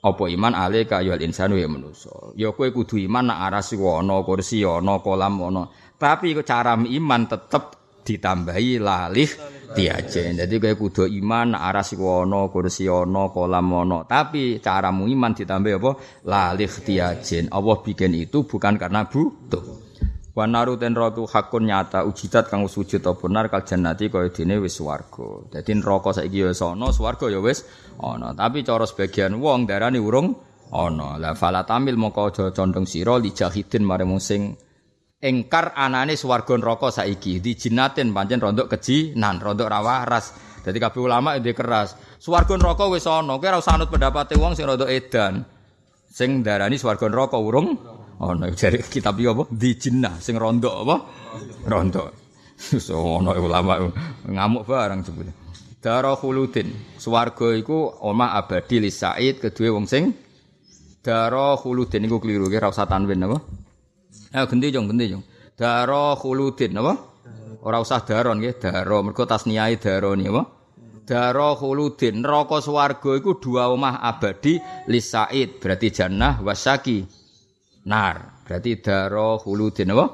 [0.00, 4.64] apa iman ale kayal insanu ya manusa ya kowe kudu iman nak aras ana kursi
[4.64, 5.68] ana kolam ana
[6.00, 7.64] tapi cara iman tetep
[8.08, 9.28] ditambahi lalih
[9.70, 15.32] diajen dadi kowe kudu iman nak aras ana kursi ana kolam ana tapi caramu iman
[15.32, 15.90] ditambahi apa?
[16.26, 19.90] Lalih diajen Allah bikin itu bukan karena butuh.
[20.30, 24.62] Wa naru ten ratu hakun nyata ujidat kang sujud apa benar kal jannati kaya dene
[24.62, 25.50] wis swarga.
[25.50, 27.66] Dadi neraka saiki ya wis ana, swarga ya wis
[27.98, 28.30] ana.
[28.34, 30.38] Tapi cara sebagian wong darani urung
[30.70, 34.54] ana la fala tamil moko aja condong sira li jahidin mare sing
[35.20, 37.38] engkar anane swarga neraka saiki.
[37.38, 40.32] Di jinatin pancen rondok kejinan rondok ra waras
[40.64, 41.94] dadi kabeh ulama ide keras.
[42.16, 45.44] Swarga neraka wis ana kowe ora usah anut pendapate wong sing rondok edan.
[46.10, 47.76] Sing darani swarga neraka urung
[48.18, 48.48] ana.
[48.56, 49.44] Jare kitab iki apa?
[49.52, 50.96] Di jinnah sing rondok apa?
[51.68, 52.08] Rondok.
[52.60, 53.80] So ana ulama
[54.28, 55.32] ngamuk barang jebule.
[55.80, 57.00] Dara khuludin.
[57.00, 60.12] Swarga iku omah abadi li Said kedue wong sing
[61.00, 62.04] Dara khuludin.
[62.04, 63.59] Iku keliru ki ora usah tanwin apa?
[64.30, 65.22] Eh genti jong, genti jong.
[65.58, 66.94] Dara khuludin apa?
[67.66, 70.42] Ora usah daron nggih, dara mergo tasniyae daroni apa?
[71.02, 72.22] Dara khuludin.
[72.22, 77.02] Neraka swarga iku dua omah abadi li Said, berarti jannah wasaki.
[77.90, 80.06] Nar, berarti dara khuludin apa?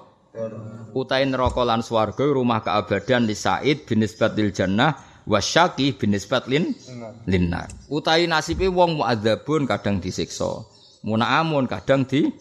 [0.97, 4.97] Utain neraka lan swarga rumah keabadian li Said binisbat lil jannah
[5.29, 6.73] wasyaki binisbat lin
[7.29, 7.69] linnar.
[7.93, 10.65] Utai nasibe wong muadzabun kadang disiksa.
[11.05, 12.33] Munaamun kadang di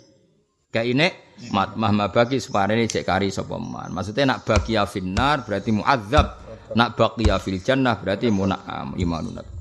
[0.72, 3.96] kaine mat mahma bagi suparene cek kari sapa man.
[3.96, 6.28] Nak baqiya finnar berarti muadzab,
[6.76, 9.55] nak baqiya fil jannah berarti munaam imanunat.